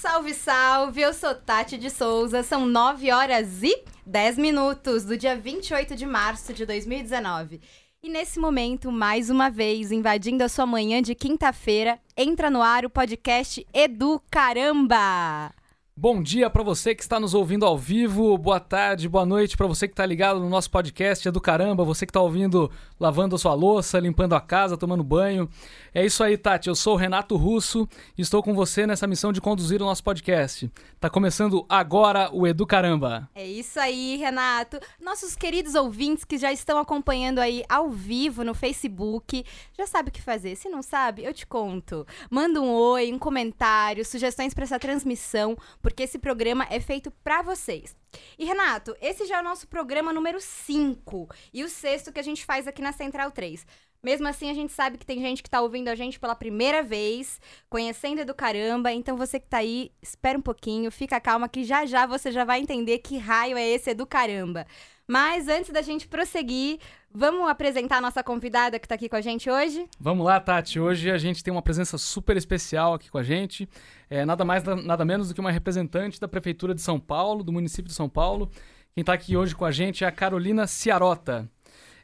Salve, 0.00 0.32
salve! 0.32 1.00
Eu 1.00 1.12
sou 1.12 1.34
Tati 1.34 1.76
de 1.76 1.90
Souza. 1.90 2.44
São 2.44 2.64
9 2.64 3.10
horas 3.10 3.64
e 3.64 3.82
10 4.06 4.38
minutos 4.38 5.04
do 5.04 5.16
dia 5.16 5.36
28 5.36 5.96
de 5.96 6.06
março 6.06 6.54
de 6.54 6.64
2019. 6.64 7.60
E 8.00 8.08
nesse 8.08 8.38
momento, 8.38 8.92
mais 8.92 9.28
uma 9.28 9.50
vez, 9.50 9.90
invadindo 9.90 10.44
a 10.44 10.48
sua 10.48 10.66
manhã 10.66 11.02
de 11.02 11.16
quinta-feira, 11.16 11.98
entra 12.16 12.48
no 12.48 12.62
ar 12.62 12.84
o 12.84 12.90
podcast 12.90 13.66
Edu 13.74 14.22
Caramba! 14.30 15.52
Bom 16.00 16.22
dia 16.22 16.48
para 16.48 16.62
você 16.62 16.94
que 16.94 17.02
está 17.02 17.18
nos 17.18 17.34
ouvindo 17.34 17.66
ao 17.66 17.76
vivo, 17.76 18.38
boa 18.38 18.60
tarde, 18.60 19.08
boa 19.08 19.26
noite 19.26 19.56
para 19.56 19.66
você 19.66 19.88
que 19.88 19.94
está 19.94 20.06
ligado 20.06 20.38
no 20.38 20.48
nosso 20.48 20.70
podcast 20.70 21.26
é 21.26 21.32
do 21.32 21.40
caramba, 21.40 21.82
você 21.82 22.06
que 22.06 22.10
está 22.10 22.20
ouvindo 22.20 22.70
lavando 23.00 23.34
a 23.34 23.38
sua 23.38 23.52
louça, 23.52 23.98
limpando 23.98 24.36
a 24.36 24.40
casa, 24.40 24.76
tomando 24.76 25.02
banho. 25.02 25.50
É 25.92 26.06
isso 26.06 26.22
aí, 26.22 26.38
Tati. 26.38 26.68
Eu 26.68 26.76
sou 26.76 26.94
o 26.94 26.96
Renato 26.96 27.36
Russo 27.36 27.88
e 28.16 28.22
estou 28.22 28.44
com 28.44 28.54
você 28.54 28.86
nessa 28.86 29.08
missão 29.08 29.32
de 29.32 29.40
conduzir 29.40 29.82
o 29.82 29.84
nosso 29.84 30.04
podcast. 30.04 30.70
Tá 31.00 31.10
começando 31.10 31.66
agora 31.68 32.30
o 32.32 32.46
Edu 32.46 32.64
Caramba. 32.64 33.28
É 33.34 33.44
isso 33.44 33.80
aí, 33.80 34.16
Renato. 34.16 34.78
Nossos 35.00 35.34
queridos 35.34 35.74
ouvintes 35.74 36.24
que 36.24 36.38
já 36.38 36.52
estão 36.52 36.78
acompanhando 36.78 37.40
aí 37.40 37.64
ao 37.68 37.90
vivo 37.90 38.44
no 38.44 38.54
Facebook, 38.54 39.44
já 39.76 39.86
sabe 39.86 40.10
o 40.10 40.12
que 40.12 40.22
fazer. 40.22 40.54
Se 40.54 40.68
não 40.68 40.80
sabe, 40.80 41.24
eu 41.24 41.34
te 41.34 41.44
conto. 41.44 42.06
Manda 42.30 42.60
um 42.60 42.70
oi, 42.70 43.12
um 43.12 43.18
comentário, 43.18 44.04
sugestões 44.04 44.54
para 44.54 44.62
essa 44.62 44.78
transmissão 44.78 45.56
porque 45.88 46.02
esse 46.02 46.18
programa 46.18 46.66
é 46.68 46.78
feito 46.80 47.10
para 47.10 47.40
vocês. 47.40 47.96
E 48.38 48.44
Renato, 48.44 48.94
esse 49.00 49.24
já 49.24 49.38
é 49.38 49.40
o 49.40 49.44
nosso 49.44 49.66
programa 49.66 50.12
número 50.12 50.38
5 50.38 51.28
e 51.52 51.64
o 51.64 51.68
sexto 51.68 52.12
que 52.12 52.20
a 52.20 52.22
gente 52.22 52.44
faz 52.44 52.68
aqui 52.68 52.82
na 52.82 52.92
Central 52.92 53.30
3. 53.30 53.66
Mesmo 54.02 54.28
assim, 54.28 54.50
a 54.50 54.54
gente 54.54 54.72
sabe 54.72 54.96
que 54.96 55.04
tem 55.04 55.20
gente 55.20 55.42
que 55.42 55.50
tá 55.50 55.60
ouvindo 55.60 55.88
a 55.88 55.94
gente 55.94 56.20
pela 56.20 56.34
primeira 56.34 56.82
vez, 56.82 57.40
conhecendo 57.68 58.24
do 58.24 58.34
caramba. 58.34 58.92
Então 58.92 59.16
você 59.16 59.40
que 59.40 59.48
tá 59.48 59.58
aí, 59.58 59.90
espera 60.00 60.38
um 60.38 60.42
pouquinho, 60.42 60.90
fica 60.90 61.20
calma 61.20 61.48
que 61.48 61.64
já 61.64 61.84
já 61.84 62.06
você 62.06 62.30
já 62.30 62.44
vai 62.44 62.60
entender 62.60 62.98
que 62.98 63.18
raio 63.18 63.56
é 63.56 63.68
esse 63.68 63.92
do 63.94 64.06
caramba. 64.06 64.66
Mas 65.10 65.48
antes 65.48 65.72
da 65.72 65.80
gente 65.80 66.06
prosseguir, 66.06 66.78
vamos 67.10 67.48
apresentar 67.48 67.96
a 67.96 68.00
nossa 68.00 68.22
convidada 68.22 68.78
que 68.78 68.84
está 68.84 68.94
aqui 68.94 69.08
com 69.08 69.16
a 69.16 69.22
gente 69.22 69.50
hoje? 69.50 69.88
Vamos 69.98 70.24
lá, 70.24 70.38
Tati. 70.38 70.78
Hoje 70.78 71.10
a 71.10 71.16
gente 71.16 71.42
tem 71.42 71.50
uma 71.50 71.62
presença 71.62 71.96
super 71.96 72.36
especial 72.36 72.92
aqui 72.92 73.10
com 73.10 73.16
a 73.16 73.22
gente. 73.22 73.66
É 74.10 74.26
nada 74.26 74.44
mais, 74.44 74.62
nada 74.62 75.06
menos 75.06 75.28
do 75.28 75.34
que 75.34 75.40
uma 75.40 75.50
representante 75.50 76.20
da 76.20 76.28
Prefeitura 76.28 76.74
de 76.74 76.82
São 76.82 77.00
Paulo, 77.00 77.42
do 77.42 77.50
município 77.50 77.88
de 77.88 77.94
São 77.94 78.08
Paulo. 78.08 78.50
Quem 78.94 79.00
está 79.00 79.14
aqui 79.14 79.34
hoje 79.34 79.56
com 79.56 79.64
a 79.64 79.70
gente 79.70 80.04
é 80.04 80.06
a 80.06 80.12
Carolina 80.12 80.66
Ciarota. 80.66 81.50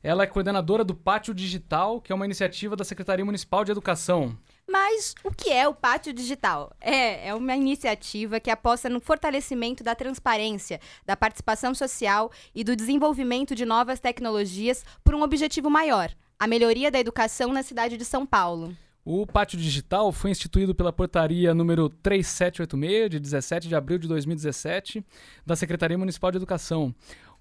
Ela 0.04 0.24
é 0.24 0.26
coordenadora 0.26 0.84
do 0.84 0.94
Pátio 0.94 1.32
Digital, 1.32 1.98
que 1.98 2.12
é 2.12 2.14
uma 2.14 2.26
iniciativa 2.26 2.76
da 2.76 2.84
Secretaria 2.84 3.24
Municipal 3.24 3.64
de 3.64 3.72
Educação. 3.72 4.36
Mas 4.68 5.14
o 5.24 5.30
que 5.30 5.50
é 5.50 5.66
o 5.66 5.74
Pátio 5.74 6.12
Digital? 6.12 6.76
É, 6.78 7.28
é 7.28 7.34
uma 7.34 7.56
iniciativa 7.56 8.38
que 8.38 8.50
aposta 8.50 8.90
no 8.90 9.00
fortalecimento 9.00 9.82
da 9.82 9.94
transparência, 9.94 10.78
da 11.06 11.16
participação 11.16 11.74
social 11.74 12.30
e 12.54 12.62
do 12.62 12.76
desenvolvimento 12.76 13.54
de 13.54 13.64
novas 13.64 13.98
tecnologias 13.98 14.84
por 15.02 15.14
um 15.14 15.22
objetivo 15.22 15.70
maior: 15.70 16.10
a 16.38 16.46
melhoria 16.46 16.90
da 16.90 17.00
educação 17.00 17.50
na 17.50 17.62
cidade 17.62 17.96
de 17.96 18.04
São 18.04 18.26
Paulo. 18.26 18.76
O 19.06 19.26
Pátio 19.26 19.58
Digital 19.58 20.10
foi 20.12 20.30
instituído 20.30 20.74
pela 20.74 20.92
portaria 20.92 21.54
número 21.54 21.88
3786, 21.88 23.10
de 23.10 23.20
17 23.20 23.68
de 23.68 23.74
abril 23.74 23.98
de 23.98 24.08
2017, 24.08 25.04
da 25.44 25.54
Secretaria 25.56 25.96
Municipal 25.96 26.30
de 26.30 26.38
Educação. 26.38 26.94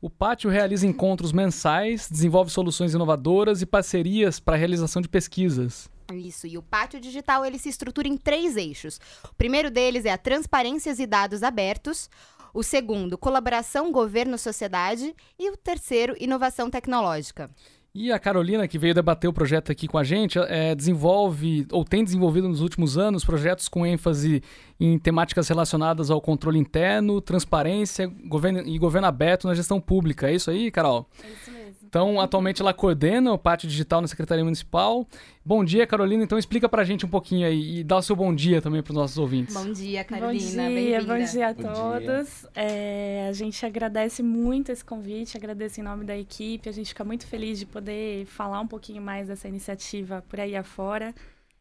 O 0.04 0.10
Pátio 0.10 0.50
realiza 0.50 0.86
encontros 0.86 1.32
mensais, 1.32 2.10
desenvolve 2.12 2.52
soluções 2.52 2.94
inovadoras 2.94 3.62
e 3.62 3.66
parcerias 3.66 4.38
para 4.38 4.54
a 4.54 4.58
realização 4.58 5.02
de 5.02 5.08
pesquisas. 5.08 5.90
Isso, 6.14 6.46
e 6.46 6.58
o 6.58 6.62
pátio 6.62 7.00
digital 7.00 7.46
ele 7.46 7.58
se 7.58 7.70
estrutura 7.70 8.10
em 8.10 8.18
três 8.18 8.58
eixos. 8.58 9.00
O 9.24 9.34
primeiro 9.36 9.72
deles 9.72 10.04
é 10.04 10.12
a 10.12 10.18
transparência 10.18 10.94
e 11.00 11.08
dados 11.08 11.42
abertos. 11.42 12.10
O 12.54 12.62
segundo, 12.62 13.18
colaboração 13.18 13.94
governo-sociedade. 13.94 15.16
E 15.40 15.50
o 15.50 15.56
terceiro, 15.56 16.18
inovação 16.20 16.70
tecnológica. 16.70 17.50
E 17.96 18.12
a 18.12 18.18
Carolina, 18.18 18.68
que 18.68 18.80
veio 18.80 18.96
debater 18.96 19.30
o 19.30 19.34
projeto 19.34 19.72
aqui 19.72 19.88
com 19.88 20.00
a 20.00 20.04
gente, 20.04 20.40
é, 20.40 20.74
desenvolve 20.74 21.68
ou 21.72 21.86
tem 21.86 22.04
desenvolvido 22.04 22.50
nos 22.50 22.60
últimos 22.60 22.98
anos 22.98 23.24
projetos 23.24 23.70
com 23.70 23.86
ênfase 23.86 24.42
em 24.80 24.98
temáticas 24.98 25.48
relacionadas 25.48 26.10
ao 26.10 26.20
controle 26.20 26.58
interno, 26.58 27.22
transparência 27.22 28.12
governo, 28.26 28.62
e 28.68 28.80
governo 28.80 29.08
aberto 29.08 29.48
na 29.48 29.54
gestão 29.54 29.80
pública. 29.80 30.28
É 30.28 30.34
isso 30.34 30.50
aí, 30.50 30.72
Carol? 30.72 31.08
É 31.24 31.28
isso 31.28 31.52
mesmo. 31.52 31.63
Então, 31.94 32.20
atualmente 32.20 32.60
ela 32.60 32.74
coordena 32.74 33.32
o 33.32 33.38
pátio 33.38 33.70
digital 33.70 34.02
na 34.02 34.08
Secretaria 34.08 34.44
Municipal. 34.44 35.08
Bom 35.46 35.64
dia, 35.64 35.86
Carolina. 35.86 36.24
Então, 36.24 36.40
explica 36.40 36.68
pra 36.68 36.84
gente 36.84 37.06
um 37.06 37.08
pouquinho 37.08 37.46
aí 37.46 37.82
e 37.82 37.84
dá 37.84 37.98
o 37.98 38.02
seu 38.02 38.16
bom 38.16 38.34
dia 38.34 38.60
também 38.60 38.82
para 38.82 38.90
os 38.90 38.98
nossos 38.98 39.16
ouvintes. 39.20 39.54
Bom 39.54 39.72
dia, 39.72 40.04
Carolina. 40.04 40.64
Bom 40.64 40.76
dia, 40.76 41.04
bom 41.04 41.24
dia 41.24 41.50
a 41.50 41.54
todos. 41.54 42.48
É, 42.56 43.28
a 43.30 43.34
gente 43.34 43.64
agradece 43.64 44.24
muito 44.24 44.72
esse 44.72 44.84
convite, 44.84 45.38
agradece 45.38 45.82
em 45.82 45.84
nome 45.84 46.04
da 46.04 46.18
equipe. 46.18 46.68
A 46.68 46.72
gente 46.72 46.88
fica 46.88 47.04
muito 47.04 47.28
feliz 47.28 47.60
de 47.60 47.68
poder 47.68 48.26
falar 48.26 48.60
um 48.60 48.68
pouquinho 48.68 49.00
mais 49.00 49.28
dessa 49.28 49.48
iniciativa 49.48 50.24
por 50.28 50.40
aí 50.40 50.56
afora. 50.56 51.14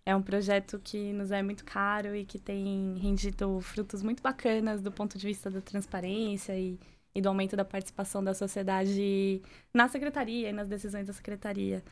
É 0.06 0.16
um 0.16 0.22
projeto 0.22 0.81
que 0.82 1.12
nos 1.12 1.31
é 1.31 1.42
muito 1.42 1.62
caro 1.62 2.16
e 2.16 2.25
que 2.25 2.38
tem 2.38 2.97
rendido 3.03 3.60
frutos 3.60 4.03
muito 4.03 4.22
bacanas 4.22 4.81
do 4.81 4.91
ponto 4.91 5.19
de 5.19 5.26
vista 5.26 5.50
da 5.50 5.60
transparência 5.60 6.59
e 6.59 6.78
e 7.14 7.20
do 7.20 7.28
aumento 7.28 7.56
da 7.56 7.64
participação 7.64 8.22
da 8.22 8.34
sociedade 8.34 9.42
na 9.72 9.88
secretaria 9.88 10.50
e 10.50 10.52
nas 10.52 10.68
decisões 10.68 11.06
da 11.06 11.12
secretaria. 11.12 11.82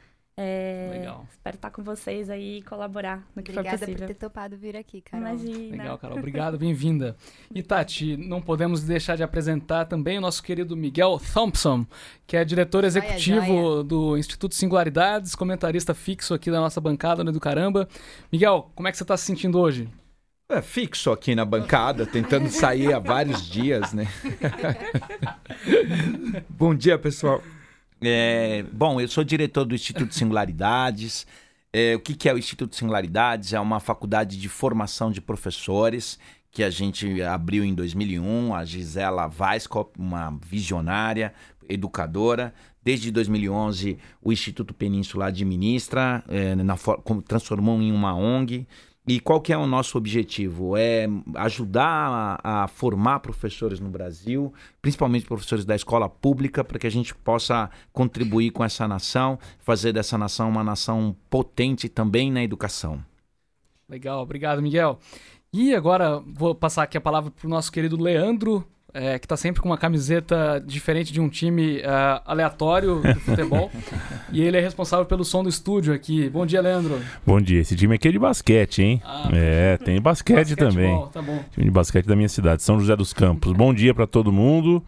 É, 0.43 0.89
Legal. 0.93 1.27
Espero 1.31 1.57
estar 1.57 1.71
com 1.71 1.83
vocês 1.83 2.31
aí 2.31 2.59
e 2.59 2.63
colaborar 2.63 3.27
no 3.37 3.43
que 3.43 3.51
Obrigada 3.51 3.77
for 3.77 3.85
possível. 3.85 4.07
por 4.07 4.15
ter 4.15 4.15
topado 4.15 4.57
vir 4.57 4.75
aqui, 4.75 5.03
Carol. 5.03 5.29
Imagina. 5.29 5.77
Legal, 5.77 5.99
Carol. 5.99 6.19
Obrigado, 6.19 6.59
bem-vinda. 6.59 7.15
E 7.55 7.63
Tati, 7.63 8.17
não 8.17 8.41
podemos 8.41 8.83
deixar 8.83 9.17
de 9.17 9.23
apresentar 9.23 9.85
também 9.85 10.17
o 10.17 10.21
nosso 10.21 10.43
querido 10.43 10.77
Miguel 10.77 11.21
Thompson, 11.35 11.85
que 12.27 12.37
é 12.37 12.45
diretor 12.45 12.85
executivo 12.85 13.45
joia, 13.45 13.63
joia. 13.63 13.85
do 13.85 14.17
Instituto 14.17 14.55
Singularidades, 14.55 15.35
comentarista 15.35 15.93
fixo 15.93 16.33
aqui 16.33 16.51
da 16.51 16.61
nossa 16.61 16.81
bancada 16.81 17.23
no 17.25 17.33
do 17.33 17.41
Caramba. 17.41 17.89
Miguel, 18.33 18.71
como 18.75 18.89
é 18.89 18.93
que 18.93 18.97
você 18.97 19.05
está 19.05 19.17
se 19.17 19.27
sentindo 19.27 19.59
hoje? 19.59 19.89
É, 20.51 20.61
fixo 20.61 21.13
aqui 21.13 21.33
na 21.33 21.45
bancada, 21.45 22.05
tentando 22.05 22.49
sair 22.51 22.93
há 22.93 22.99
vários 22.99 23.49
dias, 23.49 23.93
né? 23.93 24.09
Bom 26.51 26.75
dia, 26.75 26.99
pessoal. 26.99 27.41
É, 28.03 28.65
bom, 28.73 29.01
eu 29.01 29.07
sou 29.07 29.23
diretor 29.23 29.65
do 29.65 29.77
Instituto 29.77 30.13
Singularidades. 30.13 31.25
É, 31.73 31.95
o 31.95 32.01
que, 32.01 32.15
que 32.15 32.29
é 32.29 32.35
o 32.35 32.39
Instituto 32.39 32.75
Singularidades? 32.75 33.53
É 33.53 33.61
uma 33.61 33.79
faculdade 33.79 34.37
de 34.37 34.49
formação 34.49 35.13
de 35.13 35.21
professores 35.21 36.19
que 36.51 36.65
a 36.65 36.71
gente 36.71 37.23
abriu 37.23 37.65
em 37.65 37.73
2001. 37.73 38.53
A 38.53 38.65
Gisela 38.65 39.31
Weisskopf, 39.31 39.97
uma 40.01 40.37
visionária, 40.45 41.33
educadora. 41.69 42.53
Desde 42.83 43.13
2011, 43.13 43.99
o 44.21 44.33
Instituto 44.33 44.75
Península 44.75 45.27
administra, 45.27 46.25
é, 46.27 46.57
na, 46.57 46.75
transformou 47.29 47.81
em 47.81 47.93
uma 47.93 48.17
ONG. 48.17 48.67
E 49.11 49.19
qual 49.19 49.41
que 49.41 49.53
é 49.53 49.59
o 49.59 49.67
nosso 49.67 49.99
objetivo? 49.99 50.77
É 50.77 51.09
ajudar 51.35 52.39
a, 52.45 52.63
a, 52.63 52.69
formar 52.69 53.19
professores 53.19 53.81
no 53.81 53.89
Brasil, 53.89 54.55
principalmente 54.81 55.27
professores 55.27 55.65
da 55.65 55.75
escola 55.75 56.09
pública, 56.09 56.63
para 56.63 56.79
que 56.79 56.87
a 56.87 56.91
gente 56.91 57.13
possa 57.13 57.69
contribuir 57.93 58.53
com 58.53 58.63
essa 58.63 58.87
nação, 58.87 59.37
fazer 59.59 59.93
dessa 59.93 60.17
nação 60.17 60.49
uma 60.49 60.63
nação 60.63 61.17
potente 61.29 61.89
também 61.89 62.31
na 62.31 62.41
educação. 62.41 63.05
Legal, 63.89 64.23
obrigado, 64.23 64.63
Miguel. 64.63 65.01
E 65.53 65.75
agora 65.75 66.23
vou 66.25 66.55
passar 66.55 66.85
aqui 66.85 66.97
a 66.97 67.01
palavra 67.01 67.33
para 67.33 67.49
o 67.49 67.51
nosso 67.51 67.73
querido 67.73 68.01
Leandro 68.01 68.65
é, 68.93 69.19
que 69.19 69.27
está 69.27 69.37
sempre 69.37 69.61
com 69.61 69.69
uma 69.69 69.79
camiseta 69.79 70.63
diferente 70.65 71.13
de 71.13 71.21
um 71.21 71.29
time 71.29 71.79
uh, 71.79 72.23
aleatório 72.25 73.01
do 73.01 73.21
futebol. 73.21 73.71
e 74.33 74.43
ele 74.43 74.57
é 74.57 74.61
responsável 74.61 75.05
pelo 75.07 75.25
som 75.25 75.43
do 75.43 75.49
estúdio 75.49 75.95
aqui. 75.95 76.29
Bom 76.29 76.45
dia, 76.45 76.61
Leandro. 76.61 77.01
Bom 77.27 77.41
dia. 77.41 77.61
Esse 77.61 77.77
time 77.77 77.95
aqui 77.95 78.09
é 78.09 78.13
de 78.13 78.19
basquete, 78.19 78.83
hein? 78.83 79.03
Ah, 79.05 79.29
é, 79.33 79.77
tem 79.77 80.01
basquete, 80.01 80.37
basquete 80.37 80.59
também. 80.59 80.95
Bom, 80.95 81.07
tá 81.07 81.23
bom. 81.23 81.43
Time 81.53 81.65
de 81.67 81.71
basquete 81.71 82.07
da 82.07 82.17
minha 82.17 82.29
cidade, 82.29 82.63
São 82.63 82.79
José 82.79 82.97
dos 82.97 83.13
Campos. 83.13 83.53
Bom 83.53 83.73
dia 83.73 83.95
para 83.95 84.07
todo 84.07 84.33
mundo 84.33 84.83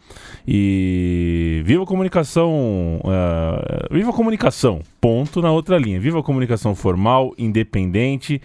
e 0.46 1.62
viva 1.64 1.82
a 1.82 1.86
comunicação, 1.86 3.00
uh, 3.04 3.94
viva 3.94 4.10
a 4.10 4.14
comunicação. 4.14 4.80
Ponto 5.00 5.40
na 5.40 5.50
outra 5.50 5.78
linha. 5.78 5.98
Viva 6.00 6.20
a 6.20 6.22
comunicação 6.22 6.74
formal, 6.74 7.34
independente 7.38 8.40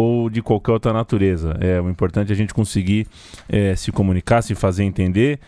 ou 0.00 0.30
de 0.30 0.40
qualquer 0.40 0.72
outra 0.72 0.92
natureza. 0.92 1.56
É, 1.60 1.80
o 1.80 1.88
importante 1.90 2.30
é 2.30 2.32
a 2.32 2.36
gente 2.36 2.54
conseguir 2.54 3.06
é, 3.48 3.76
se 3.76 3.92
comunicar, 3.92 4.42
se 4.42 4.54
fazer 4.54 4.84
entender, 4.84 5.38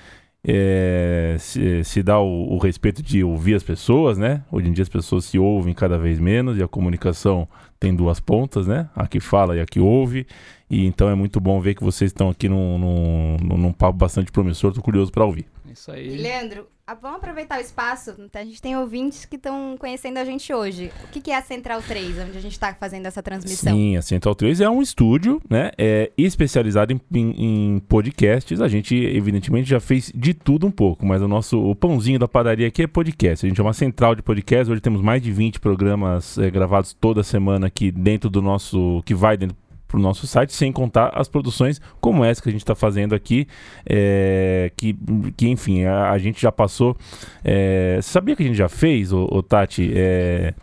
é, 0.44 1.36
se, 1.38 1.84
se 1.84 2.02
dar 2.02 2.20
o, 2.20 2.52
o, 2.52 2.58
respeito 2.58 3.02
de 3.02 3.22
ouvir 3.22 3.54
as 3.54 3.62
pessoas, 3.62 4.18
né? 4.18 4.42
Hoje 4.50 4.68
em 4.68 4.72
dia 4.72 4.82
as 4.82 4.88
pessoas 4.88 5.24
se 5.24 5.38
ouvem 5.38 5.72
cada 5.72 5.96
vez 5.96 6.18
menos 6.18 6.58
e 6.58 6.62
a 6.62 6.68
comunicação 6.68 7.48
tem 7.78 7.94
duas 7.94 8.20
pontas, 8.20 8.66
né? 8.66 8.88
A 8.94 9.06
que 9.06 9.20
fala 9.20 9.56
e 9.56 9.60
a 9.60 9.66
que 9.66 9.80
ouve. 9.80 10.26
E 10.68 10.84
então 10.84 11.08
é 11.08 11.14
muito 11.14 11.40
bom 11.40 11.60
ver 11.60 11.74
que 11.74 11.82
vocês 11.82 12.10
estão 12.10 12.28
aqui 12.28 12.48
num, 12.48 12.78
num, 12.78 13.56
num 13.56 13.72
papo 13.72 13.96
bastante 13.96 14.32
promissor. 14.32 14.70
Estou 14.70 14.82
curioso 14.82 15.12
para 15.12 15.24
ouvir. 15.24 15.46
Isso 15.72 15.90
aí. 15.90 16.16
Leandro, 16.16 16.66
ah, 16.84 16.94
vamos 16.94 17.18
aproveitar 17.18 17.58
o 17.58 17.60
espaço. 17.60 18.14
A 18.34 18.44
gente 18.44 18.60
tem 18.60 18.76
ouvintes 18.76 19.24
que 19.24 19.36
estão 19.36 19.76
conhecendo 19.78 20.18
a 20.18 20.24
gente 20.24 20.52
hoje. 20.52 20.92
O 21.04 21.08
que, 21.08 21.20
que 21.20 21.30
é 21.30 21.36
a 21.36 21.42
Central 21.42 21.80
3, 21.80 22.18
onde 22.18 22.36
a 22.36 22.40
gente 22.40 22.52
está 22.52 22.74
fazendo 22.74 23.06
essa 23.06 23.22
transmissão? 23.22 23.72
Sim, 23.72 23.96
a 23.96 24.02
Central 24.02 24.34
3 24.34 24.60
é 24.60 24.68
um 24.68 24.82
estúdio, 24.82 25.40
né? 25.48 25.70
É 25.78 26.10
especializado 26.18 26.92
em, 26.92 27.00
em, 27.14 27.76
em, 27.76 27.78
podcasts. 27.80 28.60
A 28.60 28.68
gente, 28.68 28.96
evidentemente, 28.96 29.70
já 29.70 29.80
fez 29.80 30.12
de 30.14 30.34
tudo 30.34 30.66
um 30.66 30.70
pouco, 30.70 31.06
mas 31.06 31.22
o 31.22 31.28
nosso 31.28 31.58
o 31.58 31.74
pãozinho 31.74 32.18
da 32.18 32.26
padaria 32.26 32.66
aqui 32.66 32.82
é 32.82 32.86
podcast. 32.86 33.46
A 33.46 33.48
gente 33.48 33.60
é 33.60 33.64
uma 33.64 33.72
central 33.72 34.14
de 34.14 34.22
podcast. 34.22 34.70
Hoje 34.70 34.80
temos 34.80 35.00
mais 35.00 35.22
de 35.22 35.30
20 35.30 35.60
programas 35.60 36.36
é, 36.36 36.50
gravados 36.50 36.92
toda 36.92 37.22
semana 37.22 37.68
aqui 37.68 37.90
dentro 37.90 38.28
do 38.28 38.42
nosso. 38.42 39.02
que 39.06 39.14
vai 39.14 39.36
dentro 39.36 39.56
para 39.92 39.98
o 39.98 40.02
nosso 40.02 40.26
site, 40.26 40.54
sem 40.54 40.72
contar 40.72 41.10
as 41.14 41.28
produções 41.28 41.78
como 42.00 42.24
essa 42.24 42.40
que 42.40 42.48
a 42.48 42.52
gente 42.52 42.62
está 42.62 42.74
fazendo 42.74 43.14
aqui, 43.14 43.46
é, 43.84 44.72
que, 44.74 44.96
que 45.36 45.48
enfim, 45.48 45.84
a, 45.84 46.10
a 46.10 46.18
gente 46.18 46.40
já 46.40 46.50
passou. 46.50 46.96
É, 47.44 47.98
sabia 48.02 48.34
que 48.34 48.42
a 48.42 48.46
gente 48.46 48.56
já 48.56 48.70
fez, 48.70 49.12
o, 49.12 49.42
Tati? 49.42 49.92
É, 49.94 50.54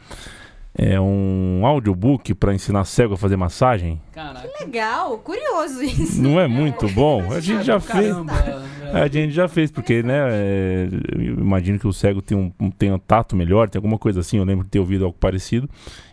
é 0.81 0.97
um 0.97 1.65
audiobook 1.65 2.33
para 2.35 2.53
ensinar 2.53 2.85
cego 2.85 3.15
a 3.15 3.17
fazer 3.17 3.35
massagem. 3.35 4.01
Caraca. 4.13 4.47
Que 4.47 4.63
legal, 4.63 5.17
curioso 5.17 5.83
isso. 5.83 6.21
Não 6.21 6.39
é 6.39 6.47
muito 6.47 6.87
bom? 6.87 7.33
A 7.33 7.41
gente 7.41 7.65
já 7.65 7.81
fez. 7.81 8.15
A 8.93 9.07
gente 9.09 9.33
já 9.33 9.49
fez, 9.49 9.69
porque, 9.71 10.01
né? 10.01 10.29
É, 10.31 10.87
imagino 11.37 11.77
que 11.77 11.85
o 11.85 11.91
cego 11.91 12.21
tem 12.21 12.37
um, 12.37 12.71
tem 12.71 12.93
um 12.93 12.97
tato 12.97 13.35
melhor, 13.35 13.69
tem 13.69 13.77
alguma 13.77 13.97
coisa 13.97 14.21
assim. 14.21 14.37
Eu 14.37 14.45
lembro 14.45 14.63
de 14.63 14.71
ter 14.71 14.79
ouvido 14.79 15.03
algo 15.03 15.17
parecido. 15.19 15.69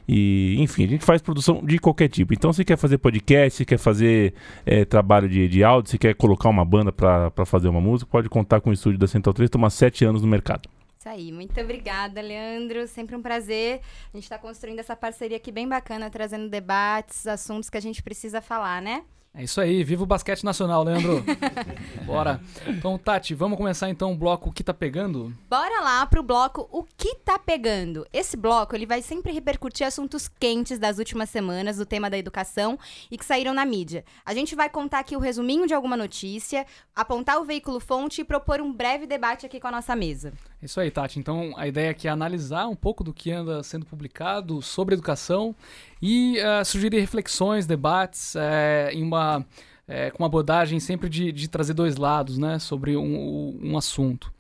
E, 0.08 0.56
enfim, 0.58 0.84
a 0.84 0.88
gente 0.88 1.04
faz 1.04 1.22
produção 1.22 1.64
de 1.64 1.78
qualquer 1.78 2.08
tipo. 2.08 2.34
Então, 2.34 2.52
se 2.52 2.64
quer 2.64 2.76
fazer 2.76 2.98
podcast, 2.98 3.58
se 3.58 3.64
quer 3.64 3.78
fazer 3.78 4.34
é, 4.64 4.84
trabalho 4.84 5.28
de, 5.28 5.46
de 5.46 5.62
áudio, 5.62 5.92
se 5.92 5.98
quer 5.98 6.14
colocar 6.16 6.48
uma 6.48 6.64
banda 6.64 6.90
para 6.90 7.46
fazer 7.46 7.68
uma 7.68 7.80
música, 7.80 8.10
pode 8.10 8.28
contar 8.28 8.60
com 8.60 8.70
o 8.70 8.72
estúdio 8.72 8.98
da 8.98 9.06
Central 9.06 9.32
3, 9.32 9.48
toma 9.48 9.70
sete 9.70 10.04
anos 10.04 10.22
no 10.22 10.26
mercado. 10.28 10.68
Isso 11.06 11.10
aí, 11.14 11.30
muito 11.30 11.60
obrigada, 11.60 12.20
Leandro. 12.20 12.88
Sempre 12.88 13.14
um 13.14 13.22
prazer. 13.22 13.80
A 14.12 14.16
gente 14.16 14.24
está 14.24 14.36
construindo 14.36 14.80
essa 14.80 14.96
parceria 14.96 15.36
aqui 15.36 15.52
bem 15.52 15.68
bacana, 15.68 16.10
trazendo 16.10 16.48
debates, 16.48 17.28
assuntos 17.28 17.70
que 17.70 17.76
a 17.76 17.80
gente 17.80 18.02
precisa 18.02 18.40
falar, 18.40 18.82
né? 18.82 19.04
É 19.38 19.44
isso 19.44 19.60
aí, 19.60 19.84
viva 19.84 20.02
o 20.02 20.06
basquete 20.06 20.44
nacional, 20.44 20.82
Leandro. 20.82 21.22
Bora. 22.06 22.40
Então, 22.66 22.96
Tati, 22.96 23.34
vamos 23.34 23.58
começar 23.58 23.90
então 23.90 24.12
o 24.12 24.16
bloco 24.16 24.48
O 24.48 24.52
que 24.52 24.64
tá 24.64 24.72
pegando? 24.72 25.30
Bora 25.46 25.82
lá 25.82 26.06
pro 26.06 26.22
bloco 26.22 26.66
O 26.72 26.82
que 26.82 27.16
tá 27.16 27.38
pegando. 27.38 28.06
Esse 28.14 28.34
bloco, 28.34 28.74
ele 28.74 28.86
vai 28.86 29.02
sempre 29.02 29.32
repercutir 29.32 29.86
assuntos 29.86 30.26
quentes 30.26 30.78
das 30.78 30.98
últimas 30.98 31.28
semanas 31.28 31.76
do 31.76 31.84
tema 31.84 32.08
da 32.08 32.16
educação 32.16 32.78
e 33.10 33.18
que 33.18 33.26
saíram 33.26 33.52
na 33.52 33.66
mídia. 33.66 34.06
A 34.24 34.32
gente 34.32 34.56
vai 34.56 34.70
contar 34.70 35.00
aqui 35.00 35.14
o 35.14 35.20
resuminho 35.20 35.66
de 35.66 35.74
alguma 35.74 35.98
notícia, 35.98 36.64
apontar 36.94 37.38
o 37.38 37.44
veículo 37.44 37.78
fonte 37.78 38.22
e 38.22 38.24
propor 38.24 38.62
um 38.62 38.72
breve 38.72 39.06
debate 39.06 39.44
aqui 39.44 39.60
com 39.60 39.68
a 39.68 39.72
nossa 39.72 39.94
mesa. 39.94 40.32
É 40.66 40.68
isso 40.68 40.80
aí, 40.80 40.90
Tati. 40.90 41.20
Então, 41.20 41.54
a 41.56 41.68
ideia 41.68 41.92
aqui 41.92 42.08
é 42.08 42.10
analisar 42.10 42.66
um 42.66 42.74
pouco 42.74 43.04
do 43.04 43.14
que 43.14 43.30
anda 43.30 43.62
sendo 43.62 43.86
publicado 43.86 44.60
sobre 44.60 44.96
educação 44.96 45.54
e 46.02 46.38
uh, 46.40 46.64
sugerir 46.64 46.98
reflexões, 46.98 47.66
debates 47.66 48.34
uh, 48.34 48.90
em 48.90 49.00
uma, 49.04 49.38
uh, 49.38 50.12
com 50.12 50.24
uma 50.24 50.26
abordagem 50.26 50.80
sempre 50.80 51.08
de, 51.08 51.30
de, 51.30 51.46
trazer 51.46 51.72
dois 51.72 51.96
lados 51.96 52.36
né, 52.36 52.58
sobre 52.58 52.96
um, 52.96 53.56
um 53.62 53.78
assunto. 53.78 54.32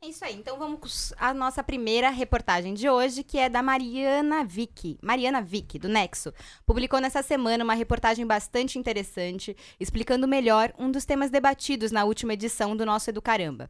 É 0.00 0.06
isso 0.06 0.24
aí. 0.24 0.36
Então 0.36 0.56
vamos 0.56 1.12
à 1.18 1.34
nossa 1.34 1.62
primeira 1.62 2.08
reportagem 2.08 2.72
de 2.72 2.88
hoje, 2.88 3.24
que 3.24 3.36
é 3.36 3.48
da 3.48 3.60
Mariana 3.62 4.44
Vick. 4.44 4.96
Mariana 5.02 5.42
Vick, 5.42 5.76
do 5.76 5.88
Nexo. 5.88 6.32
Publicou 6.64 7.00
nessa 7.00 7.20
semana 7.20 7.64
uma 7.64 7.74
reportagem 7.74 8.24
bastante 8.24 8.78
interessante, 8.78 9.56
explicando 9.80 10.28
melhor 10.28 10.72
um 10.78 10.88
dos 10.88 11.04
temas 11.04 11.30
debatidos 11.30 11.90
na 11.90 12.04
última 12.04 12.34
edição 12.34 12.76
do 12.76 12.86
nosso 12.86 13.10
Educaramba. 13.10 13.68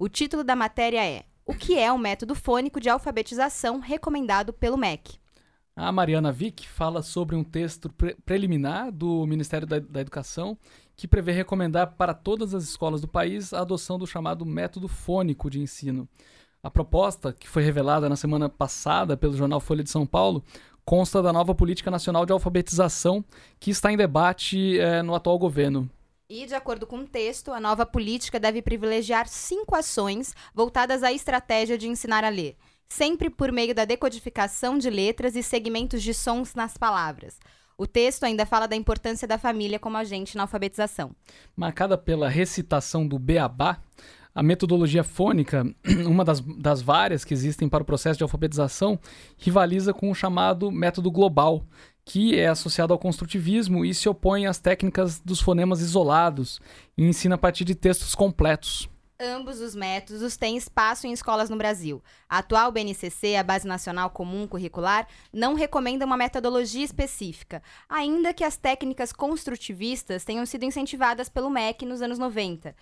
O 0.00 0.08
título 0.08 0.42
da 0.42 0.56
matéria 0.56 1.04
é 1.04 1.24
O 1.46 1.54
que 1.54 1.78
é 1.78 1.92
o 1.92 1.98
método 1.98 2.34
fônico 2.34 2.80
de 2.80 2.88
alfabetização 2.88 3.78
recomendado 3.78 4.52
pelo 4.52 4.76
MEC? 4.76 5.16
A 5.80 5.92
Mariana 5.92 6.32
Vick 6.32 6.66
fala 6.68 7.02
sobre 7.02 7.36
um 7.36 7.44
texto 7.44 7.88
pre 7.88 8.16
preliminar 8.26 8.90
do 8.90 9.24
Ministério 9.28 9.64
da, 9.64 9.78
da, 9.78 10.00
Educação 10.00 10.58
que 10.98 11.06
prevê 11.06 11.30
recomendar 11.30 11.94
para 11.96 12.12
todas 12.12 12.52
as 12.52 12.64
escolas 12.64 13.00
do 13.00 13.06
país 13.06 13.54
a 13.54 13.60
adoção 13.60 14.00
do 14.00 14.06
chamado 14.06 14.44
método 14.44 14.88
fônico 14.88 15.48
de 15.48 15.60
ensino. 15.60 16.08
A 16.60 16.68
proposta, 16.68 17.32
que 17.32 17.48
foi 17.48 17.62
revelada 17.62 18.08
na 18.08 18.16
semana 18.16 18.48
passada 18.48 19.16
pelo 19.16 19.36
jornal 19.36 19.60
Folha 19.60 19.84
de 19.84 19.90
São 19.90 20.04
Paulo, 20.04 20.42
consta 20.84 21.22
da 21.22 21.32
nova 21.32 21.54
Política 21.54 21.88
Nacional 21.88 22.26
de 22.26 22.32
Alfabetização 22.32 23.24
que 23.60 23.70
está 23.70 23.92
em 23.92 23.96
debate 23.96 24.76
é, 24.80 25.00
no 25.00 25.14
atual 25.14 25.38
governo. 25.38 25.88
E, 26.28 26.44
de 26.46 26.54
acordo 26.54 26.84
com 26.84 26.98
o 26.98 27.06
texto, 27.06 27.52
a 27.52 27.60
nova 27.60 27.86
política 27.86 28.40
deve 28.40 28.60
privilegiar 28.60 29.28
cinco 29.28 29.76
ações 29.76 30.34
voltadas 30.52 31.04
à 31.04 31.12
estratégia 31.12 31.78
de 31.78 31.86
ensinar 31.86 32.24
a 32.24 32.28
ler 32.28 32.56
sempre 32.88 33.28
por 33.28 33.52
meio 33.52 33.74
da 33.74 33.84
decodificação 33.84 34.78
de 34.78 34.88
letras 34.88 35.36
e 35.36 35.42
segmentos 35.42 36.02
de 36.02 36.14
sons 36.14 36.54
nas 36.54 36.76
palavras. 36.76 37.38
O 37.80 37.86
texto 37.86 38.24
ainda 38.24 38.44
fala 38.44 38.66
da 38.66 38.74
importância 38.74 39.28
da 39.28 39.38
família 39.38 39.78
como 39.78 39.96
agente 39.96 40.36
na 40.36 40.42
alfabetização. 40.42 41.12
Marcada 41.56 41.96
pela 41.96 42.28
recitação 42.28 43.06
do 43.06 43.20
beabá, 43.20 43.78
a 44.34 44.42
metodologia 44.42 45.04
fônica, 45.04 45.64
uma 46.04 46.24
das, 46.24 46.40
das 46.40 46.82
várias 46.82 47.24
que 47.24 47.32
existem 47.32 47.68
para 47.68 47.84
o 47.84 47.86
processo 47.86 48.18
de 48.18 48.24
alfabetização, 48.24 48.98
rivaliza 49.36 49.94
com 49.94 50.10
o 50.10 50.14
chamado 50.14 50.72
método 50.72 51.08
global, 51.08 51.64
que 52.04 52.36
é 52.36 52.48
associado 52.48 52.92
ao 52.92 52.98
construtivismo 52.98 53.84
e 53.84 53.94
se 53.94 54.08
opõe 54.08 54.46
às 54.46 54.58
técnicas 54.58 55.20
dos 55.20 55.40
fonemas 55.40 55.80
isolados 55.80 56.60
e 56.96 57.04
ensina 57.04 57.36
a 57.36 57.38
partir 57.38 57.64
de 57.64 57.76
textos 57.76 58.12
completos. 58.12 58.88
Ambos 59.20 59.60
os 59.60 59.74
métodos 59.74 60.36
têm 60.36 60.56
espaço 60.56 61.04
em 61.04 61.12
escolas 61.12 61.50
no 61.50 61.56
Brasil. 61.56 62.00
A 62.28 62.38
atual 62.38 62.70
BNCC, 62.70 63.34
a 63.34 63.42
Base 63.42 63.66
Nacional 63.66 64.10
Comum 64.10 64.46
Curricular, 64.46 65.08
não 65.32 65.54
recomenda 65.54 66.06
uma 66.06 66.16
metodologia 66.16 66.84
específica, 66.84 67.60
ainda 67.88 68.32
que 68.32 68.44
as 68.44 68.56
técnicas 68.56 69.12
construtivistas 69.12 70.24
tenham 70.24 70.46
sido 70.46 70.64
incentivadas 70.64 71.28
pelo 71.28 71.50
MEC 71.50 71.84
nos 71.84 72.00
anos 72.00 72.16
90. 72.16 72.76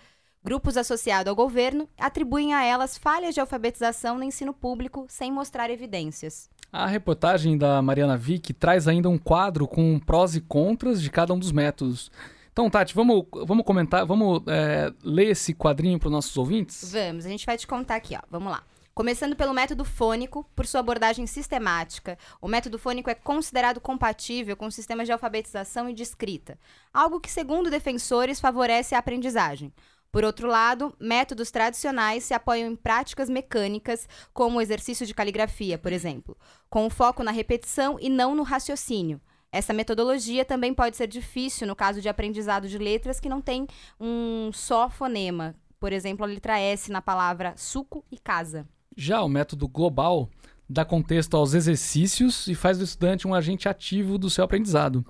Grupos 0.44 0.77
associados 0.77 1.31
ao 1.31 1.35
governo 1.35 1.88
atribuem 1.97 2.53
a 2.53 2.62
elas 2.62 2.99
falhas 2.99 3.35
de 3.35 3.41
alfabetização 3.41 4.19
no 4.19 4.25
ensino 4.25 4.53
público 4.53 5.06
sem 5.09 5.32
mostrar 5.32 5.71
evidências. 5.71 6.50
A 6.71 6.87
reportagem 6.87 7.56
da 7.56 7.81
Mariana 7.81 8.19
Vick 8.19 8.53
traz 8.53 8.87
ainda 8.87 9.09
um 9.09 9.17
quadro 9.17 9.67
com 9.67 9.99
prós 9.99 10.37
e 10.37 10.43
contras 10.43 11.00
de 11.00 11.11
cada 11.11 11.32
um 11.32 11.39
dos 11.39 11.50
métodos. 11.50 12.11
Então, 12.56 12.70
Tati, 12.70 12.94
vamos, 12.94 13.26
vamos 13.44 13.67
comentar, 13.67 14.06
vamos 14.06 14.43
é, 14.47 14.91
ler 15.05 15.26
esse 15.26 15.53
quadrinho 15.53 15.99
para 15.99 16.06
os 16.06 16.12
nossos 16.12 16.35
ouvintes? 16.38 16.91
Vamos, 16.91 17.26
a 17.26 17.29
gente 17.29 17.44
vai 17.44 17.58
te 17.58 17.67
contar 17.67 17.97
aqui, 17.97 18.17
ó. 18.17 18.20
Vamos 18.31 18.50
lá. 18.50 18.62
Começando 18.94 19.37
pelo 19.37 19.53
método 19.53 19.85
fônico, 19.85 20.43
por 20.56 20.67
sua 20.67 20.81
abordagem 20.81 21.26
sistemática, 21.26 22.17
o 22.41 22.49
método 22.49 22.79
fônico 22.79 23.11
é 23.11 23.14
considerado 23.14 23.79
compatível 23.79 24.56
com 24.56 24.70
sistemas 24.70 25.06
de 25.06 25.12
alfabetização 25.12 25.91
e 25.91 25.93
de 25.93 26.03
escrita, 26.03 26.58
algo 26.94 27.20
que, 27.20 27.31
segundo 27.31 27.69
defensores, 27.69 28.41
favorece 28.41 28.94
a 28.94 29.00
aprendizagem. 29.00 29.70
Por 30.10 30.25
outro 30.25 30.48
lado, 30.48 30.96
métodos 30.98 31.51
tradicionais 31.51 32.25
se 32.25 32.32
apoiam 32.32 32.70
em 32.70 32.75
práticas 32.75 33.29
mecânicas, 33.29 34.08
como 34.32 34.56
o 34.56 34.63
exercício 34.63 35.05
de 35.05 35.13
caligrafia, 35.13 35.77
por 35.77 35.93
exemplo, 35.93 36.34
com 36.70 36.89
foco 36.89 37.22
na 37.22 37.32
repetição 37.32 37.98
e 38.01 38.08
não 38.08 38.34
no 38.34 38.43
raciocínio. 38.43 39.20
Essa 39.53 39.72
metodologia 39.72 40.44
também 40.44 40.74
pode 40.74 40.96
ser 40.96 41.06
difícil 41.06 41.67
no 41.67 41.76
caso 41.76 42.00
de 42.00 42.08
aprendizado 42.08 42.69
de 42.69 42.79
letras 42.79 43.20
que 43.20 43.29
não 43.29 43.41
tem 43.41 43.67
um 44.00 44.50
só 44.53 44.91
fonema. 44.91 45.55
Por 45.79 45.93
exemplo, 45.93 46.24
a 46.24 46.29
letra 46.29 46.58
S 46.58 46.91
na 46.91 47.03
palavra 47.03 47.55
suco 47.56 48.05
e 48.10 48.19
casa. 48.19 48.67
Já 48.96 49.22
o 49.22 49.29
método 49.29 49.69
global 49.69 50.29
dá 50.69 50.84
contexto 50.84 51.36
aos 51.36 51.55
exercícios 51.55 52.46
e 52.48 52.55
faz 52.55 52.79
do 52.79 52.84
estudante 52.84 53.26
um 53.26 53.34
agente 53.34 53.69
ativo 53.69 54.19
do 54.19 54.29
seu 54.29 54.44
aprendizado. 54.44 55.05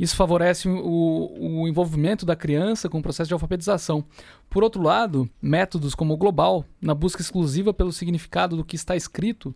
Isso 0.00 0.16
favorece 0.16 0.66
o, 0.66 1.60
o, 1.60 1.68
envolvimento 1.68 2.24
da 2.24 2.34
criança 2.34 2.88
com 2.88 2.98
o 2.98 3.02
processo 3.02 3.28
de 3.28 3.34
alfabetização. 3.34 4.02
Por 4.48 4.64
outro 4.64 4.82
lado, 4.82 5.28
métodos 5.42 5.94
como 5.94 6.14
o 6.14 6.16
global, 6.16 6.64
na 6.80 6.94
busca 6.94 7.20
exclusiva 7.20 7.74
pelo 7.74 7.92
significado 7.92 8.56
do 8.56 8.64
que 8.64 8.76
está 8.76 8.96
escrito, 8.96 9.54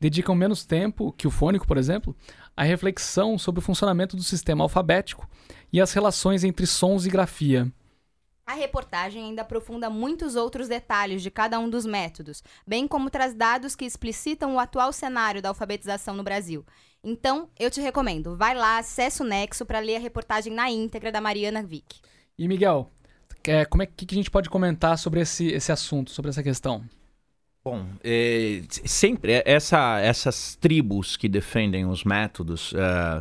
dedicam 0.00 0.34
menos 0.34 0.64
tempo 0.64 1.12
que 1.12 1.26
o 1.26 1.30
fônico, 1.30 1.66
por 1.66 1.76
exemplo, 1.76 2.16
à 2.56 2.62
reflexão 2.62 3.38
sobre 3.38 3.60
o 3.60 3.62
funcionamento 3.62 4.16
do 4.16 4.22
sistema 4.22 4.64
alfabético 4.64 5.28
e 5.72 5.80
as 5.80 5.92
relações 5.92 6.44
entre 6.44 6.66
sons 6.66 7.06
e 7.06 7.10
grafia. 7.10 7.70
A 8.46 8.54
reportagem 8.54 9.24
ainda 9.24 9.42
aprofunda 9.42 9.90
muitos 9.90 10.36
outros 10.36 10.68
detalhes 10.68 11.20
de 11.20 11.32
cada 11.32 11.58
um 11.58 11.68
dos 11.68 11.84
métodos, 11.84 12.44
bem 12.64 12.86
como 12.86 13.10
traz 13.10 13.34
dados 13.34 13.74
que 13.74 13.84
explicitam 13.84 14.54
o 14.54 14.60
atual 14.60 14.92
cenário 14.92 15.42
da 15.42 15.48
alfabetização 15.48 16.14
no 16.14 16.22
Brasil. 16.22 16.64
Então, 17.02 17.48
eu 17.58 17.70
te 17.70 17.80
recomendo, 17.80 18.36
vai 18.36 18.54
lá, 18.54 18.78
acesse 18.78 19.20
o 19.20 19.24
Nexo 19.24 19.66
para 19.66 19.80
ler 19.80 19.96
a 19.96 20.00
reportagem 20.00 20.52
na 20.52 20.70
íntegra 20.70 21.10
da 21.10 21.20
Mariana 21.20 21.62
Vick. 21.62 22.00
E 22.38 22.46
Miguel, 22.46 22.88
é, 23.44 23.64
como 23.64 23.82
é 23.82 23.86
que 23.86 24.06
a 24.08 24.14
gente 24.14 24.30
pode 24.30 24.48
comentar 24.48 24.96
sobre 24.96 25.20
esse, 25.20 25.48
esse 25.48 25.72
assunto, 25.72 26.12
sobre 26.12 26.30
essa 26.30 26.42
questão? 26.42 26.84
Bom, 27.66 27.84
é, 28.04 28.62
sempre 28.68 29.42
essa, 29.44 29.98
essas 29.98 30.54
tribos 30.54 31.16
que 31.16 31.28
defendem 31.28 31.84
os 31.84 32.04
métodos, 32.04 32.70
uh, 32.74 33.20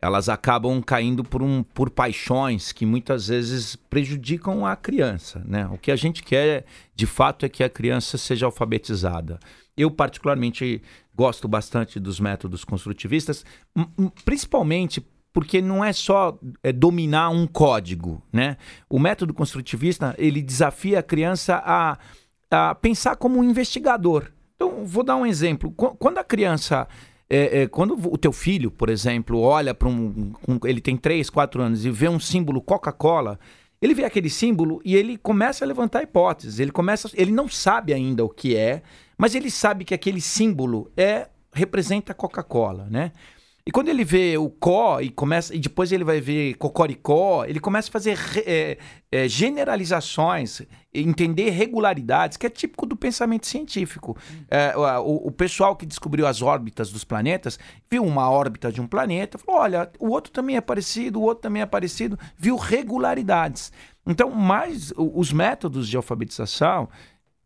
elas 0.00 0.30
acabam 0.30 0.80
caindo 0.80 1.22
por, 1.22 1.42
um, 1.42 1.62
por 1.62 1.90
paixões 1.90 2.72
que 2.72 2.86
muitas 2.86 3.28
vezes 3.28 3.76
prejudicam 3.76 4.64
a 4.64 4.74
criança. 4.74 5.42
Né? 5.44 5.66
O 5.66 5.76
que 5.76 5.90
a 5.90 5.96
gente 5.96 6.22
quer, 6.22 6.64
de 6.96 7.04
fato, 7.04 7.44
é 7.44 7.48
que 7.50 7.62
a 7.62 7.68
criança 7.68 8.16
seja 8.16 8.46
alfabetizada. 8.46 9.38
Eu, 9.76 9.90
particularmente, 9.90 10.80
gosto 11.14 11.46
bastante 11.46 12.00
dos 12.00 12.18
métodos 12.18 12.64
construtivistas, 12.64 13.44
principalmente 14.24 15.06
porque 15.30 15.60
não 15.60 15.84
é 15.84 15.92
só 15.92 16.38
é, 16.62 16.72
dominar 16.72 17.28
um 17.28 17.46
código, 17.46 18.22
né? 18.32 18.56
O 18.88 19.00
método 19.00 19.34
construtivista 19.34 20.14
ele 20.16 20.40
desafia 20.40 21.00
a 21.00 21.02
criança 21.02 21.60
a, 21.66 21.98
pensar 22.80 23.16
como 23.16 23.38
um 23.38 23.44
investigador. 23.44 24.30
Então, 24.54 24.84
vou 24.84 25.02
dar 25.02 25.16
um 25.16 25.26
exemplo. 25.26 25.70
Quando 25.72 26.18
a 26.18 26.24
criança 26.24 26.86
é, 27.28 27.62
é, 27.62 27.66
quando 27.66 27.94
o 27.94 28.18
teu 28.18 28.32
filho, 28.32 28.70
por 28.70 28.88
exemplo, 28.88 29.40
olha 29.40 29.74
para 29.74 29.88
um, 29.88 30.32
um, 30.46 30.58
Ele 30.64 30.80
tem 30.80 30.96
3, 30.96 31.30
4 31.30 31.62
anos 31.62 31.84
e 31.84 31.90
vê 31.90 32.08
um 32.08 32.20
símbolo 32.20 32.60
Coca-Cola, 32.60 33.38
ele 33.80 33.94
vê 33.94 34.04
aquele 34.04 34.30
símbolo 34.30 34.80
e 34.84 34.94
ele 34.94 35.16
começa 35.16 35.64
a 35.64 35.68
levantar 35.68 36.02
hipóteses. 36.02 36.58
Ele 36.58 36.70
começa. 36.70 37.10
Ele 37.14 37.32
não 37.32 37.48
sabe 37.48 37.92
ainda 37.92 38.24
o 38.24 38.28
que 38.28 38.56
é, 38.56 38.82
mas 39.18 39.34
ele 39.34 39.50
sabe 39.50 39.84
que 39.84 39.94
aquele 39.94 40.20
símbolo 40.20 40.90
é 40.96 41.28
representa 41.52 42.14
Coca-Cola, 42.14 42.88
né? 42.90 43.12
E 43.66 43.70
quando 43.70 43.88
ele 43.88 44.04
vê 44.04 44.36
o 44.36 44.50
có 44.50 45.00
e 45.00 45.08
começa 45.08 45.54
e 45.54 45.58
depois 45.58 45.90
ele 45.90 46.04
vai 46.04 46.20
ver 46.20 46.52
cocoricó, 46.56 47.46
ele 47.46 47.58
começa 47.58 47.88
a 47.88 47.92
fazer 47.92 48.18
é, 48.44 48.76
é, 49.10 49.26
generalizações, 49.26 50.60
entender 50.92 51.48
regularidades, 51.48 52.36
que 52.36 52.46
é 52.46 52.50
típico 52.50 52.84
do 52.84 52.94
pensamento 52.94 53.46
científico. 53.46 54.18
É, 54.50 54.76
o, 54.76 55.28
o, 55.28 55.32
pessoal 55.32 55.74
que 55.76 55.86
descobriu 55.86 56.26
as 56.26 56.42
órbitas 56.42 56.92
dos 56.92 57.04
planetas 57.04 57.58
viu 57.90 58.04
uma 58.04 58.30
órbita 58.30 58.70
de 58.70 58.82
um 58.82 58.86
planeta, 58.86 59.38
falou: 59.38 59.62
olha, 59.62 59.90
o 59.98 60.10
outro 60.10 60.30
também 60.30 60.56
é 60.56 60.60
parecido, 60.60 61.18
o 61.18 61.22
outro 61.22 61.40
também 61.40 61.62
é 61.62 61.66
parecido, 61.66 62.18
viu 62.36 62.56
regularidades. 62.56 63.72
Então, 64.06 64.30
mais 64.30 64.92
os 64.94 65.32
métodos 65.32 65.88
de 65.88 65.96
alfabetização 65.96 66.90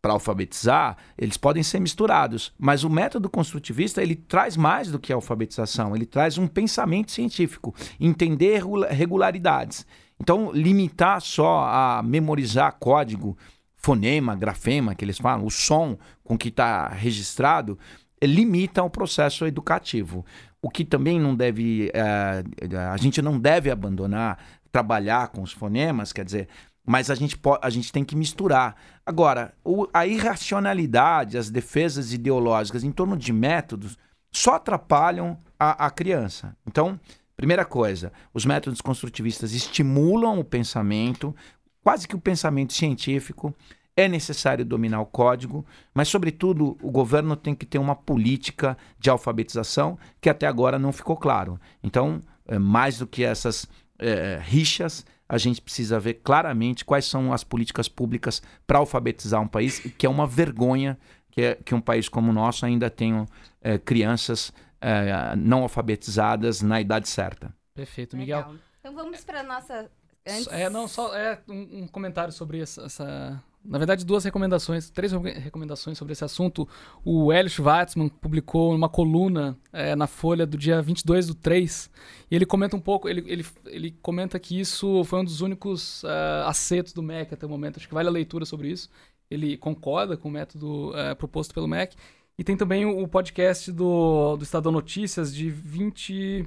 para 0.01 0.13
alfabetizar, 0.13 0.97
eles 1.17 1.37
podem 1.37 1.63
ser 1.63 1.81
misturados, 1.81 2.53
mas 2.59 2.85
o 2.85 2.91
método 2.91 3.29
construtivista 3.29 4.03
ele 4.03 4.15
traz 4.15 4.57
mais 4.57 4.91
do 4.91 4.99
que 4.99 5.13
a 5.13 5.17
alfabetização, 5.17 5.95
ele 5.95 6.07
traz 6.07 6.39
um 6.39 6.47
pensamento 6.47 7.11
científico, 7.11 7.75
entender 7.99 8.63
regularidades. 8.91 9.87
Então, 10.21 10.51
limitar 10.53 11.21
só 11.21 11.65
a 11.65 12.03
memorizar 12.03 12.77
código, 12.79 13.37
fonema, 13.77 14.35
grafema, 14.35 14.95
que 14.95 15.05
eles 15.05 15.19
falam, 15.19 15.47
o 15.47 15.51
som 15.51 15.97
com 16.25 16.37
que 16.37 16.49
está 16.49 16.89
registrado, 16.89 17.79
limita 18.23 18.83
o 18.83 18.91
processo 18.91 19.47
educativo. 19.47 20.25
O 20.61 20.69
que 20.69 20.85
também 20.85 21.21
não 21.21 21.37
deve, 21.37 21.91
é, 21.95 22.43
a 22.91 22.97
gente 22.97 23.23
não 23.23 23.39
deve 23.39 23.71
abandonar 23.71 24.39
trabalhar 24.71 25.29
com 25.29 25.43
os 25.43 25.53
fonemas, 25.53 26.13
quer 26.13 26.25
dizer, 26.25 26.49
mas 26.89 27.11
a 27.11 27.15
gente, 27.15 27.39
a 27.61 27.69
gente 27.69 27.93
tem 27.93 28.03
que 28.03 28.17
misturar. 28.17 28.75
Agora, 29.05 29.55
o, 29.63 29.87
a 29.93 30.07
irracionalidade, 30.07 31.37
as 31.37 31.51
defesas 31.51 32.15
ideológicas 32.15 32.83
em 32.83 32.91
torno 32.91 33.15
de 33.15 33.31
métodos 33.31 33.99
só 34.33 34.55
atrapalham 34.55 35.37
a, 35.59 35.87
a 35.87 35.91
criança. 35.91 36.57
Então, 36.67 36.99
primeira 37.37 37.67
coisa, 37.67 38.11
os 38.33 38.47
métodos 38.47 38.81
construtivistas 38.81 39.53
estimulam 39.53 40.39
o 40.39 40.45
pensamento, 40.45 41.37
quase 41.85 42.09
que 42.09 42.17
o 42.17 42.21
pensamento 42.21 42.73
científico. 42.73 43.55
É 43.95 44.07
necessário 44.07 44.65
dominar 44.65 45.01
o 45.01 45.07
código, 45.07 45.67
mas, 45.93 46.07
sobretudo, 46.07 46.79
o 46.81 46.91
governo 46.91 47.35
tem 47.35 47.53
que 47.53 47.67
ter 47.67 47.79
uma 47.79 47.97
política 47.97 48.79
de 48.97 49.11
alfabetização 49.11 49.99
que 50.21 50.31
até 50.31 50.47
agora 50.47 50.79
não 50.79 50.93
ficou 50.93 51.17
claro. 51.17 51.61
Então, 51.83 52.21
é, 52.47 52.61
mais 52.61 52.99
do 52.99 53.09
que 53.09 53.25
essas 53.25 53.67
é, 53.99 54.41
rixas, 54.41 55.05
a 55.29 55.37
gente 55.37 55.61
precisa 55.61 56.01
ver 56.01 56.15
claramente 56.15 56.85
quais 56.85 57.05
são 57.05 57.33
as 57.33 57.45
políticas 57.45 57.89
públicas 57.89 58.43
para 58.67 58.79
alfabetizar 58.79 59.41
um 59.41 59.49
país, 59.49 59.79
que 59.79 60.07
é 60.07 60.09
uma 60.09 60.27
vergonha 60.27 60.99
que, 61.31 61.43
é, 61.43 61.55
que 61.55 61.75
um 61.75 61.81
país 61.81 62.09
como 62.09 62.31
o 62.31 62.35
nosso 62.35 62.65
ainda 62.65 62.89
tenha 62.89 63.27
é, 63.61 63.79
crianças 63.79 64.53
é, 64.81 65.37
não 65.37 65.63
alfabetizadas 65.63 66.63
na 66.63 66.81
idade 66.81 67.09
certa. 67.09 67.55
Perfeito, 67.75 68.17
Miguel. 68.17 68.39
Legal. 68.39 68.55
Então 68.81 68.95
vamos 68.95 69.23
para 69.25 69.41
a 69.41 69.43
nossa. 69.43 69.91
Antes... 70.27 70.49
É, 70.49 70.69
não, 70.71 70.89
só 70.89 71.15
é 71.15 71.41
um, 71.49 71.83
um 71.83 71.87
comentário 71.87 72.33
sobre 72.33 72.61
essa, 72.61 72.83
essa 72.83 73.43
na 73.69 73.77
verdade, 73.77 74.05
duas 74.05 74.25
recomendações, 74.25 74.89
três 74.89 75.13
recomendações 75.13 75.99
sobre 75.99 76.13
esse 76.13 76.25
assunto. 76.25 76.67
O 77.05 77.31
Hélio 77.31 77.51
Schwartzman 77.51 78.09
publicou 78.09 78.75
uma 78.75 78.89
coluna 78.89 79.59
é, 79.71 79.95
na 79.95 80.07
Folha 80.07 80.47
do 80.47 80.57
dia 80.57 80.81
22 80.81 81.27
do 81.27 81.35
3, 81.35 81.91
e 82.31 82.35
ele 82.35 82.47
comenta 82.47 82.75
um 82.75 82.81
pouco, 82.81 83.09
ele, 83.09 83.23
ele, 83.27 83.45
ele 83.67 83.91
comenta 84.01 84.39
que 84.39 84.59
isso 84.59 85.05
foi 85.05 85.21
um 85.21 85.25
dos 85.25 85.43
únicos 85.43 86.03
uh, 86.05 86.47
acertos 86.47 86.95
do 86.95 87.03
MEC 87.03 87.35
até 87.35 87.45
o 87.45 87.49
momento. 87.49 87.77
Acho 87.77 87.87
que 87.87 87.95
vale 87.95 88.09
a 88.09 88.13
leitura 88.13 88.47
sobre 88.47 88.71
isso. 88.71 88.89
Ele 89.31 89.59
concorda 89.59 90.17
com 90.17 90.29
o 90.29 90.33
método 90.33 90.91
uh, 90.93 91.15
proposto 91.17 91.53
pelo 91.53 91.69
MEC. 91.69 91.95
E 92.39 92.45
tem 92.45 92.57
também 92.57 92.87
o 92.87 93.07
podcast 93.07 93.71
do, 93.71 94.37
do 94.37 94.45
Estadão 94.45 94.73
Notícias 94.73 95.35
de 95.35 95.51
20 95.51 96.47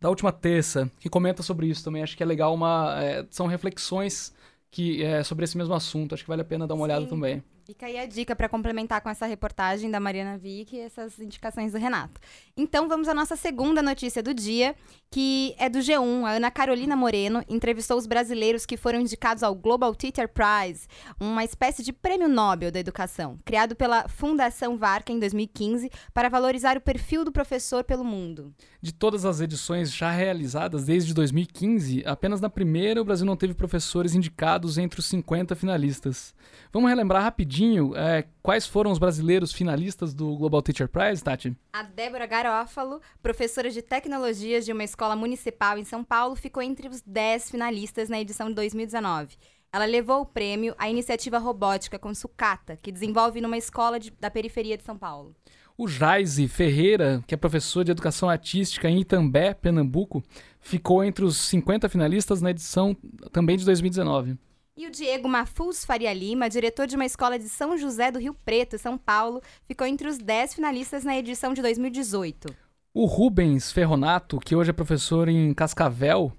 da 0.00 0.10
última 0.10 0.32
terça, 0.32 0.90
que 1.00 1.08
comenta 1.08 1.42
sobre 1.42 1.66
isso 1.66 1.82
também. 1.82 2.02
Acho 2.02 2.14
que 2.14 2.22
é 2.22 2.26
legal 2.26 2.52
uma. 2.52 3.02
É, 3.02 3.26
são 3.30 3.46
reflexões 3.46 4.34
que 4.74 5.04
é 5.04 5.22
sobre 5.22 5.44
esse 5.44 5.56
mesmo 5.56 5.72
assunto. 5.72 6.14
Acho 6.14 6.24
que 6.24 6.28
vale 6.28 6.42
a 6.42 6.44
pena 6.44 6.66
dar 6.66 6.74
uma 6.74 6.84
Sim. 6.86 6.92
olhada 6.92 7.06
também. 7.06 7.42
Fica 7.64 7.86
aí 7.86 7.98
a 7.98 8.04
dica 8.04 8.36
para 8.36 8.46
complementar 8.46 9.00
com 9.00 9.08
essa 9.08 9.24
reportagem 9.24 9.90
da 9.90 9.98
Mariana 9.98 10.36
Vick 10.36 10.76
e 10.76 10.80
essas 10.80 11.18
indicações 11.18 11.72
do 11.72 11.78
Renato. 11.78 12.20
Então 12.54 12.86
vamos 12.88 13.08
à 13.08 13.14
nossa 13.14 13.36
segunda 13.36 13.80
notícia 13.80 14.22
do 14.22 14.34
dia, 14.34 14.76
que 15.10 15.54
é 15.58 15.70
do 15.70 15.78
G1. 15.78 16.26
A 16.26 16.32
Ana 16.32 16.50
Carolina 16.50 16.94
Moreno 16.94 17.42
entrevistou 17.48 17.96
os 17.96 18.06
brasileiros 18.06 18.66
que 18.66 18.76
foram 18.76 19.00
indicados 19.00 19.42
ao 19.42 19.54
Global 19.54 19.94
Teacher 19.94 20.28
Prize, 20.28 20.86
uma 21.18 21.42
espécie 21.42 21.82
de 21.82 21.90
prêmio 21.90 22.28
Nobel 22.28 22.70
da 22.70 22.78
educação, 22.78 23.38
criado 23.46 23.74
pela 23.74 24.08
Fundação 24.08 24.76
Varca 24.76 25.10
em 25.10 25.18
2015 25.18 25.90
para 26.12 26.28
valorizar 26.28 26.76
o 26.76 26.82
perfil 26.82 27.24
do 27.24 27.32
professor 27.32 27.82
pelo 27.82 28.04
mundo. 28.04 28.52
De 28.82 28.92
todas 28.92 29.24
as 29.24 29.40
edições 29.40 29.90
já 29.90 30.10
realizadas 30.10 30.84
desde 30.84 31.14
2015, 31.14 32.02
apenas 32.04 32.42
na 32.42 32.50
primeira 32.50 33.00
o 33.00 33.04
Brasil 33.06 33.24
não 33.24 33.38
teve 33.38 33.54
professores 33.54 34.14
indicados 34.14 34.76
entre 34.76 35.00
os 35.00 35.06
50 35.06 35.56
finalistas. 35.56 36.34
Vamos 36.70 36.90
relembrar 36.90 37.22
rapidinho 37.22 37.53
é, 37.94 38.24
quais 38.42 38.66
foram 38.66 38.90
os 38.90 38.98
brasileiros 38.98 39.52
finalistas 39.52 40.14
do 40.14 40.36
Global 40.36 40.62
Teacher 40.62 40.88
Prize, 40.88 41.22
Tati? 41.22 41.56
A 41.72 41.82
Débora 41.82 42.26
Garófalo, 42.26 43.00
professora 43.22 43.70
de 43.70 43.82
tecnologias 43.82 44.64
de 44.64 44.72
uma 44.72 44.82
escola 44.82 45.14
municipal 45.14 45.78
em 45.78 45.84
São 45.84 46.02
Paulo, 46.02 46.34
ficou 46.34 46.62
entre 46.62 46.88
os 46.88 47.00
10 47.02 47.50
finalistas 47.50 48.08
na 48.08 48.20
edição 48.20 48.48
de 48.48 48.54
2019. 48.54 49.36
Ela 49.72 49.84
levou 49.84 50.22
o 50.22 50.26
prêmio 50.26 50.74
à 50.78 50.88
iniciativa 50.88 51.38
robótica 51.38 51.98
com 51.98 52.14
sucata, 52.14 52.76
que 52.76 52.92
desenvolve 52.92 53.40
numa 53.40 53.58
escola 53.58 53.98
de, 53.98 54.10
da 54.12 54.30
periferia 54.30 54.76
de 54.76 54.84
São 54.84 54.96
Paulo. 54.96 55.34
O 55.76 55.88
Jaise 55.88 56.46
Ferreira, 56.46 57.22
que 57.26 57.34
é 57.34 57.36
professor 57.36 57.82
de 57.82 57.90
educação 57.90 58.30
artística 58.30 58.88
em 58.88 59.00
Itambé, 59.00 59.52
Pernambuco, 59.52 60.22
ficou 60.60 61.02
entre 61.02 61.24
os 61.24 61.36
50 61.36 61.88
finalistas 61.88 62.40
na 62.40 62.50
edição 62.50 62.96
também 63.32 63.56
de 63.56 63.64
2019. 63.64 64.38
E 64.76 64.88
o 64.88 64.90
Diego 64.90 65.28
Mafuz 65.28 65.84
Faria 65.84 66.12
Lima, 66.12 66.50
diretor 66.50 66.88
de 66.88 66.96
uma 66.96 67.04
escola 67.04 67.38
de 67.38 67.48
São 67.48 67.78
José 67.78 68.10
do 68.10 68.18
Rio 68.18 68.34
Preto, 68.34 68.76
São 68.76 68.98
Paulo, 68.98 69.40
ficou 69.68 69.86
entre 69.86 70.08
os 70.08 70.18
10 70.18 70.54
finalistas 70.54 71.04
na 71.04 71.16
edição 71.16 71.54
de 71.54 71.62
2018. 71.62 72.52
O 72.92 73.06
Rubens 73.06 73.70
Ferronato, 73.70 74.40
que 74.40 74.56
hoje 74.56 74.70
é 74.70 74.72
professor 74.72 75.28
em 75.28 75.54
Cascavel, 75.54 76.32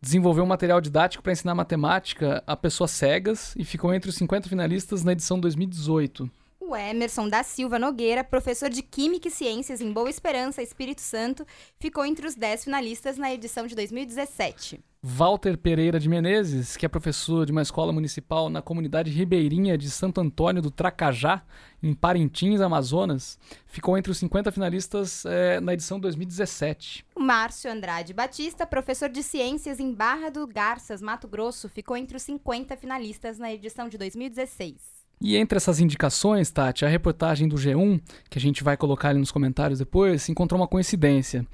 desenvolveu 0.00 0.44
um 0.44 0.46
material 0.46 0.80
didático 0.80 1.20
para 1.20 1.32
ensinar 1.32 1.56
matemática 1.56 2.44
a 2.46 2.56
pessoas 2.56 2.92
cegas 2.92 3.56
e 3.56 3.64
ficou 3.64 3.92
entre 3.92 4.08
os 4.08 4.14
50 4.14 4.48
finalistas 4.48 5.02
na 5.02 5.10
edição 5.10 5.40
2018. 5.40 6.30
O 6.62 6.76
Emerson 6.76 7.26
da 7.26 7.42
Silva 7.42 7.78
Nogueira, 7.78 8.22
professor 8.22 8.68
de 8.68 8.82
Química 8.82 9.28
e 9.28 9.30
Ciências 9.30 9.80
em 9.80 9.90
Boa 9.90 10.10
Esperança, 10.10 10.62
Espírito 10.62 11.00
Santo, 11.00 11.46
ficou 11.80 12.04
entre 12.04 12.26
os 12.26 12.34
10 12.34 12.64
finalistas 12.64 13.16
na 13.16 13.32
edição 13.32 13.66
de 13.66 13.74
2017. 13.74 14.78
Walter 15.02 15.56
Pereira 15.56 15.98
de 15.98 16.06
Menezes, 16.06 16.76
que 16.76 16.84
é 16.84 16.88
professor 16.88 17.46
de 17.46 17.52
uma 17.52 17.62
escola 17.62 17.90
municipal 17.90 18.50
na 18.50 18.60
comunidade 18.60 19.10
ribeirinha 19.10 19.78
de 19.78 19.90
Santo 19.90 20.20
Antônio 20.20 20.60
do 20.60 20.70
Tracajá, 20.70 21.42
em 21.82 21.94
Parintins, 21.94 22.60
Amazonas, 22.60 23.38
ficou 23.64 23.96
entre 23.96 24.12
os 24.12 24.18
50 24.18 24.52
finalistas 24.52 25.24
é, 25.24 25.58
na 25.60 25.72
edição 25.72 25.98
2017. 25.98 27.06
O 27.16 27.20
Márcio 27.20 27.72
Andrade 27.72 28.12
Batista, 28.12 28.66
professor 28.66 29.08
de 29.08 29.22
ciências 29.22 29.80
em 29.80 29.94
Barra 29.94 30.28
do 30.28 30.46
Garças, 30.46 31.00
Mato 31.00 31.26
Grosso, 31.26 31.70
ficou 31.70 31.96
entre 31.96 32.18
os 32.18 32.22
50 32.22 32.76
finalistas 32.76 33.38
na 33.38 33.50
edição 33.50 33.88
de 33.88 33.96
2016. 33.96 34.99
E 35.20 35.36
entre 35.36 35.56
essas 35.56 35.80
indicações, 35.80 36.50
Tati, 36.50 36.84
a 36.84 36.88
reportagem 36.88 37.46
do 37.46 37.56
G1, 37.56 38.00
que 38.30 38.38
a 38.38 38.40
gente 38.40 38.64
vai 38.64 38.76
colocar 38.76 39.10
ali 39.10 39.18
nos 39.18 39.30
comentários 39.30 39.78
depois, 39.78 40.28
encontrou 40.28 40.58
uma 40.58 40.66
coincidência. 40.66 41.46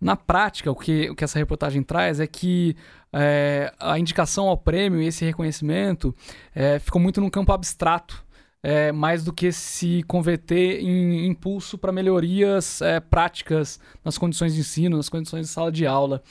Na 0.00 0.16
prática, 0.16 0.70
o 0.70 0.74
que, 0.74 1.08
o 1.10 1.14
que 1.14 1.22
essa 1.22 1.38
reportagem 1.38 1.82
traz 1.84 2.18
é 2.18 2.26
que 2.26 2.74
é, 3.12 3.72
a 3.78 3.96
indicação 3.98 4.48
ao 4.48 4.58
prêmio 4.58 5.00
e 5.00 5.06
esse 5.06 5.24
reconhecimento 5.24 6.12
é, 6.52 6.80
ficou 6.80 7.00
muito 7.00 7.20
num 7.20 7.30
campo 7.30 7.52
abstrato. 7.52 8.24
é, 8.62 8.92
mais 8.92 9.24
do 9.24 9.32
que 9.32 9.50
se 9.50 10.02
converter 10.04 10.80
em 10.80 11.26
impulso 11.26 11.76
para 11.76 11.90
melhorias 11.90 12.80
é, 12.80 13.00
práticas 13.00 13.80
nas 14.04 14.16
condições 14.16 14.54
de 14.54 14.60
ensino, 14.60 14.96
nas 14.96 15.08
condições 15.08 15.46
de 15.46 15.52
sala 15.52 15.72
de 15.72 15.84
aula. 15.84 16.22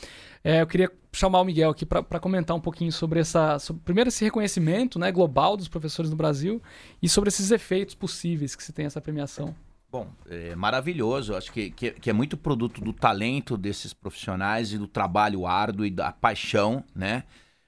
É, 0.43 0.61
eu 0.61 0.67
queria 0.67 0.89
chamar 1.13 1.41
o 1.41 1.45
Miguel 1.45 1.71
aqui 1.71 1.85
para 1.85 2.19
comentar 2.19 2.55
um 2.55 2.61
pouquinho 2.61 2.91
sobre 2.91 3.19
essa, 3.19 3.59
sobre, 3.59 3.81
primeiro 3.83 4.07
esse 4.07 4.23
reconhecimento 4.23 4.97
né, 4.97 5.11
global 5.11 5.57
dos 5.57 5.67
professores 5.67 6.09
no 6.09 6.15
Brasil 6.15 6.61
e 7.01 7.09
sobre 7.09 7.27
esses 7.27 7.51
efeitos 7.51 7.95
possíveis 7.95 8.55
que 8.55 8.63
se 8.63 8.71
tem 8.71 8.85
essa 8.85 9.01
premiação. 9.01 9.53
Bom, 9.91 10.07
é 10.29 10.55
maravilhoso. 10.55 11.35
Acho 11.35 11.51
que, 11.51 11.69
que, 11.69 11.91
que, 11.91 12.09
é 12.09 12.13
muito 12.13 12.37
produto 12.37 12.79
do 12.79 12.93
talento 12.93 13.57
desses 13.57 13.93
profissionais 13.93 14.71
e 14.71 14.77
do 14.77 14.87
trabalho 14.87 15.45
árduo 15.45 15.85
e 15.85 15.89
da 15.89 16.13
paixão, 16.13 16.81
né? 16.95 17.25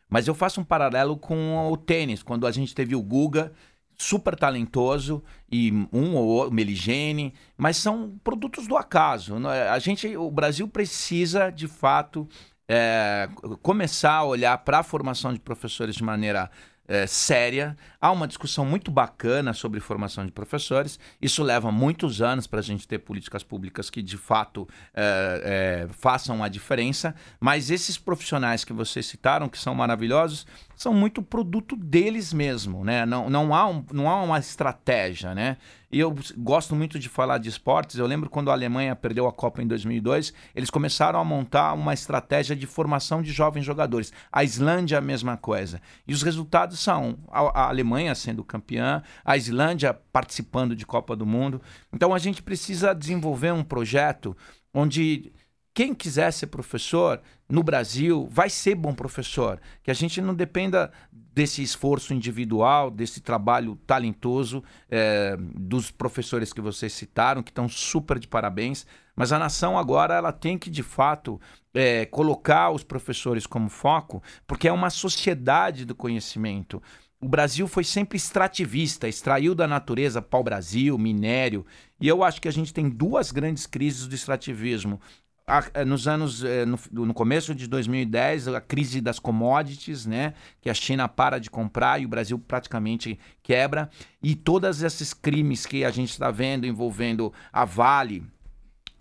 Mas 0.09 0.27
eu 0.27 0.33
faço 0.33 0.62
um 0.62 0.63
paralelo 0.63 1.17
com 1.17 1.69
o 1.69 1.75
tênis. 1.75 2.23
Quando 2.23 2.47
a 2.47 2.51
gente 2.51 2.73
teve 2.73 2.95
o 2.95 3.01
Guga, 3.01 3.51
super 3.97 4.38
talentoso, 4.38 5.21
e 5.51 5.71
um 5.91 6.15
ou 6.15 6.25
outro, 6.25 6.53
Meligene, 6.53 7.33
mas 7.57 7.77
são 7.77 8.17
produtos 8.23 8.67
do 8.67 8.77
acaso. 8.77 9.35
É? 9.50 9.69
A 9.69 9.79
gente, 9.79 10.15
o 10.15 10.31
Brasil 10.31 10.67
precisa, 10.67 11.50
de 11.50 11.67
fato, 11.67 12.27
é, 12.67 13.29
começar 13.62 14.13
a 14.13 14.24
olhar 14.24 14.58
para 14.60 14.79
a 14.79 14.84
formação 14.84 15.34
de 15.34 15.39
professores 15.39 15.96
de 15.96 16.03
maneira 16.03 16.50
é, 16.88 17.08
séria. 17.08 17.77
Há 18.00 18.12
uma 18.12 18.27
discussão 18.27 18.65
muito 18.65 18.91
bacana 18.91 19.53
sobre 19.53 19.79
formação 19.79 20.25
de 20.25 20.32
professores. 20.32 21.00
Isso 21.22 21.41
leva 21.43 21.72
muitos 21.72 22.22
anos 22.22 22.48
para 22.48 22.60
a 22.60 22.63
gente 22.63 22.88
ter 22.88 23.00
políticas 23.00 23.43
públicas 23.43 23.89
que 23.89 24.01
de 24.01 24.17
fato 24.17 24.67
é, 24.93 25.88
é, 25.89 25.93
façam 25.93 26.43
a 26.43 26.48
diferença. 26.48 27.15
Mas 27.39 27.70
esses 27.70 27.98
profissionais 27.98 28.63
que 28.63 28.74
vocês 28.74 29.05
citaram, 29.05 29.48
que 29.48 29.58
são 29.58 29.74
maravilhosos, 29.74 30.46
são 30.75 30.94
muito 30.94 31.22
produto 31.22 31.75
deles 31.75 32.34
mesmo, 32.34 32.84
né? 32.84 33.06
Não, 33.06 33.30
não, 33.30 33.53
há, 33.53 33.68
um, 33.68 33.86
não 33.92 34.10
há 34.10 34.22
uma 34.22 34.39
estratégia, 34.39 35.34
né? 35.34 35.58
E 35.92 36.00
eu 36.00 36.13
gosto 36.38 36.75
muito 36.75 36.98
de 36.98 37.08
falar 37.08 37.38
de 37.38 37.50
esportes. 37.50 37.98
Eu 37.98 38.08
lembro 38.08 38.30
quando 38.30 38.50
a 38.50 38.53
Alemanha 38.53 38.96
perdeu 38.96 39.27
a 39.27 39.32
Copa 39.32 39.62
em 39.62 39.68
2002, 39.68 40.34
eles 40.56 40.72
começaram 40.72 41.20
a 41.20 41.24
montar 41.24 41.74
uma 41.74 41.94
estratégia 41.94 42.56
de 42.56 42.65
formação 42.65 43.22
de 43.22 43.32
jovens 43.32 43.63
jogadores. 43.63 44.12
A 44.32 44.44
Islândia, 44.44 44.98
a 44.98 45.01
mesma 45.01 45.38
coisa. 45.38 45.80
E 46.08 46.13
os 46.13 46.24
resultados 46.24 46.80
são 46.80 47.20
a, 47.30 47.42
a 47.42 47.70
Alemanha 47.70 48.15
sendo 48.15 48.44
campeã, 48.44 49.03
a 49.24 49.38
Islândia 49.38 49.94
participando 49.94 50.75
de 50.75 50.86
Copa 50.86 51.15
do 51.15 51.25
Mundo. 51.25 51.62
Então 51.94 52.13
a 52.13 52.18
gente 52.18 52.42
precisa 52.42 52.96
desenvolver 52.96 53.51
um 53.51 53.63
projeto 53.63 54.36
onde 54.74 55.32
quem 55.74 55.94
quiser 55.94 56.32
ser 56.32 56.48
professor 56.48 57.20
no 57.50 57.63
Brasil 57.63 58.27
vai 58.30 58.50
ser 58.50 58.75
bom 58.75 58.94
professor. 58.94 59.60
Que 59.82 59.89
a 59.89 59.94
gente 59.94 60.22
não 60.22 60.36
dependa 60.36 60.92
desse 61.12 61.63
esforço 61.63 62.13
individual, 62.13 62.92
desse 62.92 63.22
trabalho 63.22 63.75
talentoso 63.88 64.63
é, 64.89 65.36
dos 65.39 65.89
professores 65.89 66.53
que 66.53 66.62
vocês 66.62 66.94
citaram, 66.94 67.42
que 67.42 67.50
estão 67.50 67.68
super 67.68 68.20
de 68.20 68.27
parabéns. 68.27 68.86
Mas 69.15 69.32
a 69.32 69.39
nação 69.39 69.77
agora 69.77 70.13
ela 70.13 70.32
tem 70.32 70.58
que, 70.58 70.70
de 70.70 70.84
fato, 70.84 71.42
é, 71.74 72.06
colocar 72.06 72.70
os 72.70 72.84
professores 72.84 73.48
como 73.48 73.68
foco, 73.70 74.22
porque 74.46 74.68
é 74.68 74.72
uma 74.72 74.92
sociedade 74.92 75.86
do 75.86 75.96
conhecimento. 75.96 76.82
O 77.24 77.30
Brasil 77.30 77.70
foi 77.70 77.86
sempre 77.86 78.18
extrativista, 78.18 79.08
extraiu 79.08 79.56
da 79.56 79.65
natureza 79.65 80.22
pau-brasil, 80.22 80.98
minério. 80.98 81.65
E 81.98 82.06
eu 82.06 82.22
acho 82.22 82.42
que 82.42 82.50
a 82.50 82.51
gente 82.51 82.74
tem 82.74 82.89
duas 82.89 83.32
grandes 83.32 83.65
crises 83.65 84.08
do 84.08 84.13
extrativismo 84.13 85.00
a, 85.45 85.83
nos 85.85 86.07
anos 86.07 86.43
eh, 86.43 86.65
no, 86.65 86.79
no, 86.91 87.13
começo 87.13 87.53
de 87.53 87.67
2010 87.67 88.47
a 88.47 88.62
crise 88.62 89.01
das 89.01 89.19
commodities 89.19 90.05
né 90.05 90.33
que 90.62 90.69
a 90.69 90.73
China 90.73 91.07
para 91.07 91.38
de 91.38 91.50
comprar 91.50 92.01
e 92.01 92.05
o 92.05 92.09
Brasil 92.09 92.39
praticamente 92.39 93.19
quebra. 93.41 93.89
E 94.21 94.35
todos 94.35 94.81
esses 94.81 95.13
crimes 95.13 95.65
que 95.65 95.83
a 95.83 95.91
gente 95.91 96.12
está 96.12 96.31
vendo 96.31 96.65
envolvendo 96.65 97.33
a 97.51 97.65
Vale 97.65 98.23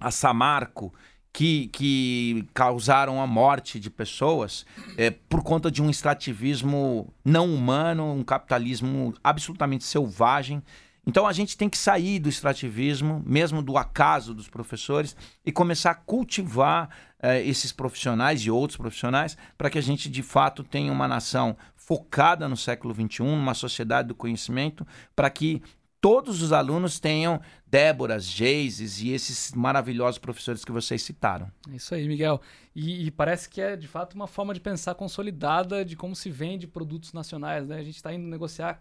a 0.01 0.11
Samarco 0.11 0.93
que, 1.33 1.69
que 1.69 2.47
causaram 2.53 3.23
a 3.23 3.27
morte 3.27 3.81
de 3.81 3.89
pessoas 3.89 4.67
é, 4.99 5.11
por 5.11 5.43
conta 5.43 5.71
de 5.71 5.81
um 5.81 5.89
extrativismo 5.89 7.13
não 7.25 7.55
humano 7.55 8.13
um 8.13 8.25
capitalismo 8.25 9.15
absolutamente 9.23 9.85
selvagem 9.85 10.63
então 11.07 11.27
a 11.27 11.33
gente 11.33 11.57
tem 11.57 11.69
que 11.69 11.77
sair 11.77 12.19
do 12.19 12.29
extrativismo, 12.29 13.23
mesmo 13.27 13.61
do 13.63 13.77
acaso 13.77 14.33
dos 14.33 14.49
professores, 14.49 15.17
e 15.45 15.51
começar 15.51 15.91
a 15.91 15.95
cultivar 15.95 16.91
eh, 17.21 17.45
esses 17.45 17.73
profissionais 17.73 18.41
e 18.43 18.51
outros 18.51 18.77
profissionais 18.77 19.37
para 19.59 19.69
que 19.69 19.79
a 19.79 19.83
gente 19.83 20.09
de 20.09 20.23
fato 20.23 20.63
tenha 20.63 20.93
uma 20.93 21.09
nação 21.09 21.57
focada 21.75 22.49
no 22.49 22.57
século 22.57 22.95
XXI, 22.95 23.23
uma 23.23 23.55
sociedade 23.55 24.09
do 24.09 24.15
conhecimento, 24.15 24.87
para 25.17 25.29
que 25.29 25.61
todos 26.01 26.41
os 26.41 26.53
alunos 26.53 27.01
tenham 27.01 27.41
Déboras, 27.67 28.25
Geises 28.25 29.01
e 29.01 29.11
esses 29.11 29.53
maravilhosos 29.53 30.19
professores 30.19 30.65
que 30.65 30.71
vocês 30.71 31.03
citaram. 31.03 31.51
É 31.71 31.77
isso 31.77 31.95
aí, 31.95 32.07
Miguel. 32.07 32.41
E, 32.75 33.07
e, 33.07 33.11
parece 33.11 33.49
que 33.49 33.61
é 33.61 33.77
de 33.77 33.89
fato 33.89 34.15
uma 34.15 34.27
forma 34.27 34.55
de 34.55 34.61
pensar 34.61 34.95
consolidada 34.95 35.85
de 35.85 35.97
como 35.97 36.15
se 36.15 36.31
vende 36.31 36.67
produtos 36.67 37.13
nacionais. 37.13 37.67
Né? 37.67 37.77
A 37.77 37.83
gente 37.83 37.97
está 37.97 38.13
indo 38.13 38.27
negociar 38.27 38.81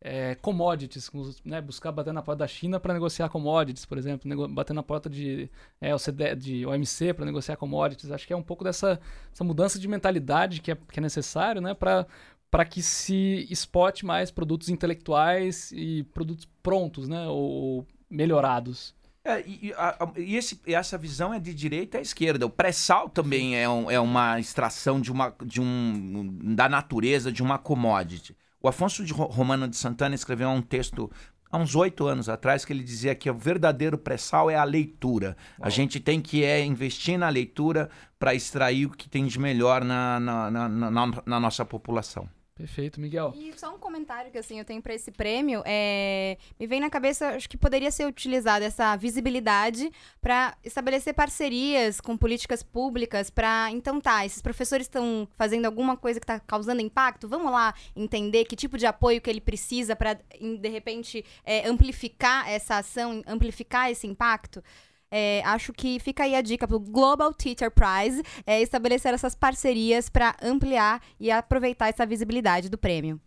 é, 0.00 0.36
commodities, 0.36 1.10
né, 1.44 1.60
buscar 1.60 1.90
bater 1.90 2.12
na 2.12 2.22
porta 2.22 2.40
da 2.40 2.46
China 2.46 2.78
para 2.78 2.94
negociar 2.94 3.28
commodities, 3.28 3.84
por 3.84 3.98
exemplo, 3.98 4.48
bater 4.48 4.72
na 4.72 4.82
porta 4.82 5.10
de, 5.10 5.50
é, 5.80 5.94
OCDE, 5.94 6.36
de 6.36 6.66
OMC 6.66 7.12
para 7.14 7.24
negociar 7.24 7.56
commodities. 7.56 8.10
Acho 8.10 8.26
que 8.26 8.32
é 8.32 8.36
um 8.36 8.42
pouco 8.42 8.64
dessa 8.64 9.00
essa 9.32 9.44
mudança 9.44 9.78
de 9.78 9.88
mentalidade 9.88 10.60
que 10.60 10.72
é, 10.72 10.76
que 10.76 11.00
é 11.00 11.02
necessário 11.02 11.60
né, 11.60 11.74
para 11.74 12.64
que 12.64 12.80
se 12.82 13.46
exporte 13.50 14.06
mais 14.06 14.30
produtos 14.30 14.68
intelectuais 14.68 15.72
e 15.72 16.04
produtos 16.14 16.48
prontos 16.62 17.08
né, 17.08 17.26
ou 17.26 17.86
melhorados. 18.08 18.96
É, 19.24 19.44
e, 19.46 19.74
a, 19.76 20.10
e, 20.16 20.36
esse, 20.36 20.58
essa 20.66 20.96
visão 20.96 21.34
é 21.34 21.40
de 21.40 21.52
direita 21.52 21.98
à 21.98 22.00
esquerda. 22.00 22.46
O 22.46 22.50
pré-sal 22.50 23.10
também 23.10 23.56
é, 23.56 23.68
um, 23.68 23.90
é 23.90 24.00
uma 24.00 24.38
extração 24.38 25.00
de 25.00 25.12
uma, 25.12 25.34
de 25.44 25.60
um, 25.60 26.54
da 26.54 26.68
natureza 26.68 27.30
de 27.30 27.42
uma 27.42 27.58
commodity. 27.58 28.34
O 28.60 28.68
Afonso 28.68 29.04
de 29.04 29.12
Romano 29.12 29.68
de 29.68 29.76
Santana 29.76 30.14
escreveu 30.14 30.48
um 30.48 30.60
texto 30.60 31.10
há 31.50 31.56
uns 31.56 31.74
oito 31.76 32.06
anos 32.06 32.28
atrás 32.28 32.64
que 32.64 32.72
ele 32.72 32.82
dizia 32.82 33.14
que 33.14 33.30
o 33.30 33.34
verdadeiro 33.34 33.96
pré-sal 33.96 34.50
é 34.50 34.56
a 34.56 34.64
leitura. 34.64 35.36
Uau. 35.58 35.66
A 35.66 35.70
gente 35.70 36.00
tem 36.00 36.20
que 36.20 36.44
é, 36.44 36.64
investir 36.64 37.18
na 37.18 37.28
leitura 37.28 37.88
para 38.18 38.34
extrair 38.34 38.86
o 38.86 38.90
que 38.90 39.08
tem 39.08 39.26
de 39.26 39.38
melhor 39.38 39.84
na, 39.84 40.18
na, 40.18 40.50
na, 40.50 40.68
na, 40.68 41.06
na 41.24 41.40
nossa 41.40 41.64
população. 41.64 42.28
Perfeito, 42.58 43.00
Miguel. 43.00 43.32
E 43.36 43.56
só 43.56 43.72
um 43.72 43.78
comentário 43.78 44.32
que 44.32 44.36
assim 44.36 44.58
eu 44.58 44.64
tenho 44.64 44.82
para 44.82 44.92
esse 44.92 45.12
prêmio 45.12 45.62
é 45.64 46.36
me 46.58 46.66
vem 46.66 46.80
na 46.80 46.90
cabeça 46.90 47.28
acho 47.28 47.48
que 47.48 47.56
poderia 47.56 47.88
ser 47.92 48.04
utilizada 48.04 48.64
essa 48.64 48.96
visibilidade 48.96 49.92
para 50.20 50.56
estabelecer 50.64 51.14
parcerias 51.14 52.00
com 52.00 52.16
políticas 52.16 52.60
públicas 52.60 53.30
para 53.30 53.70
então 53.70 54.00
tá 54.00 54.26
esses 54.26 54.42
professores 54.42 54.86
estão 54.86 55.28
fazendo 55.36 55.66
alguma 55.66 55.96
coisa 55.96 56.18
que 56.18 56.24
está 56.24 56.40
causando 56.40 56.82
impacto 56.82 57.28
vamos 57.28 57.52
lá 57.52 57.72
entender 57.94 58.44
que 58.44 58.56
tipo 58.56 58.76
de 58.76 58.86
apoio 58.86 59.20
que 59.20 59.30
ele 59.30 59.40
precisa 59.40 59.94
para 59.94 60.14
de 60.14 60.68
repente 60.68 61.24
é, 61.44 61.68
amplificar 61.68 62.50
essa 62.50 62.78
ação 62.78 63.22
amplificar 63.24 63.88
esse 63.88 64.08
impacto 64.08 64.64
é, 65.10 65.42
acho 65.44 65.72
que 65.72 65.98
fica 66.00 66.24
aí 66.24 66.34
a 66.34 66.42
dica 66.42 66.66
para 66.66 66.76
o 66.76 66.80
Global 66.80 67.32
Teacher 67.32 67.70
Prize 67.70 68.22
é, 68.46 68.60
estabelecer 68.60 69.12
essas 69.14 69.34
parcerias 69.34 70.08
para 70.08 70.36
ampliar 70.42 71.02
e 71.18 71.30
aproveitar 71.30 71.88
essa 71.88 72.04
visibilidade 72.04 72.68
do 72.68 72.78
prêmio. 72.78 73.20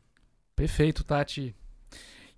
Perfeito, 0.56 1.04
Tati. 1.04 1.56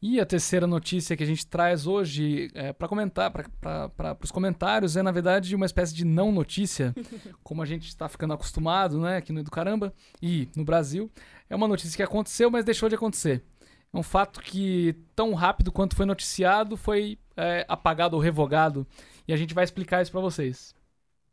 E 0.06 0.20
a 0.20 0.26
terceira 0.26 0.68
notícia 0.68 1.16
que 1.16 1.24
a 1.24 1.26
gente 1.26 1.48
traz 1.48 1.88
hoje 1.88 2.52
é, 2.54 2.74
para 2.74 2.90
comentar, 2.90 3.32
para 3.32 4.18
os 4.22 4.32
comentários, 4.32 4.98
é 4.98 5.02
na 5.02 5.14
verdade 5.14 5.56
uma 5.56 5.66
espécie 5.66 5.96
de 5.96 6.04
não 6.04 6.30
notícia, 6.30 6.94
como 7.42 7.62
a 7.62 7.66
gente 7.66 7.88
está 7.88 8.10
ficando 8.10 8.34
acostumado 8.34 9.00
né, 9.00 9.16
aqui 9.16 9.32
no 9.32 9.40
Educaramba 9.40 9.94
e 10.22 10.50
no 10.58 10.66
Brasil. 10.66 11.10
É 11.50 11.56
uma 11.56 11.70
notícia 11.70 11.96
que 11.96 12.04
aconteceu, 12.04 12.52
mas 12.52 12.66
deixou 12.66 12.90
de 12.90 12.96
acontecer. 12.96 13.46
É 13.94 13.98
um 13.98 14.04
fato 14.04 14.42
que, 14.42 14.94
tão 15.16 15.34
rápido 15.34 15.72
quanto 15.72 15.96
foi 15.96 16.06
noticiado, 16.06 16.76
foi 16.76 17.18
é, 17.38 17.66
apagado 17.70 18.18
ou 18.18 18.22
revogado 18.22 18.86
e 19.28 19.34
a 19.34 19.38
gente 19.38 19.54
vai 19.54 19.64
explicar 19.64 20.02
isso 20.02 20.12
para 20.12 20.22
vocês. 20.22 20.76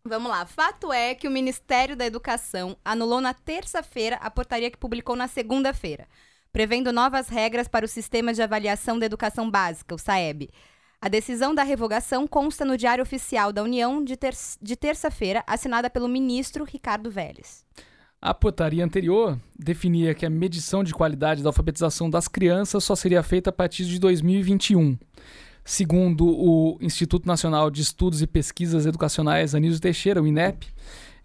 Vamos 0.04 0.30
lá. 0.30 0.46
Fato 0.46 0.92
é 0.92 1.14
que 1.14 1.28
o 1.28 1.30
Ministério 1.30 1.94
da 1.94 2.06
Educação 2.06 2.76
anulou 2.84 3.20
na 3.20 3.34
terça-feira 3.34 4.16
a 4.16 4.30
portaria 4.30 4.70
que 4.70 4.78
publicou 4.78 5.14
na 5.14 5.28
segunda-feira, 5.28 6.06
prevendo 6.52 6.92
novas 6.92 7.28
regras 7.28 7.68
para 7.68 7.84
o 7.84 7.88
Sistema 7.88 8.32
de 8.32 8.42
Avaliação 8.42 8.98
da 8.98 9.06
Educação 9.06 9.50
Básica, 9.50 9.94
o 9.94 9.98
SAEB. 9.98 10.48
A 11.02 11.08
decisão 11.08 11.54
da 11.54 11.62
revogação 11.62 12.26
consta 12.26 12.64
no 12.64 12.76
Diário 12.76 13.02
Oficial 13.02 13.52
da 13.52 13.62
União 13.62 14.02
de, 14.02 14.16
ter 14.16 14.34
de 14.60 14.76
terça-feira, 14.76 15.42
assinada 15.46 15.88
pelo 15.88 16.08
ministro 16.08 16.64
Ricardo 16.64 17.10
Vélez. 17.10 17.64
A 18.20 18.34
portaria 18.34 18.84
anterior 18.84 19.40
definia 19.58 20.14
que 20.14 20.26
a 20.26 20.30
medição 20.30 20.84
de 20.84 20.92
qualidade 20.92 21.42
da 21.42 21.48
alfabetização 21.48 22.10
das 22.10 22.28
crianças 22.28 22.84
só 22.84 22.94
seria 22.94 23.22
feita 23.22 23.48
a 23.48 23.52
partir 23.52 23.86
de 23.86 23.98
2021. 23.98 24.98
Segundo 25.70 26.26
o 26.26 26.78
Instituto 26.80 27.28
Nacional 27.28 27.70
de 27.70 27.80
Estudos 27.80 28.20
e 28.20 28.26
Pesquisas 28.26 28.86
Educacionais 28.86 29.54
Anísio 29.54 29.80
Teixeira, 29.80 30.20
o 30.20 30.26
INEP, 30.26 30.66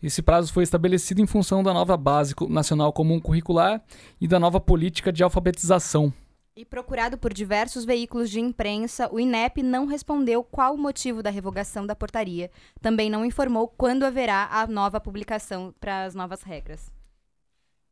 esse 0.03 0.21
prazo 0.21 0.53
foi 0.53 0.62
estabelecido 0.62 1.19
em 1.19 1.25
função 1.25 1.63
da 1.63 1.73
nova 1.73 1.97
Base 1.97 2.36
Nacional 2.47 2.93
Comum 2.93 3.19
Curricular 3.19 3.84
e 4.21 4.27
da 4.27 4.39
nova 4.39 4.60
política 4.60 5.12
de 5.12 5.23
alfabetização. 5.23 6.13
E 6.55 6.63
procurado 6.63 7.17
por 7.17 7.34
diversos 7.34 7.86
veículos 7.86 8.29
de 8.29 8.39
imprensa, 8.39 9.12
o 9.12 9.19
INEP 9.19 9.63
não 9.63 9.88
respondeu 9.88 10.43
qual 10.43 10.75
o 10.75 10.77
motivo 10.77 11.23
da 11.23 11.31
revogação 11.31 11.84
da 11.84 11.95
portaria. 11.95 12.51
Também 12.79 13.10
não 13.10 13.25
informou 13.25 13.67
quando 13.67 14.03
haverá 14.03 14.47
a 14.51 14.67
nova 14.67 15.01
publicação 15.01 15.73
para 15.79 16.03
as 16.03 16.13
novas 16.13 16.43
regras. 16.43 16.93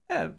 É, 0.07 0.29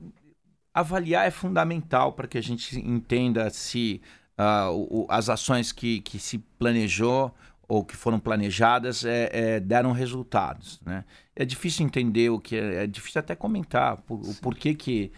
avaliar 0.72 1.26
é 1.26 1.32
fundamental 1.32 2.12
para 2.12 2.28
que 2.28 2.38
a 2.38 2.42
gente 2.42 2.78
entenda 2.78 3.50
se 3.50 4.00
uh, 4.38 4.72
o, 4.72 5.06
as 5.08 5.28
ações 5.28 5.72
que, 5.72 6.00
que 6.00 6.18
se 6.18 6.38
planejou 6.38 7.34
ou 7.66 7.84
que 7.84 7.96
foram 7.96 8.18
planejadas 8.18 9.04
é, 9.04 9.30
é, 9.32 9.60
deram 9.60 9.92
resultados. 9.92 10.80
Né? 10.84 11.04
É 11.34 11.44
difícil 11.44 11.86
entender 11.86 12.30
o 12.30 12.38
que 12.38 12.56
é, 12.56 12.84
é 12.84 12.86
difícil 12.86 13.18
até 13.18 13.34
comentar 13.34 13.96
por, 14.02 14.20
o 14.20 14.34
porquê 14.40 14.74
que 14.74 15.12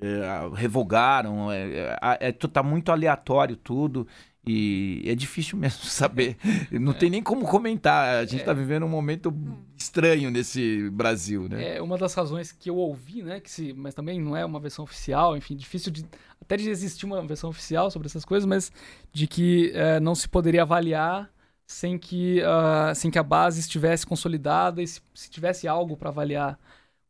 é, 0.00 0.50
revogaram, 0.54 1.52
é, 1.52 1.98
é, 2.02 2.28
é, 2.28 2.32
tá 2.32 2.62
muito 2.62 2.90
aleatório 2.90 3.56
tudo. 3.56 4.06
E 4.52 5.08
é 5.08 5.14
difícil 5.14 5.56
mesmo 5.56 5.84
saber. 5.86 6.36
Não 6.70 6.92
tem 6.92 7.08
nem 7.08 7.22
como 7.22 7.46
comentar. 7.46 8.16
A 8.16 8.24
gente 8.24 8.40
está 8.40 8.52
vivendo 8.52 8.84
um 8.84 8.88
momento 8.88 9.32
estranho 9.76 10.30
nesse 10.30 10.90
Brasil, 10.90 11.48
né? 11.48 11.76
É 11.76 11.82
uma 11.82 11.96
das 11.96 12.12
razões 12.14 12.50
que 12.50 12.68
eu 12.68 12.76
ouvi, 12.76 13.22
né? 13.22 13.38
Que 13.38 13.50
se, 13.50 13.72
mas 13.72 13.94
também 13.94 14.20
não 14.20 14.36
é 14.36 14.44
uma 14.44 14.58
versão 14.58 14.82
oficial, 14.82 15.36
enfim, 15.36 15.54
difícil 15.54 15.92
de 15.92 16.04
até 16.40 16.56
de 16.56 16.68
existir 16.68 17.06
uma 17.06 17.22
versão 17.22 17.50
oficial 17.50 17.90
sobre 17.90 18.06
essas 18.06 18.24
coisas, 18.24 18.46
mas 18.46 18.72
de 19.12 19.26
que 19.26 19.70
é, 19.72 20.00
não 20.00 20.14
se 20.14 20.28
poderia 20.28 20.62
avaliar 20.62 21.30
sem 21.64 21.96
que, 21.96 22.42
uh, 22.42 22.92
sem 22.96 23.10
que 23.10 23.18
a 23.18 23.22
base 23.22 23.60
estivesse 23.60 24.04
consolidada 24.04 24.82
e 24.82 24.86
se, 24.86 25.00
se 25.14 25.30
tivesse 25.30 25.68
algo 25.68 25.96
para 25.96 26.08
avaliar 26.08 26.58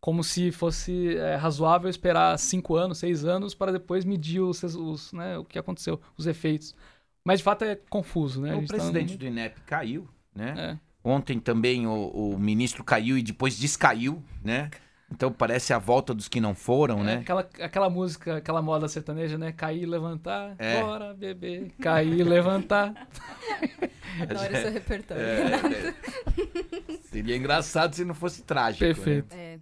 como 0.00 0.24
se 0.24 0.50
fosse 0.50 1.16
é, 1.16 1.37
razoável 1.37 1.88
esperar 1.88 2.38
cinco 2.38 2.74
anos, 2.76 2.98
seis 2.98 3.24
anos 3.24 3.55
para 3.55 3.72
depois 3.72 4.05
medir 4.05 4.40
os, 4.40 4.62
os, 4.62 5.12
né, 5.12 5.38
o 5.38 5.44
que 5.44 5.59
aconteceu, 5.59 6.00
os 6.16 6.26
efeitos. 6.26 6.74
Mas 7.24 7.40
de 7.40 7.44
fato 7.44 7.64
é 7.64 7.76
confuso, 7.88 8.40
né? 8.40 8.54
O 8.54 8.62
tá 8.62 8.74
presidente 8.74 9.12
tá... 9.12 9.18
do 9.18 9.26
INEP 9.26 9.61
caiu, 9.62 10.09
né? 10.35 10.54
É. 10.56 10.90
Ontem 11.02 11.38
também 11.38 11.87
o, 11.87 12.09
o, 12.09 12.38
ministro 12.38 12.85
caiu 12.85 13.16
e 13.16 13.22
depois 13.22 13.59
descaiu, 13.59 14.22
né? 14.44 14.70
Então 15.11 15.33
parece 15.33 15.72
a 15.72 15.78
volta 15.78 16.14
dos 16.14 16.28
que 16.28 16.40
não 16.40 16.54
foram, 16.54 17.00
é, 17.00 17.04
né? 17.04 17.14
Aquela, 17.16 17.48
aquela 17.61 17.90
música, 17.90 18.37
aquela 18.37 18.62
moda 18.62 18.87
sertaneja, 18.87 19.37
né? 19.37 19.50
Cair, 19.52 19.87
levantar, 19.87 20.54
é. 20.59 20.80
bora 20.80 21.14
beber, 21.14 21.72
cair, 21.80 22.22
levantar. 22.22 22.94
Adoro 24.20 24.52
esse 24.56 24.70
repertório. 24.70 25.22
É, 25.22 25.54
é, 25.54 26.98
Seria 27.02 27.37
engraçado 27.37 27.94
se 27.94 28.04
não 28.04 28.14
fosse 28.14 28.42
trágico. 28.42 28.85
Né? 28.85 28.94
Perfeito. 28.94 29.35
Né? 29.35 29.61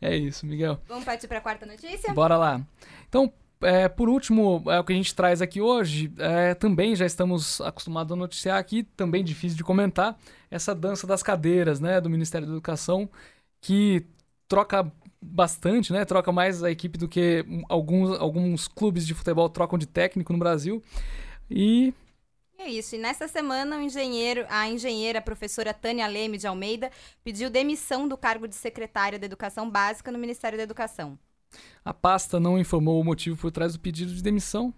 É. 0.00 0.10
é 0.14 0.16
isso, 0.16 0.46
Miguel. 0.46 0.80
Vamos 0.86 1.04
partir 1.04 1.28
para 1.28 1.38
a 1.38 1.40
quarta 1.42 1.66
notícia? 1.66 2.12
Bora 2.12 2.36
lá. 2.36 2.60
Então, 3.08 3.32
é, 3.62 3.88
por 3.88 4.08
último, 4.08 4.62
é, 4.66 4.78
o 4.78 4.84
que 4.84 4.92
a 4.92 4.96
gente 4.96 5.14
traz 5.14 5.40
aqui 5.42 5.60
hoje, 5.60 6.12
é, 6.18 6.54
também 6.54 6.94
já 6.94 7.06
estamos 7.06 7.60
acostumados 7.60 8.12
a 8.12 8.16
noticiar 8.16 8.58
aqui, 8.58 8.82
também 8.82 9.24
difícil 9.24 9.56
de 9.56 9.64
comentar, 9.64 10.18
essa 10.50 10.74
dança 10.74 11.06
das 11.06 11.22
cadeiras 11.22 11.80
né, 11.80 12.00
do 12.00 12.10
Ministério 12.10 12.46
da 12.46 12.52
Educação, 12.52 13.08
que 13.60 14.04
troca 14.48 14.90
bastante, 15.20 15.92
né? 15.92 16.04
Troca 16.04 16.32
mais 16.32 16.62
a 16.62 16.70
equipe 16.70 16.98
do 16.98 17.08
que 17.08 17.44
alguns, 17.68 18.18
alguns 18.18 18.66
clubes 18.68 19.06
de 19.06 19.14
futebol 19.14 19.48
trocam 19.48 19.78
de 19.78 19.86
técnico 19.86 20.32
no 20.32 20.38
Brasil. 20.38 20.82
E 21.48 21.94
é 22.58 22.68
isso. 22.68 22.94
E 22.96 22.98
nessa 22.98 23.26
semana, 23.26 23.76
a 23.76 24.68
engenheira 24.68 25.18
a 25.18 25.22
professora 25.22 25.72
Tânia 25.72 26.06
Leme 26.06 26.38
de 26.38 26.46
Almeida 26.46 26.90
pediu 27.24 27.50
demissão 27.50 28.06
do 28.06 28.16
cargo 28.16 28.46
de 28.46 28.54
secretária 28.54 29.18
da 29.18 29.26
Educação 29.26 29.70
Básica 29.70 30.12
no 30.12 30.18
Ministério 30.18 30.58
da 30.58 30.64
Educação. 30.64 31.18
A 31.84 31.92
pasta 31.92 32.38
não 32.38 32.58
informou 32.58 33.00
o 33.00 33.04
motivo 33.04 33.36
por 33.36 33.50
trás 33.50 33.72
do 33.72 33.80
pedido 33.80 34.14
de 34.14 34.22
demissão. 34.22 34.72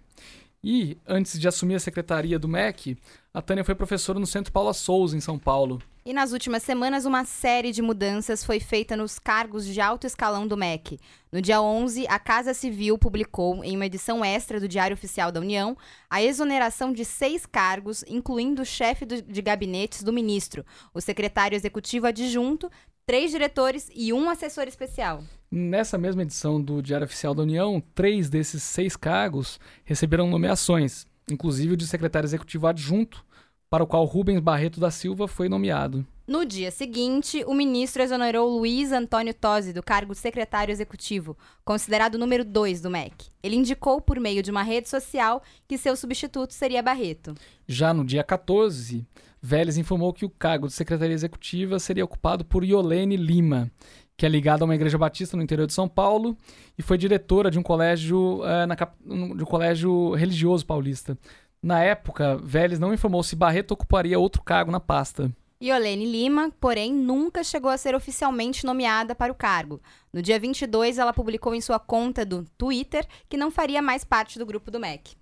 E, 0.67 0.97
antes 1.07 1.39
de 1.39 1.47
assumir 1.47 1.75
a 1.75 1.79
secretaria 1.79 2.39
do 2.39 2.47
MEC, 2.47 2.97
a 3.31 3.39
Tânia 3.39 3.63
foi 3.63 3.75
professora 3.75 4.19
no 4.19 4.25
Centro 4.25 4.51
Paula 4.51 4.73
Souza, 4.73 5.15
em 5.15 5.21
São 5.21 5.37
Paulo. 5.37 5.79
E 6.03 6.11
nas 6.13 6.33
últimas 6.33 6.63
semanas, 6.63 7.05
uma 7.05 7.23
série 7.23 7.71
de 7.71 7.83
mudanças 7.83 8.43
foi 8.43 8.59
feita 8.59 8.97
nos 8.97 9.19
cargos 9.19 9.65
de 9.65 9.79
alto 9.79 10.07
escalão 10.07 10.47
do 10.47 10.57
MEC. 10.57 10.99
No 11.31 11.39
dia 11.39 11.61
11, 11.61 12.07
a 12.07 12.17
Casa 12.17 12.53
Civil 12.53 12.97
publicou, 12.97 13.63
em 13.63 13.75
uma 13.75 13.85
edição 13.85 14.25
extra 14.25 14.59
do 14.59 14.67
Diário 14.67 14.95
Oficial 14.95 15.31
da 15.31 15.39
União, 15.39 15.77
a 16.09 16.23
exoneração 16.23 16.93
de 16.93 17.05
seis 17.05 17.45
cargos, 17.45 18.03
incluindo 18.07 18.63
o 18.63 18.65
chefe 18.65 19.05
de 19.05 19.41
gabinetes 19.43 20.01
do 20.01 20.13
ministro, 20.13 20.65
o 20.93 21.01
secretário 21.01 21.55
executivo 21.55 22.07
adjunto, 22.07 22.71
três 23.05 23.29
diretores 23.31 23.89
e 23.93 24.11
um 24.11 24.29
assessor 24.29 24.67
especial. 24.67 25.23
Nessa 25.51 25.97
mesma 25.97 26.23
edição 26.23 26.61
do 26.61 26.81
Diário 26.81 27.05
Oficial 27.05 27.35
da 27.35 27.43
União, 27.43 27.81
três 27.93 28.29
desses 28.29 28.63
seis 28.63 28.95
cargos 28.95 29.59
receberam 29.83 30.27
nomeações, 30.27 31.05
inclusive 31.29 31.73
o 31.73 31.77
de 31.77 31.87
secretário 31.87 32.25
executivo 32.25 32.67
adjunto, 32.67 33.23
para 33.69 33.83
o 33.83 33.87
qual 33.87 34.05
Rubens 34.05 34.39
Barreto 34.39 34.79
da 34.79 34.89
Silva 34.89 35.27
foi 35.27 35.47
nomeado. 35.47 36.05
No 36.27 36.43
dia 36.43 36.71
seguinte, 36.71 37.43
o 37.45 37.53
ministro 37.53 38.01
exonerou 38.01 38.49
Luiz 38.57 38.91
Antônio 38.91 39.33
Tosi 39.33 39.71
do 39.71 39.83
cargo 39.83 40.13
de 40.13 40.19
secretário 40.19 40.71
executivo, 40.71 41.37
considerado 41.63 42.15
o 42.15 42.17
número 42.17 42.43
2 42.43 42.81
do 42.81 42.89
MEC. 42.89 43.27
Ele 43.43 43.55
indicou 43.55 44.01
por 44.01 44.19
meio 44.19 44.41
de 44.41 44.49
uma 44.49 44.63
rede 44.63 44.89
social 44.89 45.43
que 45.67 45.77
seu 45.77 45.95
substituto 45.95 46.51
seria 46.51 46.81
Barreto. 46.81 47.35
Já 47.67 47.93
no 47.93 48.03
dia 48.03 48.23
14, 48.23 49.05
Vélez 49.41 49.77
informou 49.77 50.13
que 50.13 50.25
o 50.25 50.29
cargo 50.29 50.67
de 50.67 50.73
secretaria 50.73 51.13
executiva 51.13 51.79
seria 51.79 52.05
ocupado 52.05 52.43
por 52.43 52.63
Iolene 52.63 53.15
Lima, 53.15 53.71
que 54.17 54.25
é 54.25 54.29
ligada 54.29 54.63
a 54.63 54.65
uma 54.65 54.75
igreja 54.75 54.97
batista 54.97 55.35
no 55.35 55.43
interior 55.43 55.67
de 55.67 55.73
São 55.73 55.87
Paulo 55.87 56.37
e 56.77 56.81
foi 56.81 56.97
diretora 56.97 57.51
de 57.51 57.59
um 57.59 57.63
colégio, 57.63 58.41
uh, 58.41 58.65
na, 58.67 58.75
de 58.75 59.43
um 59.43 59.45
colégio 59.45 60.13
religioso 60.13 60.65
paulista. 60.65 61.17
Na 61.61 61.83
época, 61.83 62.37
Vélez 62.37 62.79
não 62.79 62.93
informou 62.93 63.23
se 63.23 63.35
Barreto 63.35 63.71
ocuparia 63.71 64.19
outro 64.19 64.43
cargo 64.43 64.71
na 64.71 64.79
pasta. 64.79 65.31
Iolene 65.61 66.05
Lima, 66.05 66.51
porém, 66.59 66.93
nunca 66.93 67.43
chegou 67.43 67.71
a 67.71 67.77
ser 67.77 67.95
oficialmente 67.95 68.65
nomeada 68.65 69.15
para 69.15 69.31
o 69.31 69.35
cargo. 69.35 69.81
No 70.13 70.21
dia 70.21 70.39
22, 70.39 70.97
ela 70.97 71.13
publicou 71.13 71.55
em 71.55 71.61
sua 71.61 71.79
conta 71.79 72.25
do 72.25 72.45
Twitter 72.57 73.07
que 73.29 73.37
não 73.37 73.49
faria 73.49 73.81
mais 73.81 74.03
parte 74.03 74.37
do 74.37 74.45
grupo 74.45 74.69
do 74.69 74.79
MEC. 74.79 75.15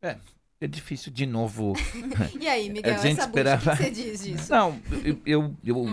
É, 0.00 0.16
é 0.60 0.66
difícil 0.66 1.10
de 1.10 1.24
novo. 1.24 1.74
e 2.38 2.46
aí, 2.46 2.68
Miguel, 2.68 2.94
a 2.94 2.98
gente 2.98 3.18
essa 3.18 3.28
esperava... 3.28 3.72
o 3.72 3.76
que 3.76 3.82
você 3.82 3.90
diz 3.90 4.22
disso? 4.22 4.52
Não, 4.52 4.78
eu, 5.02 5.20
eu, 5.24 5.56
eu 5.64 5.86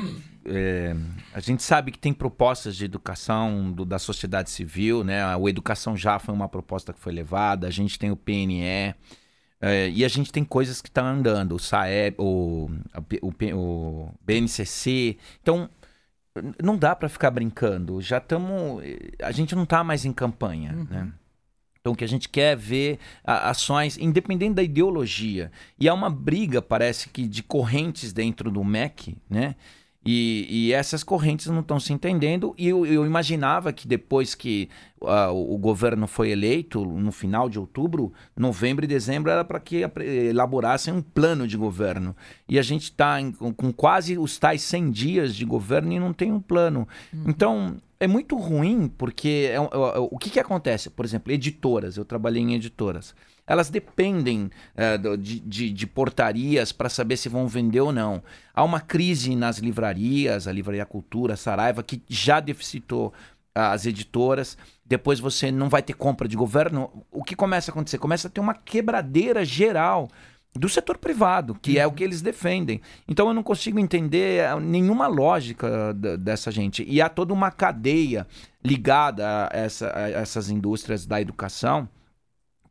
é, 0.45 0.95
a 1.34 1.39
gente 1.39 1.63
sabe 1.63 1.91
que 1.91 1.97
tem 1.97 2.13
propostas 2.13 2.75
de 2.75 2.84
educação 2.84 3.71
do, 3.71 3.86
da 3.86 3.97
sociedade 3.97 4.49
civil, 4.49 5.03
né? 5.06 5.23
A 5.23 5.38
Educação 5.47 5.95
Já 5.95 6.19
foi 6.19 6.34
uma 6.34 6.49
proposta 6.49 6.91
que 6.91 6.99
foi 6.99 7.13
levada, 7.13 7.65
a 7.65 7.71
gente 7.71 7.97
tem 7.97 8.12
o 8.12 8.17
PNE, 8.17 8.93
é, 9.62 9.89
e 9.89 10.03
a 10.03 10.08
gente 10.10 10.32
tem 10.32 10.43
coisas 10.43 10.82
que 10.82 10.89
estão 10.89 11.06
tá 11.06 11.10
andando, 11.12 11.56
o 11.56 11.60
SAEB, 11.60 12.15
o, 12.19 12.69
o, 13.21 13.34
o 13.56 14.13
BNCC. 14.21 15.17
Então, 15.41 15.69
não 16.62 16.77
dá 16.77 16.93
para 16.95 17.10
ficar 17.10 17.32
brincando. 17.32 18.01
Já 18.01 18.17
estamos. 18.17 18.84
A 19.23 19.32
gente 19.32 19.56
não 19.56 19.63
está 19.63 19.84
mais 19.84 20.06
em 20.06 20.12
campanha, 20.13 20.73
uhum. 20.73 20.88
né? 20.89 21.12
Então, 21.88 21.95
que 21.95 22.04
a 22.04 22.08
gente 22.08 22.28
quer 22.28 22.52
é 22.52 22.56
ver 22.56 23.00
ações, 23.23 23.97
independente 23.97 24.56
da 24.56 24.63
ideologia. 24.63 25.50
E 25.80 25.88
há 25.88 25.93
uma 25.93 26.10
briga, 26.10 26.62
parece 26.62 27.08
que, 27.08 27.26
de 27.26 27.41
correntes 27.41 28.12
dentro 28.12 28.52
do 28.52 28.62
MEC, 28.62 29.15
né? 29.30 29.56
E, 30.07 30.47
e, 30.49 30.73
essas 30.73 31.03
correntes 31.03 31.47
não 31.47 31.59
estão 31.59 31.79
se 31.79 31.91
entendendo. 31.91 32.55
E 32.57 32.69
eu, 32.69 32.85
eu 32.85 33.05
imaginava 33.05 33.73
que 33.73 33.87
depois 33.87 34.33
que 34.33 34.69
uh, 35.01 35.33
o 35.33 35.57
governo 35.57 36.07
foi 36.07 36.29
eleito, 36.29 36.85
no 36.85 37.11
final 37.11 37.49
de 37.49 37.59
outubro, 37.59 38.13
novembro 38.35 38.85
e 38.85 38.87
dezembro, 38.87 39.29
era 39.29 39.43
para 39.43 39.59
que 39.59 39.83
elaborassem 40.29 40.93
um 40.93 41.01
plano 41.01 41.45
de 41.45 41.57
governo. 41.57 42.15
E 42.47 42.57
a 42.57 42.61
gente 42.61 42.83
está 42.83 43.17
com 43.57 43.73
quase 43.73 44.17
os 44.17 44.37
tais 44.37 44.61
100 44.61 44.91
dias 44.91 45.35
de 45.35 45.43
governo 45.43 45.91
e 45.91 45.99
não 45.99 46.13
tem 46.13 46.31
um 46.31 46.39
plano. 46.39 46.87
Uhum. 47.13 47.23
Então, 47.27 47.77
é 47.99 48.07
muito 48.07 48.37
ruim, 48.37 48.87
porque 48.87 49.49
é, 49.51 49.55
é, 49.55 49.57
é, 49.57 49.99
o 49.99 50.17
que, 50.17 50.29
que 50.29 50.39
acontece? 50.39 50.89
Por 50.89 51.03
exemplo, 51.03 51.33
editoras. 51.33 51.97
Eu 51.97 52.05
trabalhei 52.05 52.41
em 52.41 52.53
editoras 52.53 53.13
elas 53.47 53.69
dependem 53.69 54.51
uh, 54.75 55.17
de, 55.17 55.39
de, 55.39 55.69
de, 55.71 55.88
portarias 55.88 56.73
para 56.73 56.89
saber 56.89 57.15
se 57.15 57.29
vão 57.29 57.47
vender 57.47 57.79
ou 57.79 57.93
não. 57.93 58.21
Há 58.53 58.63
uma 58.63 58.81
crise 58.81 59.36
nas 59.36 59.57
livrarias, 59.57 60.47
a 60.47 60.51
Livraria 60.51 60.86
Cultura, 60.86 61.33
a 61.33 61.38
Saraiva, 61.38 61.81
que 61.81 62.03
já 62.10 62.41
deficitou 62.41 63.13
as 63.55 63.86
editoras. 63.86 64.57
Depois 64.86 65.19
você 65.19 65.51
não 65.51 65.69
vai 65.69 65.81
ter 65.81 65.93
compra 65.93 66.27
de 66.27 66.36
governo. 66.36 67.05
O 67.10 67.23
que 67.23 67.36
começa 67.36 67.71
a 67.71 67.73
acontecer? 67.73 67.97
Começa 67.97 68.27
a 68.27 68.31
ter 68.31 68.41
uma 68.41 68.53
quebradeira 68.53 69.43
geral 69.45 70.10
do 70.53 70.67
setor 70.67 70.97
privado, 70.97 71.55
que 71.55 71.75
uhum. 71.75 71.81
é 71.81 71.88
o 71.88 71.91
que 71.91 72.03
eles 72.03 72.21
defendem. 72.21 72.81
Então 73.07 73.27
eu 73.27 73.33
não 73.33 73.43
consigo 73.43 73.79
entender 73.79 74.41
eh, 74.41 74.60
nenhuma 74.60 75.07
lógica 75.07 75.93
dessa 75.93 76.51
gente. 76.51 76.83
E 76.88 76.99
há 76.99 77.07
toda 77.07 77.33
uma 77.33 77.51
cadeia 77.51 78.27
ligada 78.63 79.27
a, 79.27 79.49
essa, 79.51 79.95
a 79.95 80.10
essas 80.10 80.49
indústrias 80.49 81.05
da 81.05 81.21
educação 81.21 81.88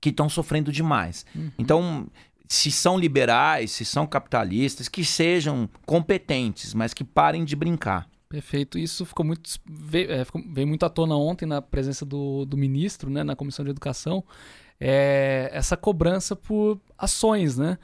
que 0.06 0.10
estão 0.10 0.28
sofrendo 0.28 0.70
demais. 0.70 1.26
Uhum. 1.34 1.50
Então, 1.58 2.06
se 2.46 2.70
são 2.70 2.96
liberais, 2.96 3.72
se 3.72 3.84
são 3.84 4.06
capitalistas, 4.06 4.88
que 4.88 5.04
sejam 5.04 5.68
competentes, 5.84 6.72
mas 6.74 6.94
que 6.94 7.02
parem 7.02 7.44
de 7.44 7.56
brincar. 7.56 8.08
Perfeito. 8.28 8.78
Isso 8.78 9.04
ficou 9.04 9.26
muito 9.26 9.50
veio, 9.68 10.12
é, 10.12 10.24
ficou, 10.24 10.40
veio 10.48 10.68
muito 10.68 10.86
à 10.86 10.88
tona 10.88 11.16
ontem 11.16 11.44
na 11.44 11.60
presença 11.60 12.04
do, 12.04 12.44
do 12.44 12.56
ministro, 12.56 13.10
né, 13.10 13.24
na 13.24 13.34
comissão 13.34 13.64
de 13.64 13.72
educação. 13.72 14.22
é 14.78 15.50
essa 15.52 15.76
cobrança 15.76 16.36
por 16.36 16.80
ações, 16.96 17.58
né? 17.58 17.76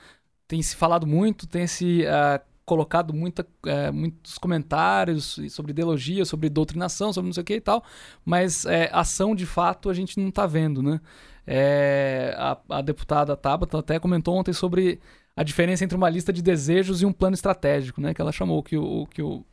Tem 0.46 0.62
se 0.62 0.76
falado 0.76 1.08
muito, 1.08 1.48
tem 1.48 1.66
se 1.66 2.02
uh, 2.02 2.40
colocado 2.64 3.12
muita, 3.12 3.44
é, 3.66 3.90
muitos 3.90 4.38
comentários 4.38 5.40
sobre 5.50 5.72
ideologia, 5.72 6.24
sobre 6.24 6.48
doutrinação, 6.48 7.12
sobre 7.12 7.26
não 7.26 7.34
sei 7.34 7.42
o 7.42 7.44
que 7.44 7.56
e 7.56 7.60
tal, 7.60 7.82
mas 8.24 8.64
é, 8.64 8.88
ação 8.92 9.34
de 9.34 9.46
fato 9.46 9.90
a 9.90 9.94
gente 9.94 10.20
não 10.20 10.28
está 10.28 10.46
vendo, 10.46 10.82
né? 10.82 11.00
É, 11.46 12.34
a, 12.38 12.58
a, 12.68 12.82
deputada 12.82 13.36
Tabata 13.36 13.78
até 13.78 13.98
comentou 13.98 14.36
ontem 14.36 14.52
sobre 14.52 15.00
a 15.36 15.42
diferença 15.42 15.84
entre 15.84 15.96
uma 15.96 16.08
lista 16.08 16.32
de 16.32 16.42
desejos 16.42 17.02
e 17.02 17.06
um 17.06 17.12
plano 17.12 17.34
estratégico, 17.34 18.00
né? 18.00 18.14
Que 18.14 18.20
ela 18.20 18.32
chamou 18.32 18.62
que 18.62 18.76
o, 18.76 19.06
que 19.06 19.22
o, 19.22 19.44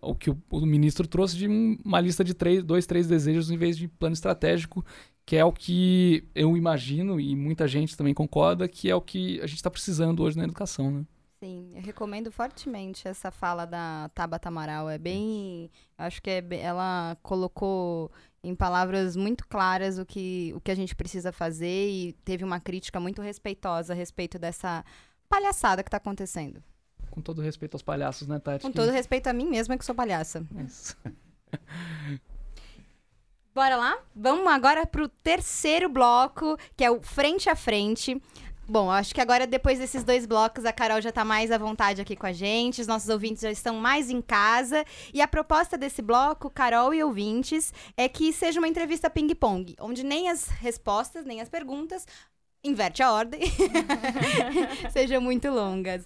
o 0.00 0.14
que 0.14 0.30
o, 0.30 0.42
o 0.50 0.64
ministro 0.64 1.06
trouxe 1.06 1.36
de 1.36 1.46
uma 1.46 2.00
lista 2.00 2.24
de 2.24 2.34
três, 2.34 2.62
dois, 2.62 2.86
três 2.86 3.06
desejos 3.06 3.50
em 3.50 3.56
vez 3.56 3.76
de 3.76 3.88
plano 3.88 4.14
estratégico, 4.14 4.84
que 5.26 5.36
é 5.36 5.44
o 5.44 5.52
que 5.52 6.26
eu 6.34 6.56
imagino 6.56 7.20
e 7.20 7.34
muita 7.34 7.66
gente 7.68 7.96
também 7.96 8.14
concorda 8.14 8.68
que 8.68 8.88
é 8.88 8.94
o 8.94 9.00
que 9.00 9.40
a 9.40 9.46
gente 9.46 9.56
está 9.56 9.70
precisando 9.70 10.22
hoje 10.22 10.36
na 10.36 10.44
educação, 10.44 10.90
né? 10.90 11.04
Sim, 11.38 11.70
eu 11.74 11.82
recomendo 11.82 12.32
fortemente 12.32 13.06
essa 13.06 13.30
fala 13.30 13.66
da 13.66 14.10
Tabata 14.14 14.48
Amaral. 14.48 14.88
É 14.88 14.96
bem. 14.96 15.70
Acho 15.98 16.22
que 16.22 16.30
é 16.30 16.42
ela 16.60 17.16
colocou 17.22 18.10
em 18.42 18.54
palavras 18.54 19.16
muito 19.16 19.46
claras 19.46 19.98
o 19.98 20.06
que, 20.06 20.52
o 20.54 20.60
que 20.60 20.70
a 20.70 20.74
gente 20.74 20.94
precisa 20.94 21.32
fazer 21.32 21.88
e 21.88 22.12
teve 22.24 22.44
uma 22.44 22.60
crítica 22.60 23.00
muito 23.00 23.20
respeitosa 23.20 23.92
a 23.92 23.96
respeito 23.96 24.38
dessa 24.38 24.84
palhaçada 25.28 25.82
que 25.82 25.88
está 25.88 25.96
acontecendo. 25.96 26.62
Com 27.10 27.20
todo 27.20 27.40
respeito 27.40 27.74
aos 27.74 27.82
palhaços, 27.82 28.28
né, 28.28 28.38
Tati? 28.38 28.62
Com 28.62 28.70
todo 28.70 28.90
respeito 28.90 29.26
a 29.26 29.32
mim 29.32 29.46
mesma, 29.46 29.76
que 29.76 29.84
sou 29.84 29.94
palhaça. 29.94 30.46
Isso. 30.64 30.96
Bora 33.54 33.74
lá? 33.74 33.98
Vamos 34.14 34.46
agora 34.48 34.86
para 34.86 35.02
o 35.02 35.08
terceiro 35.08 35.88
bloco, 35.88 36.58
que 36.76 36.84
é 36.84 36.90
o 36.90 37.00
Frente 37.00 37.48
a 37.48 37.56
Frente. 37.56 38.20
Bom, 38.68 38.90
acho 38.90 39.14
que 39.14 39.20
agora, 39.20 39.46
depois 39.46 39.78
desses 39.78 40.02
dois 40.02 40.26
blocos, 40.26 40.64
a 40.64 40.72
Carol 40.72 41.00
já 41.00 41.10
está 41.10 41.24
mais 41.24 41.52
à 41.52 41.58
vontade 41.58 42.00
aqui 42.00 42.16
com 42.16 42.26
a 42.26 42.32
gente, 42.32 42.80
os 42.80 42.86
nossos 42.88 43.08
ouvintes 43.08 43.42
já 43.42 43.50
estão 43.50 43.76
mais 43.76 44.10
em 44.10 44.20
casa. 44.20 44.84
E 45.14 45.20
a 45.20 45.28
proposta 45.28 45.78
desse 45.78 46.02
bloco, 46.02 46.50
Carol 46.50 46.92
e 46.92 47.02
ouvintes, 47.02 47.72
é 47.96 48.08
que 48.08 48.32
seja 48.32 48.58
uma 48.58 48.66
entrevista 48.66 49.08
ping-pong, 49.08 49.76
onde 49.80 50.02
nem 50.02 50.28
as 50.28 50.48
respostas, 50.48 51.24
nem 51.24 51.40
as 51.40 51.48
perguntas, 51.48 52.04
inverte 52.64 53.04
a 53.04 53.12
ordem, 53.12 53.40
sejam 54.90 55.20
muito 55.20 55.48
longas. 55.48 56.04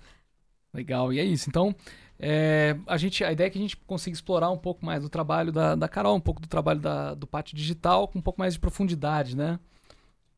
Legal, 0.74 1.12
e 1.14 1.18
é 1.18 1.24
isso. 1.24 1.48
Então, 1.48 1.74
é, 2.18 2.76
a, 2.86 2.98
gente, 2.98 3.24
a 3.24 3.32
ideia 3.32 3.46
é 3.46 3.50
que 3.50 3.58
a 3.58 3.62
gente 3.62 3.76
consiga 3.78 4.14
explorar 4.14 4.50
um 4.50 4.58
pouco 4.58 4.84
mais 4.84 5.02
do 5.02 5.08
trabalho 5.08 5.50
da, 5.50 5.74
da 5.74 5.88
Carol, 5.88 6.14
um 6.14 6.20
pouco 6.20 6.42
do 6.42 6.46
trabalho 6.46 6.78
da, 6.78 7.14
do 7.14 7.26
Pátio 7.26 7.56
Digital, 7.56 8.06
com 8.06 8.18
um 8.18 8.22
pouco 8.22 8.38
mais 8.38 8.52
de 8.52 8.60
profundidade, 8.60 9.34
né? 9.34 9.58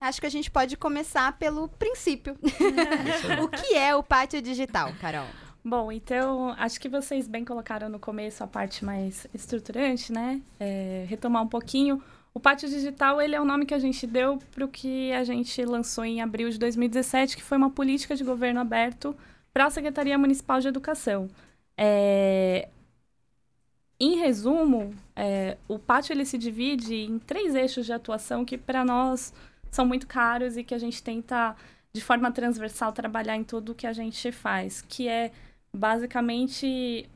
Acho 0.02 0.20
que 0.20 0.26
a 0.26 0.30
gente 0.30 0.50
pode 0.50 0.76
começar 0.76 1.38
pelo 1.38 1.68
princípio. 1.68 2.36
o 3.40 3.48
que 3.48 3.74
é 3.74 3.94
o 3.94 4.02
pátio 4.02 4.42
digital, 4.42 4.92
Carol? 5.00 5.26
Bom, 5.64 5.92
então, 5.92 6.52
acho 6.58 6.80
que 6.80 6.88
vocês 6.88 7.28
bem 7.28 7.44
colocaram 7.44 7.88
no 7.88 8.00
começo 8.00 8.42
a 8.42 8.48
parte 8.48 8.84
mais 8.84 9.28
estruturante, 9.32 10.12
né? 10.12 10.42
É, 10.58 11.06
retomar 11.08 11.40
um 11.40 11.46
pouquinho. 11.46 12.02
O 12.34 12.40
Pátio 12.40 12.68
Digital, 12.68 13.20
ele 13.20 13.36
é 13.36 13.40
o 13.40 13.44
nome 13.44 13.64
que 13.64 13.74
a 13.74 13.78
gente 13.78 14.04
deu 14.04 14.40
para 14.50 14.64
o 14.64 14.68
que 14.68 15.12
a 15.12 15.22
gente 15.22 15.64
lançou 15.64 16.04
em 16.04 16.20
abril 16.20 16.50
de 16.50 16.58
2017, 16.58 17.36
que 17.36 17.42
foi 17.42 17.56
uma 17.56 17.70
política 17.70 18.16
de 18.16 18.24
governo 18.24 18.58
aberto 18.58 19.14
para 19.52 19.66
a 19.66 19.70
Secretaria 19.70 20.18
Municipal 20.18 20.58
de 20.58 20.66
Educação. 20.66 21.28
É... 21.78 22.68
Em 24.00 24.16
resumo, 24.16 24.92
é, 25.14 25.56
o 25.68 25.78
pátio 25.78 26.12
ele 26.12 26.24
se 26.24 26.36
divide 26.36 26.92
em 26.92 27.20
três 27.20 27.54
eixos 27.54 27.86
de 27.86 27.92
atuação 27.92 28.44
que, 28.44 28.58
para 28.58 28.84
nós, 28.84 29.32
são 29.72 29.86
muito 29.86 30.06
caros 30.06 30.56
e 30.56 30.62
que 30.62 30.74
a 30.74 30.78
gente 30.78 31.02
tenta, 31.02 31.56
de 31.92 32.00
forma 32.00 32.30
transversal, 32.30 32.92
trabalhar 32.92 33.36
em 33.36 33.42
tudo 33.42 33.74
que 33.74 33.86
a 33.86 33.92
gente 33.92 34.30
faz, 34.30 34.82
que 34.82 35.08
é 35.08 35.32
basicamente 35.74 37.08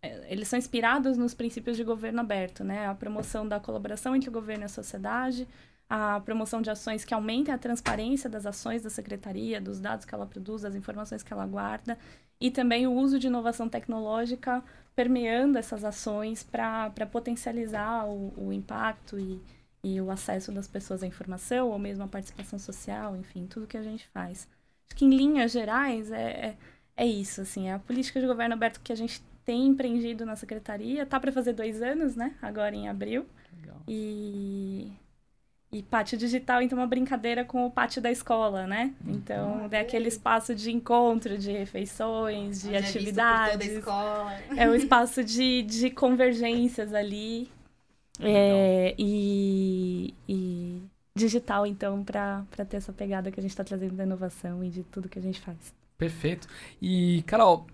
é, 0.00 0.32
eles 0.32 0.48
são 0.48 0.58
inspirados 0.58 1.18
nos 1.18 1.34
princípios 1.34 1.76
de 1.76 1.84
governo 1.84 2.20
aberto, 2.20 2.64
né? 2.64 2.86
A 2.86 2.94
promoção 2.94 3.46
da 3.46 3.60
colaboração 3.60 4.14
entre 4.14 4.28
o 4.30 4.32
governo 4.32 4.64
e 4.64 4.66
a 4.66 4.68
sociedade, 4.68 5.46
a 5.88 6.20
promoção 6.20 6.62
de 6.62 6.70
ações 6.70 7.04
que 7.04 7.12
aumentem 7.12 7.52
a 7.52 7.58
transparência 7.58 8.30
das 8.30 8.46
ações 8.46 8.82
da 8.82 8.88
secretaria, 8.88 9.60
dos 9.60 9.80
dados 9.80 10.06
que 10.06 10.14
ela 10.14 10.26
produz, 10.26 10.62
das 10.62 10.76
informações 10.76 11.22
que 11.24 11.32
ela 11.32 11.44
guarda, 11.44 11.98
e 12.40 12.50
também 12.50 12.86
o 12.86 12.92
uso 12.92 13.18
de 13.18 13.26
inovação 13.26 13.68
tecnológica 13.68 14.62
permeando 14.94 15.58
essas 15.58 15.84
ações 15.84 16.44
para 16.44 16.90
potencializar 17.10 18.06
o, 18.06 18.32
o 18.36 18.52
impacto 18.52 19.18
e, 19.18 19.40
e 19.82 20.00
o 20.00 20.10
acesso 20.10 20.52
das 20.52 20.68
pessoas 20.68 21.02
à 21.02 21.06
informação, 21.06 21.70
ou 21.70 21.78
mesmo 21.78 22.04
a 22.04 22.08
participação 22.08 22.58
social, 22.58 23.16
enfim, 23.16 23.46
tudo 23.46 23.66
que 23.66 23.76
a 23.76 23.82
gente 23.82 24.06
faz. 24.08 24.48
Acho 24.86 24.96
que 24.96 25.04
em 25.04 25.10
linhas 25.10 25.52
gerais 25.52 26.10
é, 26.10 26.30
é, 26.30 26.56
é 26.96 27.06
isso, 27.06 27.40
assim, 27.40 27.68
é 27.68 27.74
a 27.74 27.78
política 27.78 28.20
de 28.20 28.26
governo 28.26 28.54
aberto 28.54 28.80
que 28.80 28.92
a 28.92 28.96
gente 28.96 29.22
tem 29.44 29.66
empreendido 29.66 30.26
na 30.26 30.36
secretaria, 30.36 31.06
tá 31.06 31.18
para 31.18 31.32
fazer 31.32 31.52
dois 31.54 31.80
anos, 31.82 32.14
né, 32.14 32.34
agora 32.42 32.74
em 32.74 32.88
abril. 32.88 33.26
Legal. 33.56 33.82
E 33.88 34.92
e 35.72 35.84
pátio 35.84 36.18
digital, 36.18 36.60
então, 36.60 36.76
é 36.76 36.80
uma 36.80 36.86
brincadeira 36.86 37.44
com 37.44 37.64
o 37.64 37.70
pátio 37.70 38.02
da 38.02 38.10
escola, 38.10 38.66
né? 38.66 38.92
Uhum. 39.06 39.14
Então, 39.14 39.68
é 39.70 39.78
aquele 39.78 40.08
espaço 40.08 40.52
de 40.52 40.72
encontro, 40.72 41.38
de 41.38 41.52
refeições, 41.52 42.62
de 42.62 42.68
Onde 42.68 42.76
atividades. 42.76 43.68
É, 43.68 43.74
escola. 43.74 44.34
é 44.56 44.68
um 44.68 44.74
espaço 44.74 45.22
de, 45.22 45.62
de 45.62 45.90
convergências 45.90 46.92
ali. 46.92 47.48
É, 48.22 48.94
e, 48.98 50.14
e 50.28 50.82
digital, 51.14 51.66
então, 51.66 52.04
para 52.04 52.44
ter 52.68 52.76
essa 52.76 52.92
pegada 52.92 53.30
que 53.30 53.40
a 53.40 53.42
gente 53.42 53.50
está 53.50 53.64
trazendo 53.64 53.94
da 53.94 54.04
inovação 54.04 54.62
e 54.64 54.70
de 54.70 54.82
tudo 54.82 55.08
que 55.08 55.18
a 55.18 55.22
gente 55.22 55.40
faz. 55.40 55.74
Perfeito. 55.98 56.48
E, 56.80 57.22
Carol, 57.26 57.66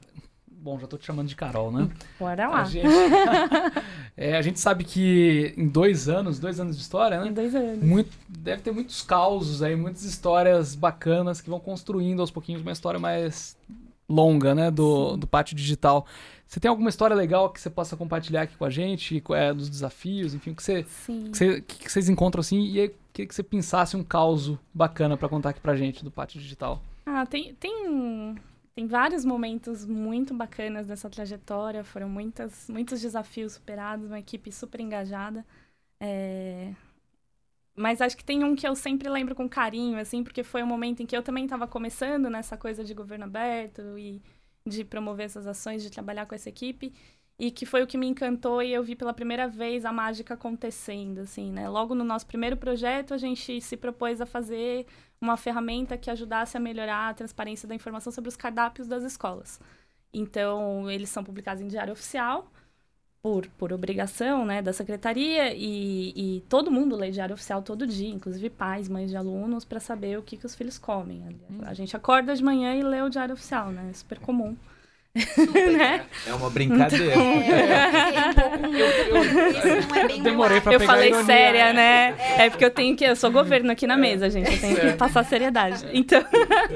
bom, 0.67 0.79
já 0.79 0.85
estou 0.85 0.99
te 0.99 1.07
chamando 1.07 1.29
de 1.29 1.37
Carol, 1.37 1.71
né? 1.71 1.89
Bora 2.19 2.49
lá. 2.49 2.63
A 2.63 2.65
gente, 2.65 2.89
é, 4.17 4.37
a 4.37 4.43
gente 4.43 4.59
sabe 4.59 4.83
que 4.83 5.55
em 5.57 5.69
dois 5.69 6.09
anos, 6.09 6.41
dois 6.41 6.59
anos 6.59 6.77
de 6.77 6.83
história, 6.83 7.21
né? 7.21 7.29
Em 7.29 7.33
dois 7.33 7.55
anos. 7.55 7.85
Muito, 7.85 8.11
deve 8.29 8.63
ter 8.63 8.73
muitos 8.73 9.01
causos 9.03 9.63
aí, 9.63 9.77
muitas 9.77 10.03
histórias 10.03 10.75
bacanas 10.75 11.41
que 11.41 11.49
vão 11.49 11.61
construindo 11.61 12.21
aos 12.21 12.33
pouquinhos 12.33 12.63
uma 12.63 12.73
história 12.73 12.99
mais 12.99 13.57
longa, 14.09 14.57
né? 14.57 14.71
Do, 14.71 15.17
do 15.17 15.27
pátio 15.27 15.55
digital. 15.55 16.05
Você 16.47 16.61
tem 16.61 16.69
alguma 16.69 16.89
história 16.89 17.15
legal 17.15 17.51
que 17.51 17.61
você 17.61 17.69
possa 17.69 17.97
compartilhar 17.97 18.43
aqui 18.43 18.57
com 18.57 18.65
a 18.65 18.71
gente, 18.71 19.23
é, 19.35 19.53
dos 19.53 19.69
desafios, 19.69 20.33
enfim, 20.33 20.53
o 20.53 20.55
que, 20.55 20.63
você, 20.63 20.85
que, 20.85 21.37
você, 21.37 21.61
que 21.61 21.91
vocês 21.91 22.09
encontram 22.09 22.41
assim 22.41 22.61
e 22.67 22.81
aí, 22.81 22.95
queria 23.13 23.29
que 23.29 23.35
você 23.35 23.43
pensasse 23.43 23.97
um 23.97 24.05
caos 24.05 24.57
bacana 24.73 25.17
para 25.17 25.29
contar 25.29 25.51
aqui 25.51 25.61
pra 25.61 25.75
gente 25.75 26.05
do 26.05 26.11
pátio 26.11 26.41
digital. 26.41 26.81
Ah, 27.05 27.27
tem, 27.27 27.55
tem, 27.55 28.37
tem 28.75 28.87
vários 28.87 29.25
momentos 29.25 29.85
muito 29.85 30.33
bacanas 30.33 30.87
dessa 30.87 31.11
trajetória, 31.11 31.83
foram 31.83 32.09
muitas, 32.09 32.69
muitos 32.69 33.01
desafios 33.01 33.55
superados, 33.55 34.07
uma 34.07 34.21
equipe 34.21 34.53
super 34.53 34.81
engajada. 34.81 35.45
É... 36.01 36.73
Mas 37.75 38.01
acho 38.01 38.17
que 38.17 38.25
tem 38.25 38.45
um 38.45 38.55
que 38.55 38.67
eu 38.67 38.75
sempre 38.75 39.09
lembro 39.09 39.35
com 39.35 39.49
carinho, 39.49 39.99
assim, 39.99 40.23
porque 40.23 40.43
foi 40.43 40.63
um 40.63 40.67
momento 40.67 41.03
em 41.03 41.07
que 41.07 41.17
eu 41.17 41.23
também 41.23 41.45
estava 41.45 41.67
começando 41.67 42.31
nessa 42.31 42.57
coisa 42.57 42.85
de 42.85 42.95
governo 42.95 43.25
aberto 43.25 43.99
e 43.99 44.23
de 44.67 44.85
promover 44.85 45.27
essas 45.27 45.47
ações, 45.47 45.83
de 45.83 45.91
trabalhar 45.91 46.27
com 46.27 46.35
essa 46.35 46.49
equipe 46.49 46.93
e 47.39 47.51
que 47.51 47.67
foi 47.67 47.83
o 47.83 47.87
que 47.87 47.99
me 47.99 48.07
encantou 48.07 48.63
e 48.63 48.73
eu 48.73 48.83
vi 48.83 48.97
pela 48.97 49.13
primeira 49.13 49.47
vez 49.47 49.85
a 49.85 49.93
mágica 49.93 50.35
acontecendo, 50.35 51.21
assim, 51.21 51.53
né? 51.53 51.69
Logo 51.69 51.95
no 51.95 52.05
nosso 52.05 52.27
primeiro 52.27 52.57
projeto, 52.57 53.13
a 53.13 53.19
gente 53.19 53.61
se 53.61 53.77
propôs 53.77 54.21
a 54.21 54.27
fazer 54.27 54.87
uma 55.21 55.37
ferramenta 55.37 55.99
que 55.99 56.11
ajudasse 56.11 56.57
a 56.57 56.61
melhorar 56.61 57.11
a 57.11 57.15
transparência 57.15 57.69
da 57.69 57.75
informação 57.75 58.11
sobre 58.11 58.29
os 58.29 58.37
cardápios 58.37 58.89
das 58.89 59.05
escolas. 59.05 59.61
Então, 60.13 60.91
eles 60.91 61.11
são 61.11 61.23
publicados 61.23 61.63
em 61.63 61.69
diário 61.69 61.93
oficial, 61.93 62.51
por, 63.27 63.45
por 63.59 63.73
obrigação 63.73 64.47
né, 64.47 64.63
da 64.63 64.73
secretaria, 64.73 65.53
e, 65.53 66.37
e 66.37 66.41
todo 66.43 66.71
mundo 66.71 66.95
lê 66.95 67.11
diário 67.11 67.35
oficial 67.35 67.61
todo 67.61 67.85
dia, 67.85 68.09
inclusive 68.09 68.49
pais, 68.49 68.89
mães 68.89 69.11
de 69.11 69.17
alunos, 69.17 69.65
para 69.65 69.81
saber 69.81 70.17
o 70.17 70.23
que, 70.23 70.37
que 70.37 70.47
os 70.47 70.55
filhos 70.55 70.79
comem. 70.79 71.25
Hum. 71.51 71.59
A 71.63 71.75
gente 71.75 71.97
acorda 71.97 72.37
de 72.37 72.45
manhã 72.45 72.77
e 72.77 72.85
lê 72.85 73.03
o 73.03 73.09
diário 73.09 73.35
oficial, 73.35 73.73
né? 73.73 73.89
É 73.91 73.93
super 73.95 74.21
comum. 74.21 74.57
Super, 75.35 75.73
né? 75.73 76.05
É 76.27 76.35
uma 76.35 76.51
brincadeira. 76.51 77.15
Eu, 80.07 80.23
demorei 80.23 80.61
pra 80.61 80.73
Eu 80.73 80.81
falei 80.81 81.13
séria, 81.25 81.73
né? 81.73 82.15
É. 82.19 82.47
é. 82.47 82.51
porque 82.51 82.65
eu 82.65 82.71
tenho 82.71 82.97
que. 82.97 83.05
Eu 83.05 83.17
sou 83.17 83.31
governo 83.31 83.71
aqui 83.71 83.87
na 83.87 83.97
mesa, 83.97 84.29
gente. 84.29 84.53
Eu 84.53 84.61
tenho 84.61 84.77
que 84.77 84.93
passar 84.95 85.25
seriedade. 85.25 85.87
Então. 85.93 86.25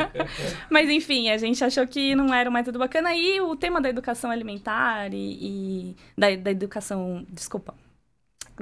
Mas 0.70 0.88
enfim, 0.88 1.30
a 1.30 1.36
gente 1.36 1.62
achou 1.62 1.86
que 1.86 2.14
não 2.14 2.32
era 2.32 2.48
um 2.48 2.52
método 2.52 2.78
bacana. 2.78 3.14
E 3.14 3.40
o 3.40 3.56
tema 3.56 3.80
da 3.80 3.88
educação 3.88 4.30
alimentar 4.30 5.12
e, 5.12 5.16
e 5.16 5.96
da, 6.16 6.34
da 6.36 6.50
educação. 6.50 7.26
Desculpa 7.28 7.74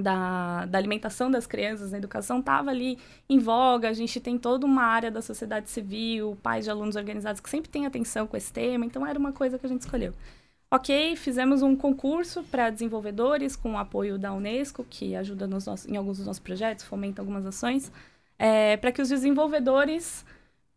da, 0.00 0.64
da 0.66 0.78
alimentação 0.78 1.30
das 1.30 1.46
crianças 1.46 1.92
na 1.92 1.98
educação 1.98 2.40
estava 2.40 2.70
ali 2.70 2.98
em 3.28 3.38
voga. 3.38 3.88
A 3.88 3.92
gente 3.92 4.20
tem 4.20 4.38
toda 4.38 4.64
uma 4.64 4.82
área 4.82 5.10
da 5.10 5.20
sociedade 5.20 5.68
civil, 5.68 6.38
pais 6.42 6.64
de 6.64 6.70
alunos 6.70 6.96
organizados 6.96 7.40
que 7.40 7.50
sempre 7.50 7.70
têm 7.70 7.86
atenção 7.86 8.26
com 8.26 8.36
esse 8.36 8.52
tema, 8.52 8.86
então 8.86 9.06
era 9.06 9.18
uma 9.18 9.32
coisa 9.32 9.58
que 9.58 9.66
a 9.66 9.68
gente 9.68 9.82
escolheu. 9.82 10.12
Ok, 10.70 11.16
fizemos 11.16 11.62
um 11.62 11.74
concurso 11.74 12.42
para 12.44 12.68
desenvolvedores 12.70 13.56
com 13.56 13.72
o 13.72 13.78
apoio 13.78 14.18
da 14.18 14.32
Unesco, 14.34 14.84
que 14.84 15.16
ajuda 15.16 15.46
nos 15.46 15.64
nossos, 15.66 15.88
em 15.88 15.96
alguns 15.96 16.18
dos 16.18 16.26
nossos 16.26 16.40
projetos, 16.40 16.84
fomenta 16.84 17.22
algumas 17.22 17.46
ações. 17.46 17.90
é, 18.38 18.76
para 18.76 18.92
que 18.92 19.02
os 19.02 19.08
desenvolvedores 19.08 20.24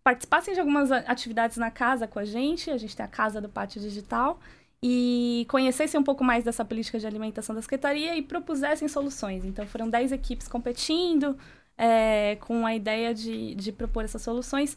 participassem 0.04 0.54
de 0.54 0.60
algumas 0.60 0.92
atividades 0.92 1.58
na 1.58 1.70
casa 1.70 2.08
com 2.08 2.20
a 2.20 2.26
gente. 2.26 2.72
A 2.72 2.78
gente 2.78 2.96
tem 2.96 3.06
a 3.06 3.10
Casa 3.10 3.40
do 3.40 3.48
Pátio 3.48 3.80
Digital 3.80 4.40
e 4.84 5.46
conhecessem 5.48 6.00
um 6.00 6.04
pouco 6.04 6.24
mais 6.24 6.44
dessa 6.44 6.66
política 6.66 6.98
de 6.98 7.06
alimentação 7.06 7.54
da 7.54 7.62
Secretaria 7.62 8.16
e 8.18 8.22
propusessem 8.22 8.88
soluções. 8.88 9.46
Então, 9.46 9.66
foram 9.68 9.90
10 9.90 10.12
equipes 10.12 10.48
competindo 10.48 11.38
é, 11.78 12.38
com 12.42 12.66
a 12.66 12.76
ideia 12.76 13.14
de, 13.14 13.54
de 13.56 13.72
propor 13.72 14.04
essas 14.04 14.22
soluções. 14.22 14.76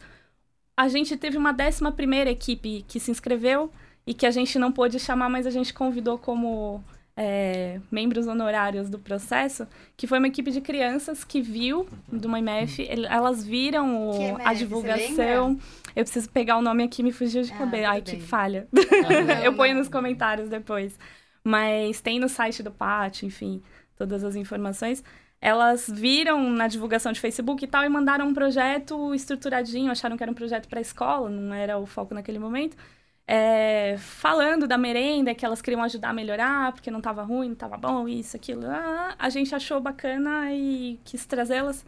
A 0.77 0.89
gente 0.89 1.17
teve 1.17 1.39
uma 1.39 1.53
décima 1.53 1.91
primeira 1.91 2.31
equipe 2.31 2.85
que 2.87 3.01
se 3.01 3.11
inscreveu 3.11 3.71
e 4.07 4.13
que 4.13 4.27
a 4.27 4.31
gente 4.31 4.59
não 4.59 4.71
pôde 4.71 4.99
chamar, 4.99 5.29
mas 5.31 5.47
a 5.47 5.51
gente 5.51 5.73
convidou 5.73 6.19
como 6.19 6.85
é, 7.17 7.81
membros 7.91 8.27
honorários 8.27 8.91
do 8.91 8.99
processo, 8.99 9.67
que 9.97 10.07
foi 10.07 10.19
uma 10.19 10.27
equipe 10.27 10.51
de 10.51 10.61
crianças 10.61 11.23
que 11.23 11.41
viu 11.41 11.87
do 12.09 12.29
MF, 12.37 12.89
elas 13.09 13.45
viram 13.45 14.09
o, 14.11 14.15
MF, 14.15 14.43
a 14.45 14.55
divulgação. 14.55 15.59
Eu 15.95 16.03
preciso 16.05 16.29
pegar 16.31 16.57
o 16.57 16.63
nome 16.63 16.83
aqui, 16.83 17.03
me 17.03 17.13
fugiu 17.13 17.43
de 17.43 17.53
Ah, 17.53 17.59
cabeça. 17.59 17.89
Ai, 17.89 18.01
tudo 18.03 18.11
que 18.11 18.17
bem. 18.17 18.27
falha. 18.27 18.69
não, 18.73 18.81
Eu 19.45 19.55
ponho 19.55 19.77
nos 19.77 19.89
comentários 19.89 20.49
depois. 20.49 20.99
Mas 21.45 22.01
tem 22.01 22.19
no 22.19 22.29
site 22.29 22.63
do 22.63 22.71
pátio, 22.71 23.27
enfim, 23.27 23.63
todas 23.97 24.25
as 24.25 24.35
informações. 24.35 25.05
Elas 25.41 25.87
viram 25.89 26.49
na 26.51 26.67
divulgação 26.67 27.13
de 27.13 27.21
Facebook 27.21 27.63
e 27.63 27.69
tal 27.69 27.85
e 27.85 27.89
mandaram 27.89 28.27
um 28.27 28.33
projeto 28.35 29.15
estruturadinho, 29.15 29.91
acharam 29.93 30.17
que 30.17 30.23
era 30.23 30.33
um 30.33 30.35
projeto 30.35 30.67
para 30.69 30.79
a 30.79 30.83
escola, 30.83 31.29
não 31.29 31.55
era 31.55 31.79
o 31.79 31.85
foco 31.85 32.15
naquele 32.15 32.39
momento 32.39 32.77
é, 33.27 33.97
falando 33.99 34.67
da 34.67 34.77
merenda, 34.77 35.35
que 35.35 35.45
elas 35.45 35.63
queriam 35.63 35.83
ajudar 35.83 36.11
a 36.11 36.13
melhorar, 36.13 36.73
porque 36.73 36.91
não 36.91 36.99
estava 36.99 37.23
ruim, 37.23 37.49
não 37.49 37.55
estava 37.55 37.77
bom, 37.77 38.07
isso, 38.09 38.37
aquilo. 38.37 38.67
Ah, 38.67 39.15
a 39.19 39.31
gente 39.31 39.55
achou 39.55 39.81
bacana 39.81 40.53
e 40.53 41.01
quis 41.05 41.25
trazê-las. 41.25 41.85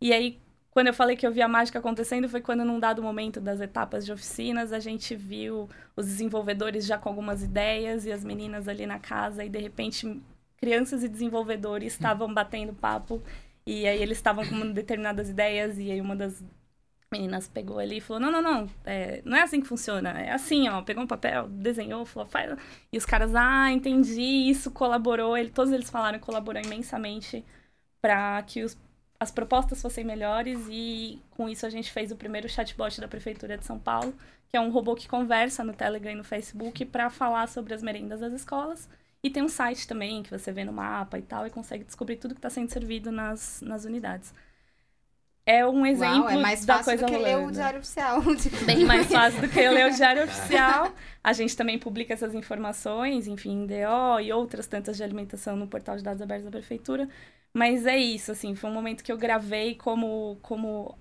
E 0.00 0.12
aí, 0.12 0.38
quando 0.70 0.88
eu 0.88 0.94
falei 0.94 1.16
que 1.16 1.26
eu 1.26 1.32
vi 1.32 1.42
a 1.42 1.48
mágica 1.48 1.78
acontecendo, 1.78 2.28
foi 2.28 2.40
quando, 2.40 2.64
num 2.64 2.78
dado 2.78 3.02
momento 3.02 3.40
das 3.40 3.60
etapas 3.60 4.04
de 4.04 4.12
oficinas, 4.12 4.72
a 4.72 4.78
gente 4.78 5.16
viu 5.16 5.68
os 5.96 6.06
desenvolvedores 6.06 6.86
já 6.86 6.98
com 6.98 7.08
algumas 7.08 7.42
ideias 7.42 8.06
e 8.06 8.12
as 8.12 8.22
meninas 8.22 8.68
ali 8.68 8.86
na 8.86 8.98
casa, 8.98 9.44
e 9.44 9.48
de 9.48 9.58
repente, 9.58 10.22
crianças 10.56 11.02
e 11.02 11.08
desenvolvedores 11.08 11.94
estavam 11.94 12.32
batendo 12.32 12.72
papo. 12.72 13.22
E 13.66 13.86
aí 13.88 14.00
eles 14.00 14.18
estavam 14.18 14.46
com 14.46 14.70
determinadas 14.72 15.28
ideias, 15.28 15.78
e 15.78 15.90
aí 15.90 16.00
uma 16.00 16.14
das 16.14 16.44
meninas 17.12 17.48
pegou 17.48 17.78
ali 17.78 17.98
e 17.98 18.00
falou: 18.00 18.20
Não, 18.20 18.30
não, 18.30 18.42
não, 18.42 18.70
é, 18.84 19.22
não 19.24 19.36
é 19.36 19.42
assim 19.42 19.60
que 19.60 19.66
funciona. 19.66 20.10
É 20.10 20.32
assim, 20.32 20.68
ó. 20.68 20.82
Pegou 20.82 21.02
um 21.04 21.06
papel, 21.06 21.48
desenhou, 21.48 22.04
falou: 22.04 22.28
Faz. 22.28 22.56
E 22.92 22.98
os 22.98 23.06
caras, 23.06 23.34
ah, 23.34 23.70
entendi, 23.70 24.20
isso 24.20 24.70
colaborou. 24.70 25.36
Ele, 25.36 25.50
todos 25.50 25.72
eles 25.72 25.90
falaram 25.90 26.18
colaborou 26.18 26.62
imensamente 26.62 27.44
para 28.00 28.42
que 28.42 28.62
os, 28.62 28.76
as 29.20 29.30
propostas 29.30 29.80
fossem 29.80 30.04
melhores. 30.04 30.66
E 30.70 31.20
com 31.30 31.48
isso 31.48 31.66
a 31.66 31.70
gente 31.70 31.90
fez 31.92 32.10
o 32.12 32.16
primeiro 32.16 32.48
chatbot 32.48 33.00
da 33.00 33.08
Prefeitura 33.08 33.56
de 33.58 33.64
São 33.64 33.78
Paulo, 33.78 34.14
que 34.48 34.56
é 34.56 34.60
um 34.60 34.70
robô 34.70 34.94
que 34.94 35.08
conversa 35.08 35.64
no 35.64 35.74
Telegram 35.74 36.12
e 36.12 36.16
no 36.16 36.24
Facebook 36.24 36.84
para 36.86 37.10
falar 37.10 37.48
sobre 37.48 37.74
as 37.74 37.82
merendas 37.82 38.20
das 38.20 38.32
escolas. 38.32 38.88
E 39.22 39.30
tem 39.30 39.42
um 39.42 39.48
site 39.48 39.88
também 39.88 40.22
que 40.22 40.30
você 40.30 40.52
vê 40.52 40.64
no 40.64 40.72
mapa 40.72 41.18
e 41.18 41.22
tal, 41.22 41.46
e 41.46 41.50
consegue 41.50 41.84
descobrir 41.84 42.16
tudo 42.16 42.34
que 42.34 42.38
está 42.38 42.50
sendo 42.50 42.70
servido 42.70 43.10
nas, 43.10 43.60
nas 43.60 43.84
unidades. 43.84 44.32
É 45.48 45.64
um 45.64 45.86
exemplo 45.86 46.24
Uau, 46.24 46.30
é 46.30 46.36
mais 46.38 46.64
da 46.64 46.78
fácil 46.78 46.90
coisa 46.90 47.06
do 47.06 47.12
que 47.12 47.18
ler 47.18 47.36
o 47.36 47.38
rolando. 47.38 47.52
Diário 47.52 47.78
Oficial. 47.78 48.20
Bem 48.66 48.84
mais 48.84 49.06
fácil 49.06 49.40
do 49.40 49.48
que 49.48 49.60
eu 49.60 49.72
ler 49.72 49.86
o 49.86 49.94
Diário 49.94 50.24
Oficial. 50.26 50.92
A 51.22 51.32
gente 51.32 51.56
também 51.56 51.78
publica 51.78 52.12
essas 52.12 52.34
informações, 52.34 53.28
enfim, 53.28 53.64
DO 53.64 54.20
e 54.20 54.32
outras 54.32 54.66
tantas 54.66 54.96
de 54.96 55.04
alimentação 55.04 55.54
no 55.56 55.68
portal 55.68 55.96
de 55.96 56.02
dados 56.02 56.20
abertos 56.20 56.46
da 56.46 56.50
Prefeitura. 56.50 57.08
Mas 57.54 57.86
é 57.86 57.96
isso, 57.96 58.32
assim, 58.32 58.56
foi 58.56 58.68
um 58.68 58.72
momento 58.72 59.04
que 59.04 59.12
eu 59.12 59.16
gravei 59.16 59.76
como, 59.76 60.36
como 60.42 60.98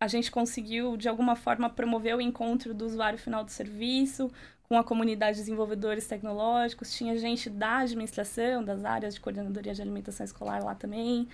a 0.00 0.06
gente 0.06 0.30
conseguiu, 0.30 0.96
de 0.96 1.08
alguma 1.08 1.34
forma, 1.34 1.68
promover 1.68 2.16
o 2.16 2.20
encontro 2.20 2.72
do 2.72 2.86
usuário 2.86 3.18
final 3.18 3.42
do 3.42 3.50
serviço 3.50 4.30
com 4.68 4.78
a 4.78 4.84
comunidade 4.84 5.36
de 5.36 5.42
desenvolvedores 5.42 6.06
tecnológicos. 6.06 6.92
Tinha 6.92 7.18
gente 7.18 7.50
da 7.50 7.78
administração, 7.78 8.62
das 8.62 8.84
áreas 8.84 9.14
de 9.14 9.20
coordenadoria 9.20 9.74
de 9.74 9.82
alimentação 9.82 10.24
escolar 10.24 10.62
lá 10.62 10.74
também. 10.74 11.28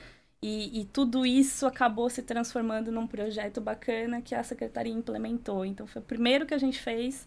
E, 0.47 0.83
e, 0.83 0.85
tudo 0.85 1.25
isso 1.25 1.65
acabou 1.65 2.11
se 2.11 2.23
transformando 2.23 2.93
num 2.93 3.07
projeto 3.07 3.63
bacana 3.63 4.21
que 4.21 4.35
a 4.35 4.43
secretaria 4.43 4.93
implementou. 4.93 5.65
Então, 5.65 5.87
foi 5.87 6.03
o 6.03 6.05
primeiro 6.05 6.45
que 6.45 6.53
a 6.53 6.59
gente 6.59 6.79
fez 6.79 7.27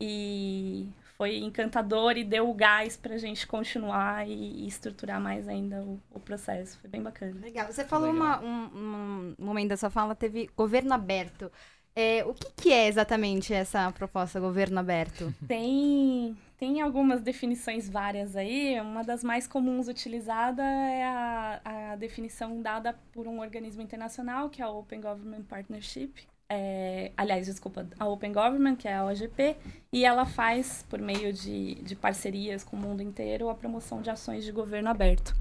e 0.00 0.88
foi 1.16 1.36
encantador 1.36 2.16
e 2.16 2.24
deu 2.24 2.50
o 2.50 2.52
gás 2.52 2.96
para 2.96 3.14
a 3.14 3.18
gente 3.18 3.46
continuar 3.46 4.28
e, 4.28 4.32
e, 4.32 4.66
estruturar 4.66 5.20
mais 5.20 5.46
ainda 5.46 5.80
o, 5.80 6.02
o, 6.10 6.18
processo. 6.18 6.76
Foi 6.80 6.90
bem 6.90 7.00
bacana. 7.00 7.40
Legal. 7.40 7.70
Você 7.70 7.84
falou 7.84 8.10
uma, 8.10 8.40
um, 8.40 9.34
um 9.38 9.44
momento 9.44 9.68
da 9.68 9.76
sua 9.76 9.88
fala, 9.88 10.16
teve 10.16 10.50
governo 10.56 10.92
aberto. 10.92 11.52
É, 11.98 12.22
o 12.26 12.34
que, 12.34 12.52
que, 12.54 12.72
é 12.72 12.88
exatamente 12.88 13.54
essa 13.54 13.90
proposta 13.90 14.38
governo 14.38 14.78
aberto? 14.78 15.34
Tem, 15.48 16.36
tem 16.58 16.82
algumas 16.82 17.22
definições 17.22 17.88
várias 17.88 18.36
aí. 18.36 18.78
Uma 18.78 19.02
das 19.02 19.24
mais 19.24 19.46
comuns 19.46 19.88
utilizada 19.88 20.62
é 20.62 21.04
a, 21.04 21.60
a 21.92 21.96
definição 21.96 22.60
dada 22.60 22.94
por 23.12 23.26
um 23.26 23.40
organismo 23.40 23.80
internacional, 23.80 24.50
que 24.50 24.60
é 24.60 24.64
a 24.66 24.68
Open 24.68 25.00
Government 25.00 25.44
Partnership. 25.44 26.12
É, 26.50 27.12
aliás, 27.16 27.46
desculpa, 27.46 27.88
a 27.98 28.06
Open 28.06 28.32
Government, 28.32 28.76
que 28.76 28.86
é 28.86 28.94
a 28.94 29.04
OGP, 29.06 29.56
e 29.90 30.04
ela 30.04 30.26
faz, 30.26 30.84
por 30.90 31.00
meio 31.00 31.32
de, 31.32 31.76
de 31.76 31.96
parcerias 31.96 32.62
com 32.62 32.76
o 32.76 32.78
mundo 32.78 33.02
inteiro, 33.02 33.48
a 33.48 33.54
promoção 33.54 34.02
de 34.02 34.10
ações 34.10 34.44
de 34.44 34.52
governo 34.52 34.90
aberto. 34.90 35.34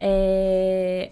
É, 0.00 1.10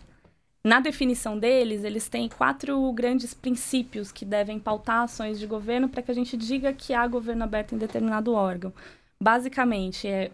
na 0.64 0.80
definição 0.80 1.38
deles, 1.38 1.84
eles 1.84 2.08
têm 2.08 2.28
quatro 2.28 2.92
grandes 2.92 3.32
princípios 3.32 4.10
que 4.10 4.24
devem 4.24 4.58
pautar 4.58 5.02
ações 5.02 5.38
de 5.38 5.46
governo 5.46 5.88
para 5.88 6.02
que 6.02 6.10
a 6.10 6.14
gente 6.14 6.36
diga 6.36 6.72
que 6.72 6.92
há 6.92 7.06
governo 7.06 7.44
aberto 7.44 7.74
em 7.74 7.78
determinado 7.78 8.32
órgão. 8.32 8.72
Basicamente, 9.20 10.06
é 10.06 10.30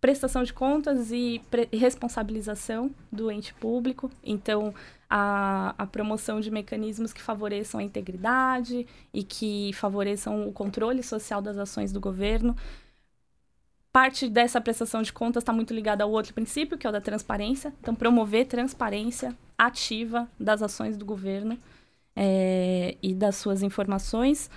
prestação 0.00 0.42
de 0.42 0.52
contas 0.52 1.12
e 1.12 1.40
responsabilização 1.72 2.90
do 3.10 3.30
ente 3.30 3.54
público. 3.54 4.10
Então, 4.24 4.74
a, 5.08 5.74
a, 5.78 5.86
promoção 5.86 6.40
de 6.40 6.50
mecanismos 6.50 7.12
que 7.12 7.22
favoreçam 7.22 7.78
a 7.78 7.84
integridade 7.84 8.84
e 9.14 9.22
que 9.22 9.70
favoreçam 9.74 10.48
o 10.48 10.52
controle 10.52 11.04
social 11.04 11.40
das 11.40 11.56
ações 11.56 11.92
do 11.92 12.00
governo. 12.00 12.56
Parte 13.92 14.26
dessa 14.28 14.58
prestação 14.58 15.02
de 15.02 15.12
contas 15.12 15.42
está 15.42 15.52
muito 15.52 15.74
ligada 15.74 16.02
ao 16.02 16.10
outro 16.10 16.32
princípio, 16.32 16.78
que 16.78 16.86
é 16.86 16.90
o 16.90 16.92
da 16.92 17.00
transparência. 17.00 17.74
Então, 17.80 17.94
promover 17.94 18.46
transparência 18.46 19.36
ativa 19.56 20.26
das 20.40 20.62
ações 20.62 20.96
do 20.96 21.04
governo 21.04 21.58
é, 22.16 22.96
e 23.02 23.12
das 23.14 23.36
suas 23.36 23.62
informações. 23.62 24.50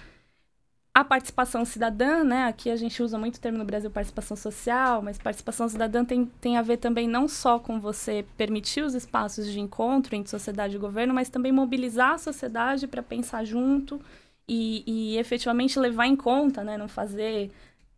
A 0.93 1.03
participação 1.03 1.65
cidadã, 1.65 2.23
né? 2.23 2.45
Aqui 2.45 2.69
a 2.69 2.77
gente 2.77 3.03
usa 3.03 3.17
muito 3.17 3.35
o 3.35 3.39
termo 3.41 3.57
no 3.57 3.65
Brasil 3.65 3.91
participação 3.91 4.37
social, 4.37 5.01
mas 5.01 5.17
participação 5.17 5.67
cidadã 5.67 6.05
tem, 6.05 6.25
tem 6.39 6.55
a 6.55 6.61
ver 6.61 6.77
também 6.77 7.05
não 7.05 7.27
só 7.27 7.59
com 7.59 7.77
você 7.77 8.25
permitir 8.37 8.81
os 8.81 8.93
espaços 8.95 9.51
de 9.51 9.59
encontro 9.59 10.15
entre 10.15 10.31
sociedade 10.31 10.77
e 10.77 10.79
governo, 10.79 11.13
mas 11.13 11.27
também 11.27 11.51
mobilizar 11.51 12.13
a 12.13 12.17
sociedade 12.17 12.87
para 12.87 13.03
pensar 13.03 13.43
junto 13.43 13.99
e, 14.47 14.83
e 14.87 15.17
efetivamente 15.17 15.77
levar 15.77 16.07
em 16.07 16.15
conta, 16.15 16.63
né? 16.63 16.77
Não 16.77 16.87
fazer 16.87 17.51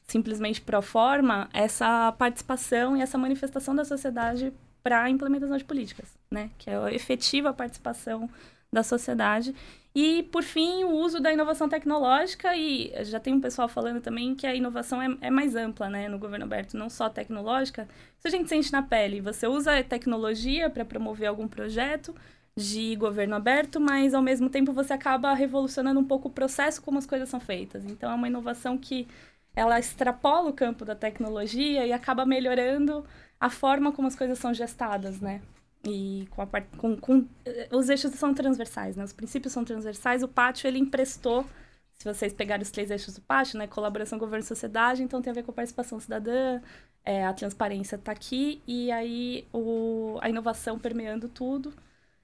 simplesmente 0.07 0.61
pro 0.61 0.81
forma 0.81 1.49
essa 1.53 2.11
participação 2.13 2.95
e 2.95 3.01
essa 3.01 3.17
manifestação 3.17 3.75
da 3.75 3.83
sociedade 3.83 4.53
para 4.81 5.03
a 5.03 5.09
implementação 5.09 5.57
de 5.57 5.65
políticas, 5.65 6.17
né? 6.31 6.49
Que 6.57 6.69
é 6.69 6.77
a 6.77 6.93
efetiva 6.93 7.53
participação 7.53 8.29
da 8.71 8.83
sociedade. 8.83 9.53
E, 9.93 10.23
por 10.23 10.43
fim, 10.43 10.83
o 10.83 10.91
uso 10.91 11.19
da 11.19 11.33
inovação 11.33 11.67
tecnológica, 11.67 12.55
e 12.55 12.93
já 13.03 13.19
tem 13.19 13.33
um 13.33 13.41
pessoal 13.41 13.67
falando 13.67 13.99
também 13.99 14.35
que 14.35 14.45
a 14.45 14.53
inovação 14.53 15.01
é, 15.01 15.17
é, 15.21 15.31
mais 15.31 15.55
ampla, 15.55 15.89
né, 15.89 16.07
no 16.07 16.19
governo 16.19 16.45
aberto, 16.45 16.77
não 16.77 16.89
só 16.89 17.09
tecnológica. 17.09 17.87
Isso 18.17 18.27
a 18.27 18.29
gente 18.29 18.47
sente 18.47 18.71
na 18.71 18.83
pele. 18.83 19.19
Você 19.21 19.47
usa 19.47 19.83
tecnologia 19.83 20.69
para 20.69 20.85
promover 20.85 21.27
algum 21.27 21.47
projeto 21.47 22.13
de 22.55 22.95
governo 22.95 23.35
aberto, 23.35 23.79
mas, 23.79 24.13
ao 24.13 24.21
mesmo 24.21 24.49
tempo, 24.49 24.71
você 24.71 24.93
acaba 24.93 25.33
revolucionando 25.33 25.99
um 25.99 26.05
pouco 26.05 26.27
o 26.27 26.31
processo 26.31 26.81
como 26.81 26.99
as 26.99 27.05
coisas 27.07 27.27
são 27.27 27.39
feitas. 27.39 27.83
Então, 27.83 28.11
é 28.11 28.13
uma 28.13 28.27
inovação 28.27 28.77
que 28.77 29.07
ela 29.57 29.79
extrapola 29.79 30.51
o 30.51 30.53
campo 30.53 30.85
da 30.85 30.93
tecnologia 30.93 31.83
e 31.83 31.91
acaba 31.91 32.27
melhorando 32.27 33.03
a 33.39 33.49
forma 33.49 33.91
como 33.91 34.07
as 34.07 34.15
coisas 34.15 34.37
são 34.37 34.53
gestadas, 34.53 35.19
né? 35.19 35.41
E 35.83 36.27
com, 36.29 36.43
a, 36.43 36.47
com, 36.77 36.95
com 36.95 37.27
os 37.71 37.89
eixos 37.89 38.11
são 38.11 38.35
transversais, 38.35 38.95
né? 38.95 39.03
Os 39.03 39.13
princípios 39.13 39.51
são 39.51 39.65
transversais. 39.65 40.21
O 40.21 40.27
pátio 40.27 40.67
ele 40.67 40.77
emprestou, 40.77 41.43
se 41.91 42.05
vocês 42.05 42.33
pegarem 42.33 42.61
os 42.61 42.69
três 42.69 42.91
eixos 42.91 43.15
do 43.15 43.21
pátio, 43.21 43.57
né? 43.57 43.65
Colaboração, 43.65 44.19
governo 44.19 44.45
sociedade, 44.45 45.01
então 45.01 45.23
tem 45.23 45.31
a 45.31 45.33
ver 45.33 45.41
com 45.41 45.49
a 45.49 45.55
participação 45.55 45.99
cidadã, 45.99 46.61
é, 47.03 47.25
a 47.25 47.33
transparência 47.33 47.95
está 47.95 48.11
aqui 48.11 48.61
e 48.67 48.91
aí 48.91 49.47
o, 49.51 50.19
a 50.21 50.29
inovação 50.29 50.77
permeando 50.77 51.27
tudo. 51.27 51.73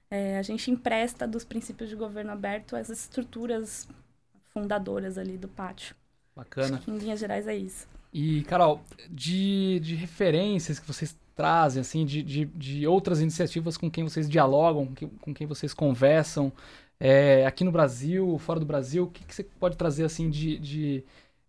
É, 0.08 0.38
a 0.38 0.42
gente 0.42 0.70
empresta 0.70 1.26
dos 1.26 1.44
princípios 1.44 1.90
de 1.90 1.96
governo 1.96 2.30
aberto 2.30 2.76
as 2.76 2.90
estruturas 2.90 3.88
fundadoras 4.52 5.18
ali 5.18 5.36
do 5.36 5.48
pátio. 5.48 5.96
Bacana. 6.34 6.76
Acho 6.76 6.84
que, 6.84 6.90
em 6.90 6.98
linhas 6.98 7.20
gerais 7.20 7.46
é 7.46 7.56
isso. 7.56 7.86
E, 8.12 8.42
Carol, 8.44 8.80
de, 9.10 9.80
de 9.80 9.94
referências 9.94 10.78
que 10.78 10.86
vocês 10.86 11.16
trazem, 11.34 11.80
assim, 11.80 12.04
de, 12.04 12.22
de, 12.22 12.44
de 12.46 12.86
outras 12.86 13.20
iniciativas 13.20 13.76
com 13.76 13.90
quem 13.90 14.04
vocês 14.04 14.28
dialogam, 14.28 14.86
com 14.86 14.94
quem, 14.94 15.08
com 15.08 15.34
quem 15.34 15.46
vocês 15.46 15.74
conversam, 15.74 16.52
é, 16.98 17.44
aqui 17.44 17.64
no 17.64 17.72
Brasil, 17.72 18.38
fora 18.38 18.60
do 18.60 18.66
Brasil, 18.66 19.04
o 19.04 19.10
que, 19.10 19.24
que 19.24 19.34
você 19.34 19.44
pode 19.44 19.76
trazer, 19.76 20.04
assim, 20.04 20.30
de... 20.30 20.58
de 20.58 21.04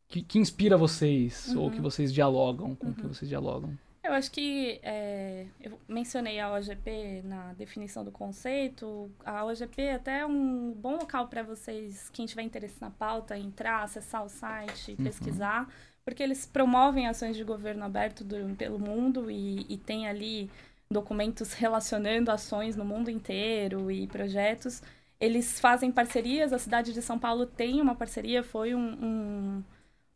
que, 0.08 0.22
que 0.22 0.38
inspira 0.38 0.78
vocês, 0.78 1.48
uhum. 1.48 1.64
ou 1.64 1.72
que 1.72 1.82
vocês 1.82 2.14
dialogam, 2.14 2.76
com 2.76 2.88
uhum. 2.88 2.94
que 2.94 3.08
vocês 3.08 3.28
dialogam? 3.28 3.76
Eu 4.06 4.14
acho 4.14 4.32
que 4.32 4.80
é, 4.84 5.48
eu 5.60 5.80
mencionei 5.88 6.40
a 6.40 6.54
OGP 6.54 7.24
na 7.24 7.54
definição 7.54 8.06
do 8.06 8.12
conceito. 8.12 9.12
A 9.26 9.44
OGP 9.44 9.82
é 9.82 9.96
até 9.96 10.26
um 10.26 10.72
bom 10.74 10.98
local 10.98 11.28
para 11.28 11.42
vocês, 11.42 12.08
quem 12.10 12.28
tiver 12.28 12.44
interesse 12.44 12.80
na 12.80 12.92
pauta, 12.92 13.36
entrar, 13.36 13.82
acessar 13.82 14.24
o 14.24 14.30
site, 14.30 14.92
uhum. 14.92 15.06
pesquisar, 15.06 15.68
porque 16.04 16.22
eles 16.22 16.46
promovem 16.46 17.08
ações 17.08 17.36
de 17.36 17.44
governo 17.44 17.84
aberto 17.84 18.24
do, 18.24 18.56
pelo 18.56 18.78
mundo 18.78 19.32
e, 19.32 19.66
e 19.68 19.76
tem 19.76 20.08
ali 20.08 20.52
documentos 20.90 21.54
relacionando 21.54 22.30
ações 22.30 22.76
no 22.76 22.86
mundo 22.86 23.10
inteiro 23.10 23.90
e 23.90 24.06
projetos. 24.06 24.84
Eles 25.20 25.60
fazem 25.60 25.92
parcerias, 25.92 26.54
a 26.54 26.60
cidade 26.60 26.94
de 26.94 27.02
São 27.02 27.18
Paulo 27.18 27.48
tem 27.48 27.82
uma 27.82 27.96
parceria, 27.96 28.44
foi 28.44 28.76
um, 28.76 28.80
um 29.04 29.64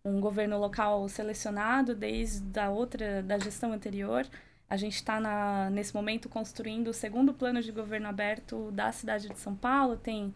um 0.04 0.20
governo 0.20 0.58
local 0.58 1.08
selecionado 1.10 1.94
desde 1.96 2.60
a 2.60 2.70
outra 2.70 3.22
da 3.24 3.38
gestão 3.38 3.74
anterior. 3.74 4.26
A 4.70 4.78
gente 4.78 4.96
está 4.96 5.70
nesse 5.72 5.94
momento 5.94 6.30
construindo 6.30 6.90
o 6.90 6.94
segundo 6.94 7.34
plano 7.34 7.62
de 7.62 7.72
governo 7.72 8.08
aberto 8.08 8.72
da 8.72 8.92
cidade 8.92 9.28
de 9.28 9.40
São 9.40 9.56
Paulo. 9.56 9.98
Tem 9.98 10.34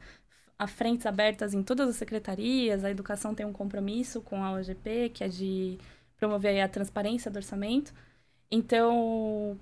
a 0.57 0.67
frentes 0.67 1.05
abertas 1.05 1.53
em 1.53 1.63
todas 1.63 1.89
as 1.89 1.95
secretarias. 1.95 2.83
A 2.83 2.91
educação 2.91 3.35
tem 3.35 3.45
um 3.45 3.53
compromisso 3.53 4.21
com 4.21 4.43
a 4.43 4.51
OGP, 4.53 5.09
que 5.09 5.23
é 5.23 5.27
de 5.27 5.77
promover 6.17 6.61
a 6.61 6.67
transparência 6.67 7.29
do 7.29 7.37
orçamento. 7.37 7.93
Então, 8.49 9.59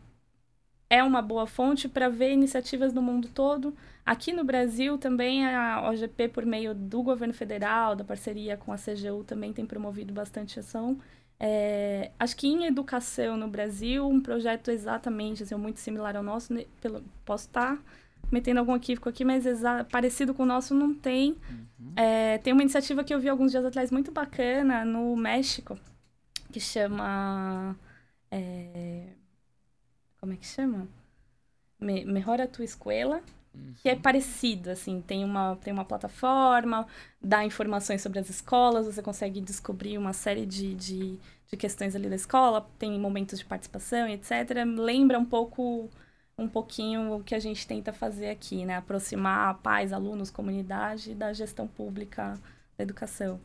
é 0.92 1.02
uma 1.02 1.22
boa 1.22 1.48
fonte 1.48 1.88
para 1.88 2.10
ver 2.10 2.34
iniciativas 2.34 2.92
no 2.92 3.02
mundo 3.02 3.30
todo. 3.30 3.74
Aqui 4.06 4.34
no 4.34 4.44
Brasil 4.44 4.98
também 4.98 5.46
a 5.46 5.90
OGP, 5.90 6.28
por 6.28 6.46
meio 6.46 6.76
do 6.76 7.02
governo 7.02 7.34
federal, 7.34 7.96
da 7.96 8.04
parceria 8.04 8.58
com 8.58 8.74
a 8.74 8.76
CGU, 8.76 9.24
também 9.24 9.54
tem 9.54 9.66
promovido 9.66 10.14
bastante 10.14 10.60
ação. 10.60 11.00
É, 11.40 12.12
acho 12.20 12.36
que 12.36 12.46
em 12.46 12.66
educação 12.66 13.38
no 13.38 13.48
Brasil, 13.48 14.06
um 14.06 14.20
projeto 14.20 14.70
exatamente 14.70 15.44
assim, 15.44 15.56
muito 15.56 15.80
similar 15.80 16.18
ao 16.18 16.22
nosso, 16.22 16.54
né, 16.54 16.66
pelo, 16.82 17.02
posso 17.24 17.48
estar 17.48 17.78
tá 17.78 17.82
metendo 18.30 18.60
algum 18.60 18.76
equívoco 18.76 19.08
aqui, 19.08 19.24
mas 19.24 19.46
parecido 19.90 20.34
com 20.34 20.44
o 20.44 20.46
nosso 20.46 20.76
não 20.76 20.94
tem. 20.94 21.38
Uhum. 21.80 21.94
É, 21.96 22.38
tem 22.40 22.52
uma 22.52 22.64
iniciativa 22.64 23.02
que 23.02 23.14
eu 23.14 23.20
vi 23.20 23.30
alguns 23.30 23.52
dias 23.52 23.64
atrás 23.64 23.92
muito 23.92 24.12
bacana 24.12 24.84
no 24.84 25.16
México, 25.16 25.80
que 26.52 26.60
chama. 26.60 27.78
É, 28.30 29.21
como 30.22 30.34
é 30.34 30.38
que 30.38 30.46
chama? 30.46 30.88
Me, 31.80 32.06
Melhora 32.06 32.48
tua 32.48 32.64
escola, 32.64 33.24
uhum. 33.56 33.74
que 33.82 33.90
é 33.90 33.96
parecido, 33.96 34.70
assim, 34.70 35.02
tem 35.02 35.26
uma, 35.26 35.56
tem 35.58 35.74
uma 35.74 35.84
plataforma, 35.84 36.88
dá 37.20 37.44
informações 37.44 38.04
sobre 38.04 38.20
as 38.20 38.30
escolas, 38.30 38.86
você 38.86 39.02
consegue 39.02 39.42
descobrir 39.42 39.98
uma 39.98 40.14
série 40.14 40.46
de, 40.46 40.76
de, 40.76 41.18
de 41.48 41.58
questões 41.58 41.96
ali 41.96 42.08
da 42.08 42.16
escola, 42.16 42.70
tem 42.78 43.00
momentos 43.00 43.40
de 43.40 43.46
participação, 43.46 44.08
etc. 44.08 44.32
Lembra 44.78 45.18
um 45.18 45.26
pouco 45.26 45.90
um 46.38 46.48
pouquinho 46.48 47.16
o 47.18 47.24
que 47.24 47.36
a 47.36 47.40
gente 47.40 47.68
tenta 47.68 47.92
fazer 47.94 48.30
aqui, 48.30 48.66
né? 48.66 48.76
Aproximar 48.78 49.60
pais, 49.60 49.94
alunos, 49.94 50.32
comunidade 50.32 51.14
da 51.14 51.34
gestão 51.34 51.68
pública 51.68 52.40
da 52.78 52.84
educação. 52.84 53.40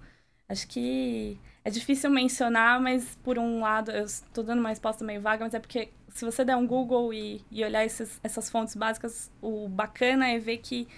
Acho 0.48 0.66
que 0.68 1.38
é 1.64 1.70
difícil 1.70 2.10
mencionar, 2.10 2.80
mas 2.80 3.16
por 3.22 3.38
um 3.38 3.60
lado, 3.60 3.90
eu 3.90 4.04
estou 4.04 4.44
dando 4.44 4.60
uma 4.60 4.68
resposta 4.70 5.04
meio 5.04 5.20
vaga, 5.20 5.44
mas 5.44 5.54
é 5.54 5.58
porque 5.58 5.90
se 6.16 6.24
você 6.24 6.44
der 6.44 6.56
um 6.56 6.66
Google 6.66 7.12
e, 7.12 7.44
e 7.50 7.62
olhar 7.62 7.84
esses, 7.84 8.18
essas 8.22 8.48
fontes 8.48 8.74
básicas, 8.74 9.30
o 9.40 9.68
bacana 9.68 10.26
é 10.28 10.38
ver 10.38 10.58
que 10.58 10.88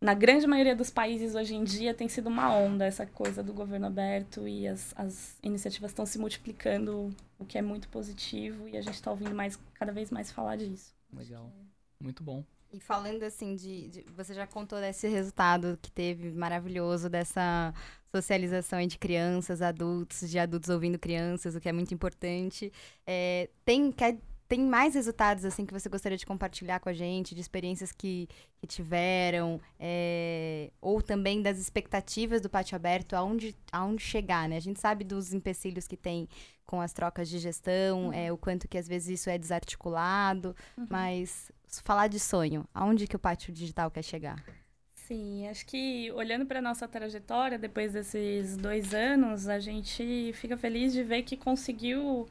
na 0.00 0.14
grande 0.14 0.46
maioria 0.46 0.76
dos 0.76 0.90
países 0.90 1.34
hoje 1.34 1.56
em 1.56 1.64
dia 1.64 1.92
tem 1.92 2.08
sido 2.08 2.28
uma 2.28 2.54
onda 2.54 2.84
essa 2.84 3.04
coisa 3.04 3.42
do 3.42 3.52
governo 3.52 3.88
aberto 3.88 4.46
e 4.46 4.68
as, 4.68 4.94
as 4.96 5.36
iniciativas 5.42 5.90
estão 5.90 6.06
se 6.06 6.20
multiplicando, 6.20 7.12
o 7.36 7.44
que 7.44 7.58
é 7.58 7.62
muito 7.62 7.88
positivo 7.88 8.68
e 8.68 8.76
a 8.76 8.80
gente 8.80 8.94
está 8.94 9.10
ouvindo 9.10 9.34
mais, 9.34 9.58
cada 9.74 9.90
vez 9.90 10.08
mais 10.12 10.30
falar 10.30 10.54
disso. 10.54 10.94
Legal, 11.12 11.50
muito 12.00 12.22
bom. 12.22 12.44
E 12.72 12.78
falando 12.78 13.24
assim 13.24 13.56
de, 13.56 13.88
de, 13.88 14.02
Você 14.14 14.34
já 14.34 14.46
contou 14.46 14.78
desse 14.78 15.08
resultado 15.08 15.76
que 15.82 15.90
teve 15.90 16.30
maravilhoso 16.30 17.08
dessa 17.08 17.74
socialização 18.14 18.84
de 18.86 18.98
crianças, 18.98 19.60
adultos, 19.62 20.28
de 20.28 20.38
adultos 20.38 20.68
ouvindo 20.68 20.98
crianças, 20.98 21.54
o 21.54 21.60
que 21.60 21.68
é 21.68 21.72
muito 21.72 21.92
importante. 21.92 22.72
É, 23.06 23.48
tem, 23.64 23.92
quer, 23.92 24.18
tem 24.48 24.60
mais 24.60 24.94
resultados 24.94 25.44
assim 25.44 25.66
que 25.66 25.72
você 25.72 25.88
gostaria 25.88 26.16
de 26.16 26.24
compartilhar 26.24 26.80
com 26.80 26.88
a 26.88 26.92
gente, 26.92 27.34
de 27.34 27.40
experiências 27.40 27.92
que, 27.92 28.28
que 28.58 28.66
tiveram, 28.66 29.60
é, 29.78 30.70
ou 30.80 31.02
também 31.02 31.42
das 31.42 31.58
expectativas 31.58 32.40
do 32.40 32.48
pátio 32.48 32.74
aberto, 32.74 33.14
aonde, 33.14 33.54
aonde 33.70 34.02
chegar, 34.02 34.48
né? 34.48 34.56
A 34.56 34.60
gente 34.60 34.80
sabe 34.80 35.04
dos 35.04 35.34
empecilhos 35.34 35.86
que 35.86 35.96
tem 35.96 36.26
com 36.64 36.80
as 36.80 36.92
trocas 36.92 37.28
de 37.28 37.38
gestão, 37.38 38.06
uhum. 38.06 38.12
é, 38.12 38.32
o 38.32 38.36
quanto 38.38 38.68
que 38.68 38.78
às 38.78 38.88
vezes 38.88 39.20
isso 39.20 39.30
é 39.30 39.38
desarticulado, 39.38 40.54
uhum. 40.76 40.86
mas 40.88 41.50
falar 41.82 42.08
de 42.08 42.18
sonho, 42.18 42.66
aonde 42.74 43.06
que 43.06 43.16
o 43.16 43.18
pátio 43.18 43.52
digital 43.52 43.90
quer 43.90 44.02
chegar? 44.02 44.42
Sim, 45.08 45.48
acho 45.48 45.64
que 45.64 46.12
olhando 46.12 46.44
para 46.44 46.60
nossa 46.60 46.86
trajetória 46.86 47.58
depois 47.58 47.94
desses 47.94 48.58
dois 48.58 48.92
anos, 48.92 49.48
a 49.48 49.58
gente 49.58 50.32
fica 50.34 50.54
feliz 50.54 50.92
de 50.92 51.02
ver 51.02 51.22
que 51.22 51.34
conseguiu 51.34 52.28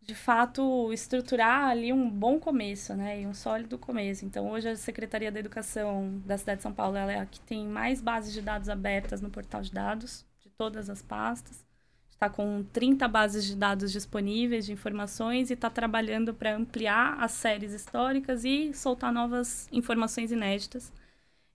de 0.00 0.14
fato 0.14 0.92
estruturar 0.92 1.70
ali 1.70 1.92
um 1.92 2.08
bom 2.08 2.38
começo, 2.38 2.94
né, 2.94 3.22
e 3.22 3.26
um 3.26 3.34
sólido 3.34 3.78
começo. 3.78 4.24
Então, 4.24 4.50
hoje 4.50 4.68
a 4.68 4.76
Secretaria 4.76 5.32
da 5.32 5.40
Educação 5.40 6.20
da 6.24 6.38
cidade 6.38 6.58
de 6.58 6.62
São 6.62 6.72
Paulo 6.72 6.96
é 6.96 7.18
a 7.18 7.26
que 7.26 7.40
tem 7.40 7.66
mais 7.66 8.00
bases 8.00 8.32
de 8.32 8.42
dados 8.42 8.68
abertas 8.68 9.20
no 9.20 9.30
portal 9.30 9.62
de 9.62 9.72
dados 9.72 10.24
de 10.40 10.50
todas 10.50 10.88
as 10.88 11.02
pastas 11.02 11.64
está 12.10 12.30
com 12.30 12.62
30 12.72 13.08
bases 13.08 13.44
de 13.44 13.56
dados 13.56 13.90
disponíveis 13.90 14.66
de 14.66 14.72
informações 14.72 15.50
e 15.50 15.54
está 15.54 15.68
trabalhando 15.68 16.32
para 16.32 16.54
ampliar 16.54 17.16
as 17.20 17.32
séries 17.32 17.72
históricas 17.72 18.44
e 18.44 18.72
soltar 18.72 19.12
novas 19.12 19.68
informações 19.72 20.30
inéditas. 20.30 20.92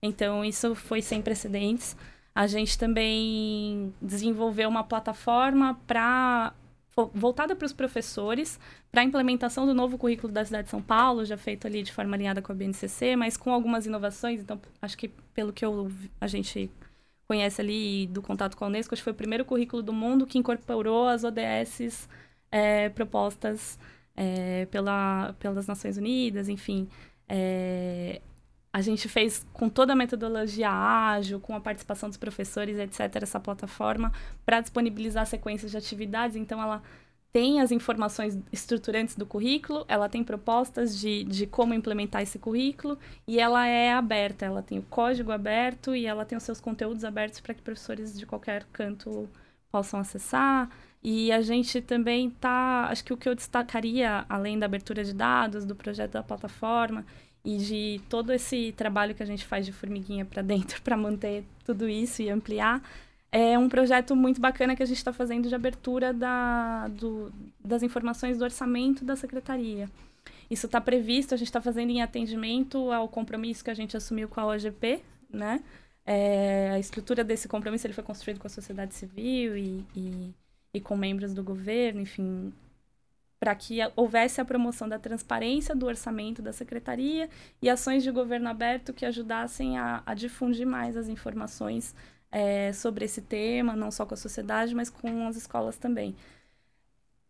Então, 0.02 0.44
isso 0.44 0.74
foi 0.74 1.02
sem 1.02 1.20
precedentes. 1.20 1.96
A 2.34 2.46
gente 2.46 2.78
também 2.78 3.92
desenvolveu 4.00 4.68
uma 4.68 4.84
plataforma 4.84 5.78
para 5.86 6.54
voltada 7.14 7.56
para 7.56 7.64
os 7.64 7.72
professores, 7.72 8.60
para 8.90 9.00
a 9.00 9.04
implementação 9.04 9.64
do 9.64 9.72
novo 9.72 9.96
currículo 9.96 10.32
da 10.32 10.44
cidade 10.44 10.64
de 10.64 10.70
São 10.70 10.82
Paulo, 10.82 11.24
já 11.24 11.36
feito 11.36 11.66
ali 11.66 11.82
de 11.82 11.92
forma 11.92 12.14
alinhada 12.14 12.42
com 12.42 12.52
a 12.52 12.54
BNCC, 12.54 13.16
mas 13.16 13.36
com 13.36 13.52
algumas 13.52 13.86
inovações. 13.86 14.40
Então, 14.40 14.60
acho 14.82 14.98
que 14.98 15.08
pelo 15.08 15.52
que 15.52 15.64
eu, 15.64 15.90
a 16.20 16.26
gente 16.26 16.70
conhece 17.26 17.60
ali 17.60 18.06
do 18.08 18.20
contato 18.20 18.56
com 18.56 18.64
a 18.64 18.68
Unesco, 18.68 18.94
acho 18.94 19.00
que 19.00 19.04
foi 19.04 19.12
o 19.12 19.16
primeiro 19.16 19.44
currículo 19.44 19.82
do 19.82 19.92
mundo 19.92 20.26
que 20.26 20.36
incorporou 20.36 21.06
as 21.08 21.24
ODSs 21.24 22.08
é, 22.50 22.88
propostas 22.88 23.78
é, 24.16 24.66
pela, 24.66 25.34
pelas 25.38 25.66
Nações 25.66 25.96
Unidas, 25.96 26.48
enfim. 26.48 26.88
É, 27.28 28.20
a 28.72 28.80
gente 28.80 29.08
fez 29.08 29.44
com 29.52 29.68
toda 29.68 29.92
a 29.92 29.96
metodologia 29.96 30.70
ágil, 30.70 31.40
com 31.40 31.56
a 31.56 31.60
participação 31.60 32.08
dos 32.08 32.16
professores, 32.16 32.78
etc., 32.78 33.22
essa 33.22 33.40
plataforma 33.40 34.12
para 34.46 34.60
disponibilizar 34.60 35.26
sequências 35.26 35.72
de 35.72 35.76
atividades. 35.76 36.36
Então, 36.36 36.62
ela 36.62 36.82
tem 37.32 37.60
as 37.60 37.70
informações 37.72 38.38
estruturantes 38.52 39.14
do 39.16 39.26
currículo, 39.26 39.84
ela 39.88 40.08
tem 40.08 40.22
propostas 40.22 40.98
de, 40.98 41.24
de 41.24 41.46
como 41.46 41.74
implementar 41.74 42.22
esse 42.22 42.38
currículo 42.38 42.98
e 43.26 43.38
ela 43.38 43.66
é 43.66 43.92
aberta, 43.92 44.44
ela 44.44 44.62
tem 44.62 44.78
o 44.78 44.82
código 44.82 45.30
aberto 45.30 45.94
e 45.94 46.06
ela 46.06 46.24
tem 46.24 46.36
os 46.36 46.44
seus 46.44 46.60
conteúdos 46.60 47.04
abertos 47.04 47.40
para 47.40 47.54
que 47.54 47.62
professores 47.62 48.18
de 48.18 48.26
qualquer 48.26 48.64
canto 48.72 49.28
possam 49.70 50.00
acessar. 50.00 50.68
E 51.02 51.32
a 51.32 51.40
gente 51.40 51.80
também 51.80 52.30
tá, 52.30 52.88
acho 52.90 53.04
que 53.04 53.12
o 53.12 53.16
que 53.16 53.28
eu 53.28 53.34
destacaria, 53.34 54.24
além 54.28 54.58
da 54.58 54.66
abertura 54.66 55.02
de 55.02 55.14
dados, 55.14 55.64
do 55.64 55.74
projeto 55.74 56.12
da 56.12 56.22
plataforma 56.22 57.06
e 57.44 57.56
de 57.56 58.00
todo 58.08 58.32
esse 58.32 58.72
trabalho 58.76 59.14
que 59.14 59.22
a 59.22 59.26
gente 59.26 59.44
faz 59.44 59.64
de 59.64 59.72
formiguinha 59.72 60.24
para 60.24 60.42
dentro 60.42 60.80
para 60.82 60.96
manter 60.96 61.44
tudo 61.64 61.88
isso 61.88 62.22
e 62.22 62.28
ampliar, 62.28 62.82
é 63.32 63.58
um 63.58 63.68
projeto 63.68 64.16
muito 64.16 64.40
bacana 64.40 64.74
que 64.74 64.82
a 64.82 64.86
gente 64.86 64.98
está 64.98 65.12
fazendo 65.12 65.48
de 65.48 65.54
abertura 65.54 66.12
da, 66.12 66.88
do, 66.88 67.32
das 67.64 67.82
informações 67.82 68.38
do 68.38 68.44
orçamento 68.44 69.04
da 69.04 69.14
secretaria. 69.14 69.88
Isso 70.50 70.66
está 70.66 70.80
previsto, 70.80 71.32
a 71.32 71.36
gente 71.36 71.46
está 71.46 71.60
fazendo 71.60 71.90
em 71.90 72.02
atendimento 72.02 72.90
ao 72.90 73.08
compromisso 73.08 73.62
que 73.62 73.70
a 73.70 73.74
gente 73.74 73.96
assumiu 73.96 74.28
com 74.28 74.40
a 74.40 74.46
OGP, 74.46 75.00
né? 75.32 75.62
É, 76.04 76.70
a 76.72 76.78
estrutura 76.78 77.22
desse 77.22 77.46
compromisso 77.46 77.86
ele 77.86 77.94
foi 77.94 78.02
construído 78.02 78.40
com 78.40 78.48
a 78.48 78.50
sociedade 78.50 78.94
civil 78.94 79.56
e, 79.56 79.84
e, 79.94 80.34
e 80.74 80.80
com 80.80 80.96
membros 80.96 81.32
do 81.32 81.44
governo, 81.44 82.00
enfim, 82.00 82.52
para 83.40 83.54
que 83.54 83.78
houvesse 83.96 84.40
a 84.40 84.44
promoção 84.44 84.86
da 84.88 84.98
transparência 84.98 85.74
do 85.74 85.86
orçamento 85.86 86.42
da 86.42 86.52
secretaria 86.52 87.28
e 87.62 87.70
ações 87.70 88.02
de 88.02 88.10
governo 88.10 88.50
aberto 88.50 88.92
que 88.92 89.06
ajudassem 89.06 89.78
a, 89.78 90.02
a 90.04 90.14
difundir 90.14 90.66
mais 90.66 90.96
as 90.96 91.08
informações 91.08 91.94
é, 92.30 92.72
sobre 92.74 93.06
esse 93.06 93.22
tema, 93.22 93.74
não 93.74 93.90
só 93.90 94.04
com 94.06 94.14
a 94.14 94.16
sociedade, 94.16 94.74
mas 94.74 94.90
com 94.90 95.26
as 95.26 95.36
escolas 95.36 95.76
também. 95.78 96.14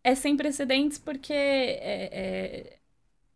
é 0.03 0.15
sem 0.15 0.37
precedentes 0.37 0.99
porque 0.99 1.33
é, 1.33 2.09
é, 2.13 2.80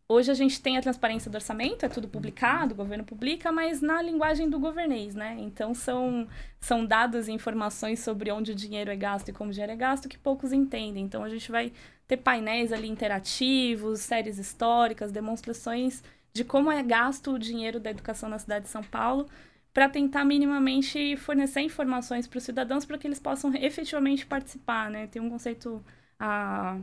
hoje 0.08 0.30
a 0.30 0.34
gente 0.34 0.60
tem 0.60 0.76
a 0.76 0.82
transparência 0.82 1.30
do 1.30 1.34
orçamento, 1.34 1.84
é 1.84 1.88
tudo 1.88 2.08
publicado, 2.08 2.74
o 2.74 2.76
governo 2.76 3.04
publica, 3.04 3.50
mas 3.50 3.80
na 3.80 4.02
linguagem 4.02 4.48
do 4.48 4.58
governês, 4.58 5.14
né? 5.14 5.36
Então 5.40 5.74
são, 5.74 6.28
são 6.60 6.84
dados 6.84 7.28
e 7.28 7.32
informações 7.32 8.00
sobre 8.00 8.30
onde 8.30 8.52
o 8.52 8.54
dinheiro 8.54 8.90
é 8.90 8.96
gasto 8.96 9.28
e 9.28 9.32
como 9.32 9.50
o 9.50 9.52
dinheiro 9.52 9.72
é 9.72 9.76
gasto 9.76 10.08
que 10.08 10.18
poucos 10.18 10.52
entendem. 10.52 11.04
Então 11.04 11.24
a 11.24 11.28
gente 11.28 11.50
vai 11.50 11.72
ter 12.06 12.18
painéis 12.18 12.72
ali 12.72 12.88
interativos, 12.88 14.00
séries 14.00 14.38
históricas, 14.38 15.10
demonstrações 15.10 16.02
de 16.32 16.44
como 16.44 16.70
é 16.70 16.82
gasto 16.82 17.32
o 17.32 17.38
dinheiro 17.38 17.80
da 17.80 17.90
educação 17.90 18.28
na 18.28 18.38
cidade 18.38 18.64
de 18.64 18.70
São 18.70 18.82
Paulo, 18.82 19.26
para 19.72 19.88
tentar 19.88 20.24
minimamente 20.24 21.16
fornecer 21.16 21.60
informações 21.60 22.26
para 22.26 22.38
os 22.38 22.44
cidadãos 22.44 22.84
para 22.84 22.98
que 22.98 23.06
eles 23.06 23.18
possam 23.20 23.54
efetivamente 23.54 24.26
participar, 24.26 24.90
né? 24.90 25.06
Tem 25.08 25.20
um 25.20 25.30
conceito 25.30 25.84
a, 26.18 26.78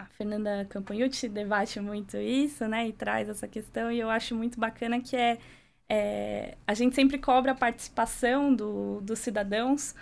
a 0.00 0.06
Fernanda 0.06 0.66
Campagnucci 0.70 1.28
debate 1.28 1.78
muito 1.80 2.16
isso, 2.16 2.66
né? 2.66 2.88
E 2.88 2.92
traz 2.92 3.28
essa 3.28 3.46
questão 3.46 3.92
e 3.92 4.00
eu 4.00 4.08
acho 4.10 4.34
muito 4.34 4.58
bacana 4.58 5.00
que 5.00 5.14
é, 5.14 5.38
é 5.88 6.56
a 6.66 6.74
gente 6.74 6.94
sempre 6.94 7.18
cobra 7.18 7.52
a 7.52 7.54
participação 7.54 8.54
do, 8.54 9.00
dos 9.02 9.18
cidadãos 9.18 9.94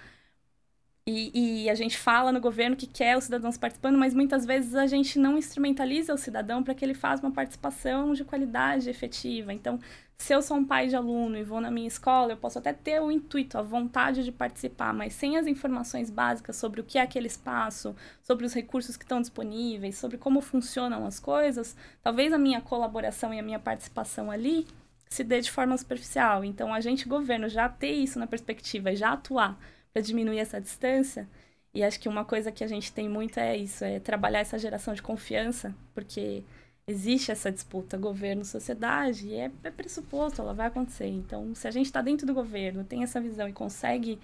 e, 1.06 1.64
e, 1.64 1.70
a 1.70 1.74
gente 1.74 1.96
fala 1.96 2.30
no 2.30 2.38
governo 2.38 2.76
que 2.76 2.86
quer 2.86 3.16
os 3.16 3.24
cidadãos 3.24 3.56
participando, 3.56 3.96
mas 3.96 4.12
muitas 4.12 4.44
vezes 4.44 4.74
a 4.74 4.86
gente 4.86 5.18
não 5.18 5.38
instrumentaliza 5.38 6.12
o 6.12 6.18
cidadão 6.18 6.62
para 6.62 6.74
que 6.74 6.84
ele 6.84 6.92
faça 6.92 7.22
uma 7.22 7.32
participação 7.32 8.12
de 8.12 8.24
qualidade 8.24 8.90
efetiva. 8.90 9.50
Então, 9.54 9.78
se 10.18 10.34
eu 10.34 10.42
sou 10.42 10.56
um 10.56 10.64
pai 10.64 10.88
de 10.88 10.96
aluno 10.96 11.36
e 11.38 11.44
vou 11.44 11.60
na 11.60 11.70
minha 11.70 11.86
escola, 11.86 12.32
eu 12.32 12.36
posso 12.36 12.58
até 12.58 12.72
ter 12.72 13.00
o 13.00 13.10
intuito, 13.10 13.56
a 13.56 13.62
vontade 13.62 14.24
de 14.24 14.32
participar, 14.32 14.92
mas 14.92 15.14
sem 15.14 15.36
as 15.38 15.46
informações 15.46 16.10
básicas 16.10 16.56
sobre 16.56 16.80
o 16.80 16.84
que 16.84 16.98
é 16.98 17.02
aquele 17.02 17.28
espaço, 17.28 17.94
sobre 18.22 18.44
os 18.44 18.52
recursos 18.52 18.96
que 18.96 19.04
estão 19.04 19.20
disponíveis, 19.20 19.96
sobre 19.96 20.18
como 20.18 20.40
funcionam 20.40 21.06
as 21.06 21.18
coisas, 21.20 21.76
talvez 22.02 22.32
a 22.32 22.38
minha 22.38 22.60
colaboração 22.60 23.32
e 23.32 23.38
a 23.38 23.42
minha 23.42 23.58
participação 23.58 24.30
ali 24.30 24.66
se 25.08 25.24
dê 25.24 25.40
de 25.40 25.50
forma 25.50 25.76
superficial. 25.78 26.44
Então, 26.44 26.74
a 26.74 26.80
gente, 26.80 27.08
governo, 27.08 27.48
já 27.48 27.68
ter 27.68 27.92
isso 27.92 28.18
na 28.18 28.26
perspectiva 28.26 28.94
já 28.94 29.12
atuar 29.12 29.58
para 29.92 30.02
diminuir 30.02 30.38
essa 30.40 30.60
distância. 30.60 31.28
E 31.72 31.82
acho 31.82 32.00
que 32.00 32.08
uma 32.08 32.24
coisa 32.24 32.50
que 32.52 32.64
a 32.64 32.66
gente 32.66 32.92
tem 32.92 33.08
muito 33.08 33.38
é 33.38 33.56
isso, 33.56 33.84
é 33.84 34.00
trabalhar 34.00 34.40
essa 34.40 34.58
geração 34.58 34.92
de 34.94 35.00
confiança, 35.00 35.74
porque 35.94 36.42
existe 36.88 37.30
essa 37.30 37.52
disputa 37.52 37.98
governo-sociedade 37.98 39.28
e 39.28 39.34
é, 39.34 39.50
é, 39.62 39.70
pressuposto, 39.70 40.40
ela 40.40 40.54
vai 40.54 40.68
acontecer. 40.68 41.06
Então, 41.06 41.54
se 41.54 41.68
a 41.68 41.70
gente 41.70 41.86
está 41.86 42.00
dentro 42.00 42.26
do 42.26 42.32
governo, 42.32 42.82
tem 42.82 43.02
essa 43.02 43.20
visão 43.20 43.46
e 43.46 43.52
consegue 43.52 44.18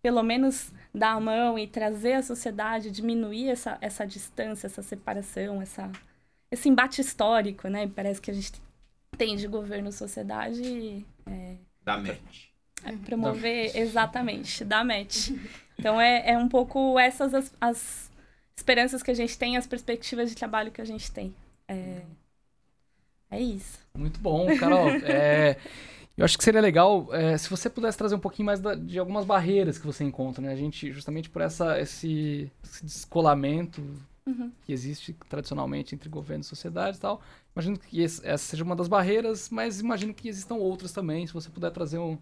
pelo 0.00 0.22
menos 0.22 0.72
dar 0.94 1.12
a 1.12 1.20
mão 1.20 1.58
e 1.58 1.66
trazer 1.66 2.14
a 2.14 2.22
sociedade, 2.22 2.90
diminuir 2.90 3.50
essa, 3.50 3.76
essa 3.82 4.06
distância, 4.06 4.66
essa 4.66 4.82
separação, 4.82 5.60
essa, 5.60 5.92
esse 6.50 6.68
embate 6.70 7.02
histórico, 7.02 7.68
né? 7.68 7.86
Parece 7.94 8.20
que 8.20 8.30
a 8.30 8.34
gente 8.34 8.52
tem 9.18 9.36
de 9.36 9.46
governo-sociedade. 9.46 11.04
É, 11.26 11.56
da 11.84 11.98
mente. 11.98 12.50
É 12.82 12.92
promover, 12.92 13.72
da... 13.72 13.78
exatamente, 13.78 14.64
da 14.64 14.82
match. 14.82 15.30
Então, 15.78 16.00
é, 16.00 16.30
é 16.30 16.38
um 16.38 16.48
pouco 16.48 16.98
essas 16.98 17.34
as, 17.34 17.54
as 17.60 18.10
esperanças 18.56 19.02
que 19.02 19.10
a 19.10 19.14
gente 19.14 19.36
tem, 19.36 19.58
as 19.58 19.66
perspectivas 19.66 20.30
de 20.30 20.34
trabalho 20.34 20.72
que 20.72 20.80
a 20.80 20.86
gente 20.86 21.12
tem. 21.12 21.34
É, 21.68 22.02
é 23.30 23.40
isso. 23.40 23.78
Muito 23.94 24.20
bom, 24.20 24.46
Carol. 24.58 24.88
é, 25.04 25.58
eu 26.16 26.24
acho 26.24 26.38
que 26.38 26.44
seria 26.44 26.60
legal 26.60 27.08
é, 27.12 27.36
se 27.36 27.50
você 27.50 27.68
pudesse 27.68 27.98
trazer 27.98 28.14
um 28.14 28.20
pouquinho 28.20 28.46
mais 28.46 28.60
da, 28.60 28.74
de 28.74 28.98
algumas 28.98 29.24
barreiras 29.24 29.78
que 29.78 29.86
você 29.86 30.04
encontra, 30.04 30.42
né? 30.42 30.52
A 30.52 30.56
gente, 30.56 30.92
justamente 30.92 31.28
por 31.28 31.42
essa, 31.42 31.78
esse, 31.80 32.50
esse 32.62 32.84
descolamento 32.84 33.82
uhum. 34.26 34.50
que 34.64 34.72
existe 34.72 35.12
tradicionalmente 35.28 35.94
entre 35.94 36.08
governo 36.08 36.42
e 36.42 36.46
sociedade 36.46 36.96
e 36.96 37.00
tal. 37.00 37.20
Imagino 37.54 37.78
que 37.78 38.00
esse, 38.00 38.26
essa 38.26 38.44
seja 38.44 38.64
uma 38.64 38.76
das 38.76 38.88
barreiras, 38.88 39.50
mas 39.50 39.80
imagino 39.80 40.14
que 40.14 40.28
existam 40.28 40.54
outras 40.56 40.92
também. 40.92 41.26
Se 41.26 41.32
você 41.32 41.48
puder 41.50 41.70
trazer 41.70 41.98
um, 41.98 42.18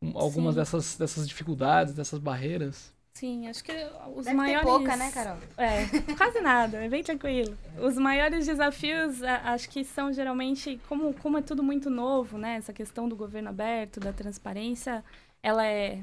um, 0.00 0.16
algumas 0.18 0.54
dessas, 0.56 0.96
dessas 0.96 1.28
dificuldades, 1.28 1.94
dessas 1.94 2.18
barreiras. 2.18 2.92
Sim, 3.14 3.46
acho 3.46 3.62
que 3.62 3.72
os 4.16 4.24
Deve 4.24 4.36
maiores. 4.36 4.66
Ter 4.66 4.66
pouca, 4.66 4.96
né, 4.96 5.10
Carol? 5.12 5.36
É, 5.56 6.14
quase 6.16 6.40
nada, 6.40 6.78
é 6.78 6.88
bem 6.88 7.02
tranquilo. 7.02 7.56
Os 7.78 7.96
maiores 7.96 8.46
desafios, 8.46 9.22
acho 9.22 9.68
que 9.68 9.84
são 9.84 10.12
geralmente, 10.12 10.80
como, 10.88 11.12
como 11.14 11.38
é 11.38 11.42
tudo 11.42 11.62
muito 11.62 11.90
novo, 11.90 12.38
né? 12.38 12.56
Essa 12.56 12.72
questão 12.72 13.08
do 13.08 13.14
governo 13.14 13.50
aberto, 13.50 14.00
da 14.00 14.12
transparência, 14.12 15.04
ela 15.42 15.64
é. 15.66 16.02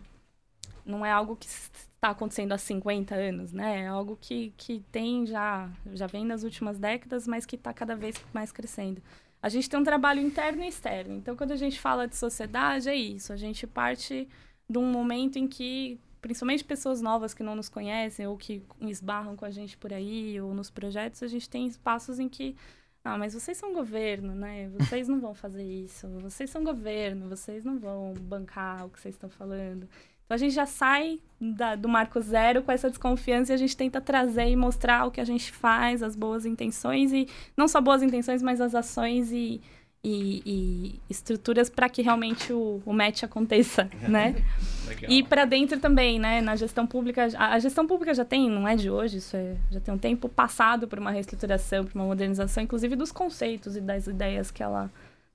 Não 0.85 1.05
é 1.05 1.11
algo 1.11 1.35
que 1.35 1.47
está 1.47 2.09
acontecendo 2.09 2.51
há 2.53 2.57
50 2.57 3.13
anos, 3.13 3.51
né? 3.51 3.81
É 3.83 3.87
algo 3.87 4.17
que, 4.19 4.53
que 4.55 4.83
tem 4.91 5.25
já, 5.25 5.69
já 5.93 6.07
vem 6.07 6.25
nas 6.25 6.43
últimas 6.43 6.79
décadas, 6.79 7.27
mas 7.27 7.45
que 7.45 7.55
está 7.55 7.73
cada 7.73 7.95
vez 7.95 8.15
mais 8.33 8.51
crescendo. 8.51 9.01
A 9.41 9.49
gente 9.49 9.69
tem 9.69 9.79
um 9.79 9.83
trabalho 9.83 10.21
interno 10.21 10.63
e 10.63 10.67
externo. 10.67 11.15
Então, 11.15 11.35
quando 11.35 11.51
a 11.51 11.55
gente 11.55 11.79
fala 11.79 12.07
de 12.07 12.15
sociedade, 12.15 12.89
é 12.89 12.95
isso. 12.95 13.31
A 13.33 13.37
gente 13.37 13.67
parte 13.67 14.27
de 14.69 14.77
um 14.77 14.91
momento 14.91 15.37
em 15.37 15.47
que 15.47 15.99
principalmente 16.21 16.63
pessoas 16.63 17.01
novas 17.01 17.33
que 17.33 17.43
não 17.43 17.55
nos 17.55 17.69
conhecem 17.69 18.27
ou 18.27 18.37
que 18.37 18.63
esbarram 18.81 19.35
com 19.35 19.45
a 19.45 19.51
gente 19.51 19.77
por 19.77 19.93
aí 19.93 20.39
ou 20.41 20.53
nos 20.53 20.69
projetos, 20.69 21.23
a 21.23 21.27
gente 21.27 21.49
tem 21.49 21.67
espaços 21.67 22.19
em 22.19 22.27
que 22.27 22.55
ah, 23.03 23.17
mas 23.17 23.33
vocês 23.33 23.57
são 23.57 23.73
governo, 23.73 24.35
né? 24.35 24.69
Vocês 24.77 25.07
não 25.07 25.19
vão 25.19 25.33
fazer 25.33 25.63
isso. 25.63 26.07
Vocês 26.19 26.49
são 26.49 26.63
governo, 26.63 27.29
vocês 27.29 27.63
não 27.63 27.79
vão 27.79 28.13
bancar 28.13 28.85
o 28.85 28.89
que 28.89 28.99
vocês 28.99 29.15
estão 29.15 29.29
falando. 29.29 29.87
Então 30.25 30.35
a 30.35 30.37
gente 30.37 30.53
já 30.53 30.65
sai 30.65 31.19
da, 31.41 31.75
do 31.75 31.89
marco 31.89 32.21
zero 32.21 32.61
com 32.61 32.71
essa 32.71 32.89
desconfiança 32.89 33.51
e 33.51 33.55
a 33.55 33.57
gente 33.57 33.75
tenta 33.75 33.99
trazer 33.99 34.47
e 34.47 34.55
mostrar 34.55 35.07
o 35.07 35.11
que 35.11 35.19
a 35.19 35.25
gente 35.25 35.51
faz, 35.51 36.03
as 36.03 36.15
boas 36.15 36.45
intenções 36.45 37.11
e 37.11 37.27
não 37.57 37.67
só 37.67 37.81
boas 37.81 38.03
intenções, 38.03 38.43
mas 38.43 38.61
as 38.61 38.75
ações 38.75 39.31
e, 39.31 39.59
e, 40.03 40.41
e 40.45 40.99
estruturas 41.09 41.69
para 41.69 41.89
que 41.89 42.01
realmente 42.01 42.53
o, 42.53 42.81
o 42.85 42.93
match 42.93 43.23
aconteça, 43.23 43.89
né? 44.07 44.35
Legal. 44.87 45.11
E 45.11 45.23
para 45.23 45.45
dentro 45.45 45.79
também, 45.79 46.19
né? 46.19 46.41
Na 46.41 46.55
gestão 46.55 46.87
pública, 46.87 47.27
a, 47.35 47.53
a, 47.53 47.59
gestão 47.59 47.85
pública 47.85 48.13
já 48.13 48.23
tem, 48.23 48.49
não 48.49 48.67
é 48.67 48.75
de 48.75 48.89
hoje, 48.89 49.17
isso 49.17 49.35
é, 49.35 49.55
já 49.69 49.79
tem 49.79 49.93
um 49.93 49.97
tempo 49.97 50.29
passado 50.29 50.87
por 50.87 50.99
uma 50.99 51.11
reestruturação, 51.11 51.85
por 51.85 51.95
uma 51.95 52.05
modernização, 52.05 52.63
inclusive 52.63 52.95
dos 52.95 53.11
conceitos 53.11 53.75
e 53.75 53.81
das 53.81 54.07
ideias 54.07 54.51
que 54.51 54.63
ela 54.63 54.89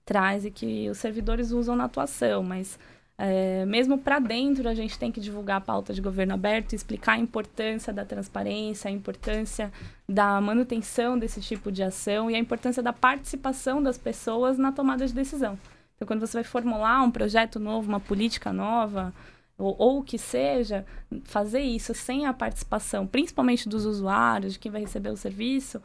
traz 0.04 0.44
e 0.44 0.50
que 0.50 0.88
os 0.90 0.98
servidores 0.98 1.50
usam 1.50 1.76
na 1.76 1.84
atuação, 1.84 2.42
mas 2.42 2.78
é, 3.16 3.64
mesmo 3.64 3.96
para 3.96 4.18
dentro, 4.18 4.68
a 4.68 4.74
gente 4.74 4.98
tem 4.98 5.12
que 5.12 5.20
divulgar 5.20 5.58
a 5.58 5.60
pauta 5.60 5.94
de 5.94 6.00
governo 6.00 6.34
aberto, 6.34 6.72
explicar 6.74 7.12
a 7.12 7.18
importância 7.18 7.92
da 7.92 8.04
transparência, 8.04 8.88
a 8.88 8.92
importância 8.92 9.72
da 10.08 10.40
manutenção 10.40 11.16
desse 11.16 11.40
tipo 11.40 11.70
de 11.70 11.82
ação 11.82 12.30
e 12.30 12.34
a 12.34 12.38
importância 12.38 12.82
da 12.82 12.92
participação 12.92 13.80
das 13.80 13.96
pessoas 13.96 14.58
na 14.58 14.72
tomada 14.72 15.06
de 15.06 15.14
decisão. 15.14 15.58
Então, 15.94 16.08
quando 16.08 16.20
você 16.20 16.38
vai 16.38 16.44
formular 16.44 17.02
um 17.02 17.10
projeto 17.10 17.60
novo, 17.60 17.88
uma 17.88 18.00
política 18.00 18.52
nova, 18.52 19.14
ou, 19.56 19.76
ou 19.78 19.98
o 20.00 20.02
que 20.02 20.18
seja, 20.18 20.84
fazer 21.22 21.60
isso 21.60 21.94
sem 21.94 22.26
a 22.26 22.32
participação, 22.32 23.06
principalmente 23.06 23.68
dos 23.68 23.84
usuários, 23.84 24.54
de 24.54 24.58
quem 24.58 24.72
vai 24.72 24.80
receber 24.80 25.10
o 25.10 25.16
serviço, 25.16 25.80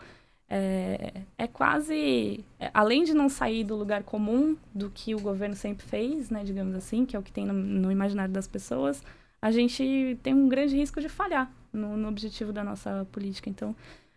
é, 0.49 1.21
é 1.37 1.47
quase, 1.47 2.43
é, 2.59 2.71
além 2.73 3.03
de 3.03 3.13
não 3.13 3.29
sair 3.29 3.63
do 3.63 3.75
lugar 3.75 4.03
comum 4.03 4.57
do 4.73 4.89
que 4.89 5.13
o 5.13 5.19
governo 5.19 5.55
sempre 5.55 5.85
fez, 5.85 6.29
né, 6.31 6.43
digamos 6.43 6.75
assim, 6.75 7.05
que 7.05 7.15
é 7.15 7.19
o 7.19 7.21
que 7.21 7.31
tem 7.31 7.45
no, 7.45 7.53
no 7.53 7.91
imaginário 7.91 8.33
das 8.33 8.47
pessoas, 8.47 9.03
a 9.41 9.51
gente 9.51 10.17
tem 10.23 10.33
um 10.33 10.49
grande 10.49 10.75
risco 10.75 10.99
de 10.99 11.07
falhar 11.07 11.51
no, 11.71 11.95
no 11.95 12.07
objetivo 12.09 12.51
da 12.51 12.63
nossa 12.63 13.07
política. 13.11 13.49
Então, 13.49 13.75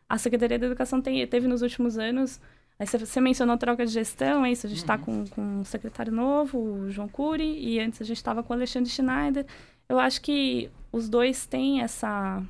a 0.09 0.17
Secretaria 0.17 0.59
da 0.59 0.67
Educação 0.67 1.03
tem, 1.03 1.25
teve 1.27 1.47
nos 1.47 1.61
últimos 1.61 1.99
anos, 1.99 2.41
aí 2.79 2.87
você, 2.87 2.99
você 2.99 3.21
mencionou 3.21 3.59
troca 3.59 3.85
de 3.85 3.93
gestão, 3.93 4.45
é 4.45 4.53
isso, 4.53 4.67
a 4.67 4.71
gente 4.71 4.79
está 4.79 4.97
uhum. 4.97 5.27
com, 5.27 5.27
com 5.27 5.43
um 5.43 5.65
secretário 5.65 6.13
novo, 6.13 6.59
o 6.59 6.91
João 6.91 7.09
Cury, 7.09 7.59
e 7.59 7.79
antes 7.79 8.01
a 8.01 8.05
gente 8.05 8.17
estava 8.17 8.43
com 8.43 8.55
o 8.55 8.57
Alexandre 8.57 8.91
Schneider. 8.91 9.45
Eu 9.87 9.99
acho 9.99 10.23
que 10.23 10.71
os 10.91 11.11
dois 11.11 11.45
têm 11.47 11.83
essa 11.83 12.43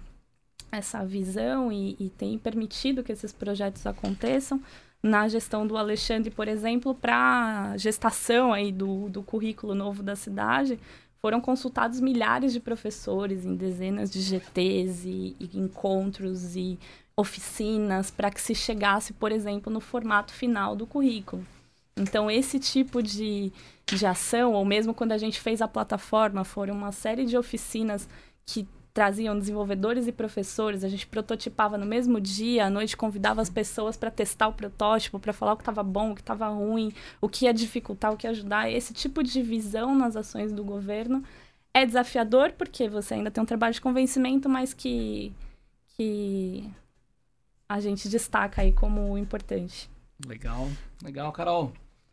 essa 0.73 1.05
visão 1.05 1.71
e, 1.71 1.97
e 2.01 2.09
tem 2.09 2.39
permitido 2.39 3.05
que 3.05 3.13
esses 3.13 3.33
projetos 3.33 3.87
aconteçam 3.87 4.61
na 5.03 5.29
gestão 5.29 5.67
do 5.67 5.77
Alexandre, 5.77 6.31
por 6.31 6.49
exemplo, 6.49 6.95
para 6.95 7.77
gestação 7.77 8.53
aí 8.53 8.71
do, 8.71 9.09
do 9.09 9.23
currículo 9.23 9.75
novo 9.75 10.03
da 10.03 10.15
cidade, 10.15 10.79
foram 11.21 11.41
consultados 11.41 12.01
milhares 12.01 12.53
de 12.53 12.61
professores 12.61 13.45
em 13.45 13.55
dezenas 13.55 14.11
de 14.11 14.21
GTs 14.21 15.09
e, 15.09 15.37
e 15.39 15.59
encontros 15.59 16.57
e 16.57 16.79
oficinas 17.17 18.11
para 18.11 18.31
que 18.31 18.41
se 18.41 18.55
chegasse, 18.55 19.13
por 19.13 19.33
exemplo, 19.33 19.73
no 19.73 19.81
formato 19.81 20.33
final 20.33 20.75
do 20.75 20.87
currículo. 20.87 21.45
Então, 21.97 22.31
esse 22.31 22.59
tipo 22.59 23.03
de, 23.03 23.53
de 23.87 24.07
ação, 24.07 24.55
ou 24.55 24.65
mesmo 24.65 24.95
quando 24.95 25.13
a 25.13 25.19
gente 25.19 25.41
fez 25.41 25.61
a 25.61 25.69
plataforma, 25.69 26.43
foram 26.43 26.75
uma 26.75 26.93
série 26.93 27.27
de 27.27 27.37
oficinas 27.37 28.09
que 28.47 28.67
traziam 28.93 29.39
desenvolvedores 29.39 30.07
e 30.07 30.13
professores, 30.13 30.85
a 30.85 30.89
gente 30.89 31.07
prototipava 31.07 31.79
no 31.79 31.87
mesmo 31.87 32.21
dia, 32.21 32.67
à 32.67 32.71
noite 32.71 32.97
convidava 32.97 33.41
as 33.41 33.49
pessoas 33.49 33.97
para 33.97 34.11
testar 34.11 34.49
o 34.49 34.53
protótipo, 34.53 35.19
para 35.19 35.33
falar 35.33 35.55
o 35.55 35.57
que 35.57 35.63
estava 35.63 35.83
bom, 35.83 36.13
o 36.13 36.15
que 36.15 36.21
estava 36.21 36.47
ruim, 36.49 36.93
o 37.21 37.29
que 37.29 37.47
ia 37.47 37.55
dificultar, 37.55 38.13
o 38.13 38.17
que 38.17 38.27
ia 38.27 38.31
ajudar. 38.31 38.71
Esse 38.71 38.93
tipo 38.93 39.23
de 39.23 39.43
visão 39.43 39.95
nas 39.95 40.15
ações 40.15 40.53
do 40.53 40.63
governo 40.63 41.25
é 41.73 41.87
desafiador 41.87 42.53
porque 42.53 42.89
você 42.89 43.15
ainda 43.15 43.31
tem 43.31 43.43
um 43.43 43.47
trabalho 43.47 43.73
de 43.73 43.81
convencimento, 43.81 44.49
mas 44.49 44.75
que 44.75 45.33
que 45.97 46.71
a 47.69 47.81
gente 47.81 48.09
destaca 48.09 48.63
aí 48.63 48.73
como 48.73 49.17
importante. 49.17 49.91
Legal, 50.27 50.69
legal, 51.03 51.33
Carol. 51.33 51.73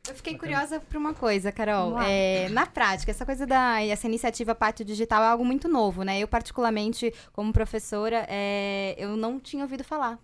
Eu 0.09 0.15
fiquei 0.15 0.37
curiosa 0.37 0.79
por 0.79 0.97
uma 0.97 1.13
coisa, 1.13 1.51
Carol. 1.51 2.01
É, 2.01 2.49
na 2.49 2.65
prática, 2.65 3.11
essa 3.11 3.25
coisa 3.25 3.45
da 3.45 3.81
essa 3.81 4.07
iniciativa 4.07 4.55
Pátio 4.55 4.83
Digital 4.83 5.23
é 5.23 5.27
algo 5.27 5.45
muito 5.45 5.67
novo, 5.67 6.03
né? 6.03 6.19
Eu, 6.19 6.27
particularmente, 6.27 7.13
como 7.31 7.53
professora, 7.53 8.25
é, 8.27 8.95
eu 8.97 9.15
não 9.15 9.39
tinha 9.39 9.63
ouvido 9.63 9.83
falar. 9.83 10.19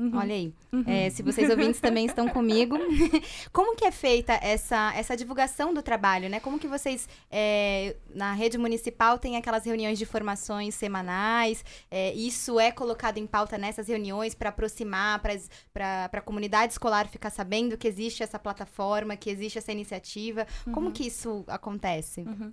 Uhum. 0.00 0.16
Olha 0.16 0.34
aí. 0.34 0.54
Uhum. 0.72 0.84
É, 0.86 1.10
se 1.10 1.22
vocês 1.22 1.50
ouvintes 1.50 1.78
também 1.78 2.06
estão 2.06 2.26
comigo. 2.26 2.78
Como 3.52 3.76
que 3.76 3.84
é 3.84 3.90
feita 3.90 4.32
essa, 4.40 4.94
essa 4.96 5.14
divulgação 5.14 5.74
do 5.74 5.82
trabalho, 5.82 6.30
né? 6.30 6.40
Como 6.40 6.58
que 6.58 6.66
vocês, 6.66 7.06
é, 7.30 7.94
na 8.14 8.32
rede 8.32 8.56
municipal, 8.56 9.18
tem 9.18 9.36
aquelas 9.36 9.66
reuniões 9.66 9.98
de 9.98 10.06
formações 10.06 10.74
semanais? 10.74 11.62
É, 11.90 12.14
isso 12.14 12.58
é 12.58 12.72
colocado 12.72 13.18
em 13.18 13.26
pauta 13.26 13.58
nessas 13.58 13.88
reuniões 13.88 14.34
para 14.34 14.48
aproximar, 14.48 15.20
para 15.20 16.08
a 16.10 16.20
comunidade 16.22 16.72
escolar 16.72 17.06
ficar 17.06 17.28
sabendo 17.28 17.76
que 17.76 17.86
existe 17.86 18.22
essa 18.22 18.38
plataforma, 18.38 19.16
que 19.16 19.28
existe 19.28 19.58
essa 19.58 19.70
iniciativa? 19.70 20.46
Uhum. 20.66 20.72
Como 20.72 20.92
que 20.92 21.06
isso 21.06 21.44
acontece? 21.46 22.22
Uhum. 22.22 22.50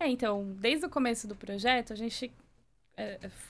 É, 0.00 0.08
então, 0.08 0.56
desde 0.58 0.86
o 0.86 0.90
começo 0.90 1.28
do 1.28 1.36
projeto, 1.36 1.92
a 1.92 1.96
gente 1.96 2.34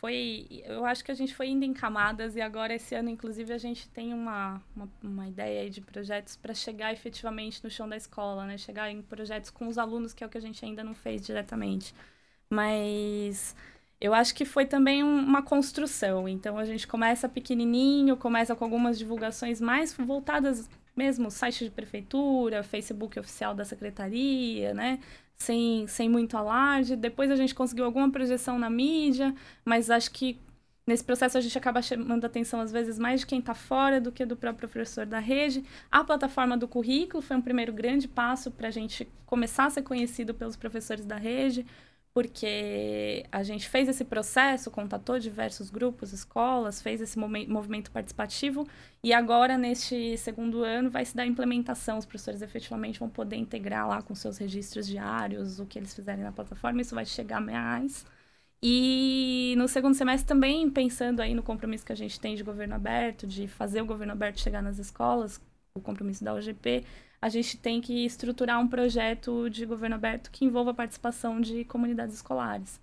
foi. 0.00 0.62
Eu 0.64 0.84
acho 0.84 1.04
que 1.04 1.10
a 1.10 1.14
gente 1.14 1.34
foi 1.34 1.48
indo 1.48 1.64
em 1.64 1.74
camadas 1.74 2.34
e 2.36 2.40
agora 2.40 2.74
esse 2.74 2.94
ano, 2.94 3.10
inclusive, 3.10 3.52
a 3.52 3.58
gente 3.58 3.88
tem 3.90 4.14
uma, 4.14 4.62
uma, 4.74 4.88
uma 5.02 5.28
ideia 5.28 5.68
de 5.68 5.80
projetos 5.80 6.36
para 6.36 6.54
chegar 6.54 6.92
efetivamente 6.92 7.62
no 7.62 7.70
chão 7.70 7.88
da 7.88 7.96
escola, 7.96 8.46
né? 8.46 8.56
Chegar 8.56 8.90
em 8.90 9.02
projetos 9.02 9.50
com 9.50 9.68
os 9.68 9.76
alunos, 9.78 10.14
que 10.14 10.24
é 10.24 10.26
o 10.26 10.30
que 10.30 10.38
a 10.38 10.40
gente 10.40 10.64
ainda 10.64 10.82
não 10.82 10.94
fez 10.94 11.24
diretamente. 11.24 11.94
Mas 12.48 13.54
eu 14.00 14.14
acho 14.14 14.34
que 14.34 14.44
foi 14.44 14.66
também 14.66 15.04
um, 15.04 15.18
uma 15.18 15.42
construção. 15.42 16.28
Então 16.28 16.58
a 16.58 16.64
gente 16.64 16.86
começa 16.86 17.28
pequenininho, 17.28 18.16
começa 18.16 18.54
com 18.56 18.64
algumas 18.64 18.98
divulgações 18.98 19.60
mais 19.60 19.92
voltadas 19.94 20.68
mesmo 20.96 21.30
site 21.30 21.64
de 21.64 21.70
prefeitura, 21.70 22.62
Facebook 22.62 23.18
oficial 23.18 23.54
da 23.54 23.64
secretaria, 23.64 24.72
né? 24.74 25.00
Sem, 25.36 25.86
sem 25.86 26.08
muito 26.08 26.36
alarde. 26.36 26.96
Depois 26.96 27.30
a 27.30 27.36
gente 27.36 27.54
conseguiu 27.54 27.84
alguma 27.84 28.10
projeção 28.10 28.58
na 28.58 28.70
mídia, 28.70 29.34
mas 29.64 29.90
acho 29.90 30.10
que 30.10 30.38
nesse 30.86 31.02
processo 31.02 31.38
a 31.38 31.40
gente 31.40 31.56
acaba 31.56 31.80
chamando 31.80 32.24
atenção 32.24 32.60
às 32.60 32.70
vezes 32.70 32.98
mais 32.98 33.20
de 33.20 33.26
quem 33.26 33.38
está 33.38 33.54
fora 33.54 34.00
do 34.00 34.12
que 34.12 34.24
do 34.24 34.36
próprio 34.36 34.68
professor 34.68 35.06
da 35.06 35.18
rede. 35.18 35.64
A 35.90 36.04
plataforma 36.04 36.56
do 36.56 36.68
currículo 36.68 37.22
foi 37.22 37.36
um 37.36 37.42
primeiro 37.42 37.72
grande 37.72 38.06
passo 38.06 38.50
para 38.50 38.68
a 38.68 38.70
gente 38.70 39.08
começar 39.26 39.66
a 39.66 39.70
ser 39.70 39.82
conhecido 39.82 40.34
pelos 40.34 40.56
professores 40.56 41.04
da 41.04 41.16
rede 41.16 41.66
porque 42.14 43.26
a 43.32 43.42
gente 43.42 43.68
fez 43.68 43.88
esse 43.88 44.04
processo, 44.04 44.70
contatou 44.70 45.18
diversos 45.18 45.68
grupos, 45.68 46.12
escolas, 46.12 46.80
fez 46.80 47.00
esse 47.00 47.18
movimento 47.18 47.90
participativo 47.90 48.66
e 49.02 49.12
agora, 49.12 49.58
neste 49.58 50.16
segundo 50.18 50.62
ano, 50.62 50.88
vai 50.90 51.04
se 51.04 51.14
dar 51.16 51.24
a 51.24 51.26
implementação. 51.26 51.98
Os 51.98 52.06
professores 52.06 52.40
efetivamente 52.40 53.00
vão 53.00 53.10
poder 53.10 53.34
integrar 53.36 53.88
lá 53.88 54.00
com 54.00 54.14
seus 54.14 54.38
registros 54.38 54.86
diários 54.86 55.58
o 55.58 55.66
que 55.66 55.76
eles 55.76 55.92
fizerem 55.92 56.22
na 56.22 56.30
plataforma, 56.30 56.80
isso 56.80 56.94
vai 56.94 57.04
chegar 57.04 57.40
mais. 57.40 58.06
E 58.62 59.54
no 59.58 59.66
segundo 59.66 59.94
semestre 59.94 60.26
também, 60.26 60.70
pensando 60.70 61.20
aí 61.20 61.34
no 61.34 61.42
compromisso 61.42 61.84
que 61.84 61.92
a 61.92 61.96
gente 61.96 62.18
tem 62.20 62.36
de 62.36 62.44
governo 62.44 62.76
aberto, 62.76 63.26
de 63.26 63.48
fazer 63.48 63.82
o 63.82 63.86
governo 63.86 64.12
aberto 64.12 64.40
chegar 64.40 64.62
nas 64.62 64.78
escolas, 64.78 65.40
o 65.76 65.80
compromisso 65.80 66.22
da 66.22 66.32
UGP, 66.32 66.84
a 67.24 67.30
gente 67.30 67.56
tem 67.56 67.80
que 67.80 68.04
estruturar 68.04 68.60
um 68.60 68.68
projeto 68.68 69.48
de 69.48 69.64
governo 69.64 69.96
aberto 69.96 70.30
que 70.30 70.44
envolva 70.44 70.72
a 70.72 70.74
participação 70.74 71.40
de 71.40 71.64
comunidades 71.64 72.16
escolares. 72.16 72.78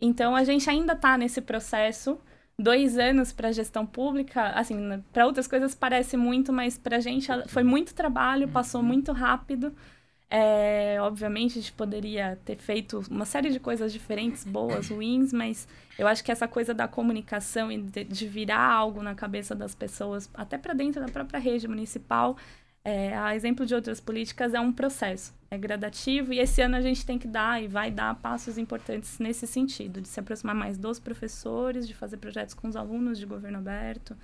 Então, 0.00 0.36
a 0.36 0.44
gente 0.44 0.70
ainda 0.70 0.92
está 0.92 1.18
nesse 1.18 1.40
processo. 1.40 2.16
Dois 2.56 2.96
anos 2.96 3.32
para 3.32 3.50
gestão 3.50 3.84
pública, 3.84 4.50
assim, 4.50 5.02
para 5.12 5.26
outras 5.26 5.48
coisas 5.48 5.74
parece 5.74 6.16
muito, 6.16 6.52
mas 6.52 6.78
para 6.78 6.98
a 6.98 7.00
gente 7.00 7.26
foi 7.48 7.64
muito 7.64 7.92
trabalho, 7.92 8.46
passou 8.46 8.80
muito 8.80 9.10
rápido. 9.10 9.74
É, 10.30 10.96
obviamente, 11.00 11.58
a 11.58 11.60
gente 11.60 11.72
poderia 11.72 12.38
ter 12.44 12.58
feito 12.58 13.02
uma 13.10 13.24
série 13.24 13.50
de 13.50 13.58
coisas 13.58 13.92
diferentes, 13.92 14.44
boas, 14.44 14.88
ruins, 14.88 15.32
mas 15.32 15.66
eu 15.98 16.06
acho 16.06 16.22
que 16.22 16.30
essa 16.30 16.46
coisa 16.46 16.72
da 16.72 16.86
comunicação 16.86 17.72
e 17.72 17.82
de, 17.82 18.04
de 18.04 18.28
virar 18.28 18.72
algo 18.72 19.02
na 19.02 19.16
cabeça 19.16 19.52
das 19.52 19.74
pessoas, 19.74 20.30
até 20.32 20.56
para 20.56 20.74
dentro 20.74 21.00
da 21.04 21.08
própria 21.08 21.40
rede 21.40 21.66
municipal, 21.66 22.36
é, 22.84 23.16
a 23.16 23.34
exemplo 23.34 23.66
de 23.66 23.74
outras 23.74 24.00
políticas, 24.00 24.54
é 24.54 24.60
um 24.60 24.72
processo, 24.72 25.34
é 25.50 25.58
gradativo, 25.58 26.32
e 26.32 26.38
esse 26.38 26.62
ano 26.62 26.76
a 26.76 26.80
gente 26.80 27.04
tem 27.04 27.18
que 27.18 27.28
dar 27.28 27.62
e 27.62 27.68
vai 27.68 27.90
dar 27.90 28.14
passos 28.16 28.56
importantes 28.56 29.18
nesse 29.18 29.46
sentido, 29.46 30.00
de 30.00 30.08
se 30.08 30.18
aproximar 30.18 30.54
mais 30.54 30.78
dos 30.78 30.98
professores, 30.98 31.86
de 31.86 31.94
fazer 31.94 32.16
projetos 32.16 32.54
com 32.54 32.68
os 32.68 32.76
alunos 32.76 33.18
de 33.18 33.26
governo 33.26 33.58
aberto. 33.58 34.12
A 34.12 34.16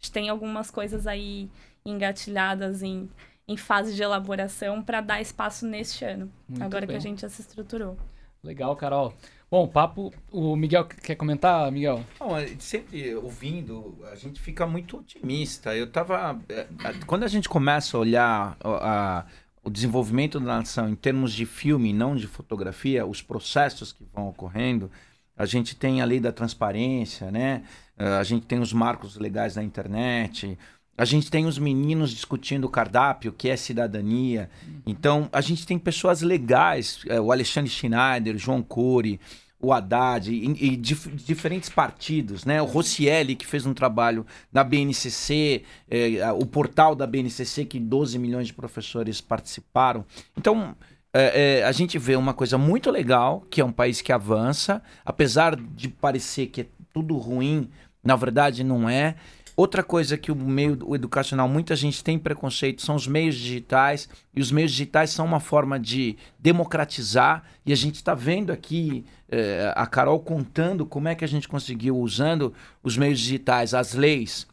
gente 0.00 0.12
tem 0.12 0.28
algumas 0.28 0.70
coisas 0.70 1.06
aí 1.06 1.48
engatilhadas 1.84 2.82
em, 2.82 3.08
em 3.46 3.56
fase 3.56 3.94
de 3.94 4.02
elaboração 4.02 4.82
para 4.82 5.00
dar 5.00 5.20
espaço 5.20 5.66
neste 5.66 6.04
ano, 6.04 6.30
Muito 6.48 6.62
agora 6.62 6.86
bem. 6.86 6.94
que 6.94 6.96
a 6.96 7.00
gente 7.00 7.20
já 7.20 7.28
se 7.28 7.42
estruturou. 7.42 7.96
Legal, 8.42 8.74
Carol. 8.74 9.14
Bom, 9.50 9.66
papo. 9.66 10.14
O 10.30 10.54
Miguel 10.54 10.84
quer 10.84 11.16
comentar, 11.16 11.70
Miguel? 11.72 12.04
Bom, 12.20 12.36
sempre 12.60 13.16
ouvindo, 13.16 13.98
a 14.12 14.14
gente 14.14 14.40
fica 14.40 14.64
muito 14.64 14.98
otimista. 14.98 15.74
Eu 15.74 15.90
tava. 15.90 16.40
É, 16.48 16.68
quando 17.04 17.24
a 17.24 17.28
gente 17.28 17.48
começa 17.48 17.96
a 17.96 18.00
olhar 18.00 18.56
a, 18.62 19.26
o 19.64 19.68
desenvolvimento 19.68 20.38
da 20.38 20.58
nação 20.58 20.88
em 20.88 20.94
termos 20.94 21.32
de 21.32 21.44
filme, 21.44 21.92
não 21.92 22.14
de 22.14 22.28
fotografia, 22.28 23.04
os 23.04 23.22
processos 23.22 23.92
que 23.92 24.06
vão 24.14 24.28
ocorrendo, 24.28 24.88
a 25.36 25.44
gente 25.46 25.74
tem 25.74 26.00
a 26.00 26.04
lei 26.04 26.20
da 26.20 26.30
transparência, 26.30 27.28
né? 27.32 27.64
A 27.96 28.22
gente 28.22 28.46
tem 28.46 28.60
os 28.60 28.72
marcos 28.72 29.16
legais 29.16 29.54
da 29.54 29.64
internet. 29.64 30.56
A 30.96 31.04
gente 31.04 31.30
tem 31.30 31.46
os 31.46 31.58
meninos 31.58 32.10
discutindo 32.10 32.64
o 32.64 32.68
cardápio, 32.68 33.32
que 33.32 33.48
é 33.48 33.56
cidadania. 33.56 34.50
Então, 34.86 35.28
a 35.32 35.40
gente 35.40 35.66
tem 35.66 35.78
pessoas 35.78 36.20
legais, 36.20 37.00
é, 37.08 37.20
o 37.20 37.32
Alexandre 37.32 37.70
Schneider, 37.70 38.36
João 38.36 38.62
Cury, 38.62 39.18
o 39.58 39.72
Haddad, 39.72 40.30
e, 40.30 40.44
e 40.44 40.76
dif 40.76 41.10
diferentes 41.10 41.68
partidos, 41.68 42.44
né? 42.44 42.60
O 42.60 42.66
Rossielli, 42.66 43.34
que 43.34 43.46
fez 43.46 43.66
um 43.66 43.74
trabalho 43.74 44.26
na 44.52 44.64
BNCC, 44.64 45.62
é, 45.90 46.32
o 46.32 46.44
portal 46.44 46.94
da 46.94 47.06
BNCC, 47.06 47.64
que 47.64 47.78
12 47.78 48.18
milhões 48.18 48.46
de 48.46 48.54
professores 48.54 49.20
participaram. 49.20 50.04
Então, 50.36 50.76
é, 51.12 51.64
a 51.64 51.72
gente 51.72 51.98
vê 51.98 52.14
uma 52.14 52.32
coisa 52.32 52.56
muito 52.56 52.90
legal, 52.90 53.44
que 53.50 53.60
é 53.60 53.64
um 53.64 53.72
país 53.72 54.00
que 54.00 54.12
avança, 54.12 54.82
apesar 55.04 55.56
de 55.56 55.88
parecer 55.88 56.46
que 56.46 56.62
é 56.62 56.66
tudo 56.92 57.16
ruim, 57.16 57.68
na 58.02 58.16
verdade 58.16 58.64
não 58.64 58.88
é. 58.88 59.16
Outra 59.60 59.82
coisa 59.82 60.16
que 60.16 60.32
o 60.32 60.34
meio 60.34 60.94
educacional, 60.94 61.46
muita 61.46 61.76
gente 61.76 62.02
tem 62.02 62.18
preconceito, 62.18 62.80
são 62.80 62.94
os 62.94 63.06
meios 63.06 63.34
digitais. 63.34 64.08
E 64.34 64.40
os 64.40 64.50
meios 64.50 64.70
digitais 64.70 65.10
são 65.10 65.26
uma 65.26 65.38
forma 65.38 65.78
de 65.78 66.16
democratizar. 66.38 67.44
E 67.66 67.70
a 67.70 67.76
gente 67.76 67.96
está 67.96 68.14
vendo 68.14 68.52
aqui 68.52 69.04
eh, 69.28 69.70
a 69.76 69.86
Carol 69.86 70.18
contando 70.20 70.86
como 70.86 71.08
é 71.08 71.14
que 71.14 71.26
a 71.26 71.28
gente 71.28 71.46
conseguiu, 71.46 71.98
usando 71.98 72.54
os 72.82 72.96
meios 72.96 73.20
digitais, 73.20 73.74
as 73.74 73.92
leis, 73.92 74.46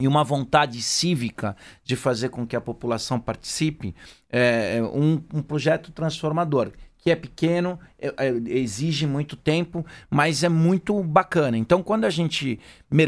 e 0.00 0.08
uma 0.08 0.24
vontade 0.24 0.80
cívica 0.80 1.54
de 1.84 1.94
fazer 1.94 2.30
com 2.30 2.46
que 2.46 2.56
a 2.56 2.60
população 2.60 3.20
participe, 3.20 3.94
é, 4.30 4.80
um, 4.82 5.22
um 5.34 5.42
projeto 5.42 5.92
transformador 5.92 6.72
que 6.98 7.10
é 7.10 7.16
pequeno, 7.16 7.78
é, 7.98 8.12
é, 8.16 8.28
exige 8.46 9.06
muito 9.06 9.36
tempo, 9.36 9.86
mas 10.10 10.42
é 10.42 10.48
muito 10.48 11.02
bacana. 11.02 11.56
Então, 11.56 11.82
quando 11.82 12.04
a 12.04 12.10
gente, 12.10 12.58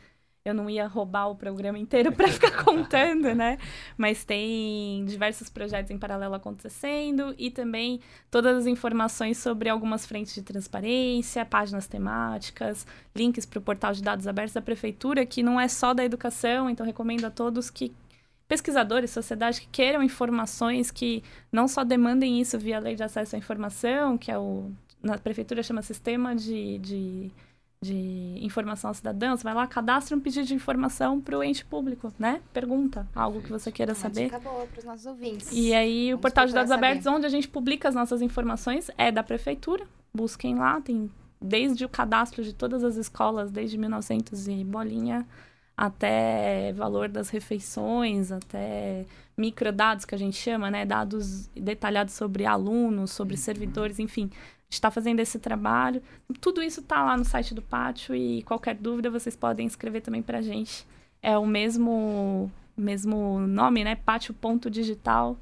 eu 0.44 0.52
não 0.52 0.68
ia 0.68 0.86
roubar 0.88 1.28
o 1.28 1.36
programa 1.36 1.78
inteiro 1.78 2.10
para 2.10 2.26
ficar 2.28 2.50
contando, 2.64 3.32
né? 3.34 3.58
Mas 3.96 4.24
tem 4.24 5.04
diversos 5.04 5.48
projetos 5.48 5.90
em 5.90 5.98
paralelo 5.98 6.34
acontecendo 6.34 7.34
e 7.38 7.50
também 7.50 8.00
todas 8.30 8.56
as 8.56 8.66
informações 8.66 9.38
sobre 9.38 9.68
algumas 9.68 10.04
frentes 10.04 10.34
de 10.34 10.42
transparência, 10.42 11.44
páginas 11.44 11.86
temáticas, 11.86 12.86
links 13.14 13.46
para 13.46 13.58
o 13.60 13.62
portal 13.62 13.92
de 13.92 14.02
dados 14.02 14.26
abertos 14.26 14.54
da 14.54 14.62
prefeitura, 14.62 15.24
que 15.24 15.42
não 15.42 15.60
é 15.60 15.68
só 15.68 15.94
da 15.94 16.04
educação, 16.04 16.68
então 16.68 16.84
recomendo 16.84 17.24
a 17.24 17.30
todos 17.30 17.70
que 17.70 17.94
pesquisadores, 18.48 19.10
sociedade 19.10 19.60
que 19.60 19.68
queiram 19.68 20.02
informações 20.02 20.90
que 20.90 21.22
não 21.52 21.68
só 21.68 21.84
demandem 21.84 22.40
isso 22.40 22.58
via 22.58 22.80
lei 22.80 22.96
de 22.96 23.02
acesso 23.02 23.36
à 23.36 23.38
informação, 23.38 24.18
que 24.18 24.30
é 24.30 24.38
o 24.38 24.72
na 25.02 25.18
prefeitura 25.18 25.62
chama 25.62 25.82
sistema 25.82 26.34
de, 26.34 26.78
de 26.78 27.30
de 27.82 28.38
informação 28.40 28.90
ao 28.90 28.94
cidadão, 28.94 29.36
você 29.36 29.42
vai 29.42 29.52
lá, 29.52 29.66
cadastra 29.66 30.16
um 30.16 30.20
pedido 30.20 30.46
de 30.46 30.54
informação 30.54 31.20
para 31.20 31.36
o 31.36 31.42
ente 31.42 31.64
público, 31.64 32.14
né? 32.16 32.40
Pergunta 32.52 33.08
algo 33.12 33.42
que 33.42 33.50
você 33.50 33.72
queira 33.72 33.92
saber. 33.92 34.26
dica 34.26 34.38
boa 34.38 34.64
para 34.66 34.78
os 34.78 34.84
nossos 34.84 35.04
ouvintes. 35.04 35.48
E 35.50 35.74
aí, 35.74 36.06
o 36.06 36.16
Vamos 36.16 36.22
portal 36.22 36.46
de 36.46 36.54
dados 36.54 36.70
abertos, 36.70 37.04
onde 37.08 37.26
a 37.26 37.28
gente 37.28 37.48
publica 37.48 37.88
as 37.88 37.94
nossas 37.94 38.22
informações, 38.22 38.88
é 38.96 39.10
da 39.10 39.24
prefeitura. 39.24 39.84
Busquem 40.14 40.54
lá, 40.54 40.80
tem 40.80 41.10
desde 41.40 41.84
o 41.84 41.88
cadastro 41.88 42.44
de 42.44 42.54
todas 42.54 42.84
as 42.84 42.94
escolas, 42.94 43.50
desde 43.50 43.76
1900 43.76 44.46
e 44.46 44.62
bolinha, 44.62 45.26
até 45.76 46.72
valor 46.74 47.08
das 47.08 47.30
refeições, 47.30 48.30
até 48.30 49.04
microdados 49.36 50.04
que 50.04 50.14
a 50.14 50.18
gente 50.18 50.36
chama, 50.36 50.70
né? 50.70 50.86
Dados 50.86 51.48
detalhados 51.48 52.14
sobre 52.14 52.46
alunos, 52.46 53.10
sobre 53.10 53.36
servidores, 53.36 53.98
enfim 53.98 54.30
está 54.74 54.90
fazendo 54.90 55.20
esse 55.20 55.38
trabalho. 55.38 56.02
Tudo 56.40 56.62
isso 56.62 56.80
está 56.80 57.04
lá 57.04 57.16
no 57.16 57.24
site 57.24 57.54
do 57.54 57.62
Pátio 57.62 58.14
e 58.14 58.42
qualquer 58.42 58.74
dúvida 58.74 59.10
vocês 59.10 59.36
podem 59.36 59.66
escrever 59.66 60.00
também 60.00 60.22
para 60.22 60.38
a 60.38 60.42
gente. 60.42 60.86
É 61.22 61.36
o 61.38 61.46
mesmo, 61.46 62.50
mesmo 62.76 63.38
nome, 63.40 63.84
né? 63.84 63.94
Pátio.digital 63.96 65.36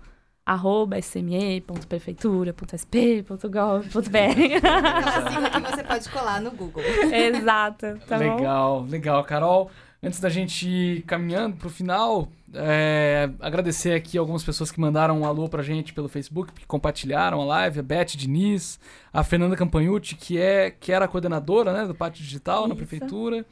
arroba 0.44 1.00
sme.prefeitura.sp.gov.br 1.00 3.94
assim 5.06 5.42
que 5.52 5.60
você 5.70 5.84
pode 5.84 6.08
colar 6.08 6.40
no 6.40 6.50
Google. 6.50 6.82
Exato, 6.82 8.00
tá 8.08 8.16
legal, 8.16 8.82
bom? 8.82 8.90
legal, 8.90 9.22
Carol. 9.24 9.70
Antes 10.02 10.18
da 10.18 10.30
gente 10.30 10.66
ir 10.66 11.02
caminhando 11.02 11.56
pro 11.56 11.70
final, 11.70 12.28
é, 12.54 13.30
agradecer 13.40 13.92
aqui 13.94 14.18
algumas 14.18 14.42
pessoas 14.42 14.70
que 14.72 14.80
mandaram 14.80 15.20
um 15.20 15.24
alô 15.24 15.48
pra 15.48 15.62
gente 15.62 15.92
pelo 15.92 16.08
Facebook, 16.08 16.52
que 16.52 16.66
compartilharam 16.66 17.40
a 17.40 17.44
live, 17.44 17.80
a 17.80 17.82
Beth 17.82 18.16
Diniz, 18.16 18.78
a 19.12 19.22
Fernanda 19.22 19.56
Campanhucci, 19.56 20.14
que, 20.16 20.38
é, 20.38 20.70
que 20.70 20.92
era 20.92 21.04
a 21.04 21.08
coordenadora 21.08 21.72
né, 21.72 21.86
do 21.86 21.94
Pátio 21.94 22.22
Digital 22.22 22.60
Isso. 22.60 22.68
na 22.68 22.74
prefeitura. 22.74 23.44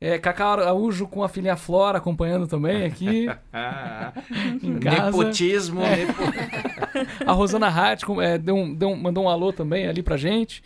É, 0.00 0.18
Cacau 0.18 0.52
Araújo 0.54 1.06
com 1.06 1.22
a 1.22 1.28
filha 1.28 1.54
Flora 1.54 1.98
acompanhando 1.98 2.48
também 2.48 2.84
aqui 2.84 3.26
em 4.62 4.78
casa. 4.80 5.04
Nepotismo. 5.16 5.80
nepo- 5.80 6.22
A 7.24 7.32
Rosana 7.32 7.68
Hart 7.68 8.04
com- 8.04 8.20
é, 8.20 8.36
deu 8.36 8.56
um- 8.56 8.74
deu 8.74 8.88
um- 8.90 8.96
mandou 8.96 9.24
um 9.24 9.28
alô 9.28 9.52
também 9.52 9.86
ali 9.86 10.02
pra 10.02 10.16
gente. 10.16 10.62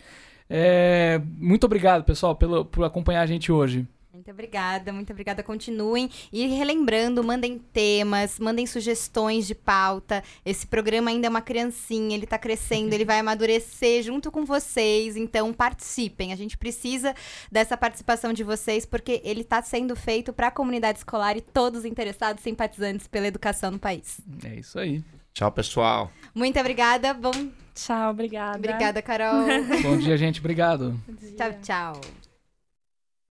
É, 0.49 1.21
muito 1.37 1.65
obrigado, 1.65 2.03
pessoal, 2.03 2.35
pelo, 2.35 2.65
por 2.65 2.83
acompanhar 2.83 3.21
a 3.21 3.25
gente 3.27 3.51
hoje. 3.51 3.85
Muito 4.17 4.31
obrigada, 4.31 4.91
muito 4.91 5.11
obrigada. 5.11 5.43
Continuem. 5.43 6.09
E 6.33 6.47
relembrando, 6.47 7.23
mandem 7.23 7.59
temas, 7.59 8.39
mandem 8.39 8.65
sugestões 8.65 9.45
de 9.45 9.53
pauta. 9.53 10.23
Esse 10.43 10.65
programa 10.65 11.11
ainda 11.11 11.27
é 11.27 11.29
uma 11.29 11.39
criancinha, 11.39 12.15
ele 12.15 12.25
tá 12.25 12.39
crescendo, 12.39 12.91
ele 12.95 13.05
vai 13.05 13.19
amadurecer 13.19 14.01
junto 14.01 14.31
com 14.31 14.43
vocês. 14.43 15.15
Então, 15.15 15.53
participem. 15.53 16.33
A 16.33 16.35
gente 16.35 16.57
precisa 16.57 17.13
dessa 17.51 17.77
participação 17.77 18.33
de 18.33 18.43
vocês, 18.43 18.87
porque 18.87 19.21
ele 19.23 19.43
tá 19.43 19.61
sendo 19.61 19.95
feito 19.95 20.33
para 20.33 20.47
a 20.47 20.51
comunidade 20.51 20.97
escolar 20.97 21.37
e 21.37 21.41
todos 21.41 21.81
os 21.81 21.85
interessados, 21.85 22.41
simpatizantes 22.41 23.05
pela 23.07 23.27
educação 23.27 23.69
no 23.69 23.77
país. 23.77 24.19
É 24.43 24.55
isso 24.55 24.79
aí. 24.79 25.03
Tchau, 25.31 25.51
pessoal. 25.51 26.11
Muito 26.33 26.59
obrigada. 26.59 27.13
Bom, 27.13 27.51
Tchau, 27.75 28.09
obrigada. 28.09 28.57
obrigada, 28.57 28.99
Carol. 28.99 29.45
Bom 29.83 29.97
dia, 29.99 30.17
gente. 30.17 30.39
Obrigado. 30.39 30.99
Dia. 31.07 31.35
tchau, 31.35 31.53
tchau. 31.61 32.01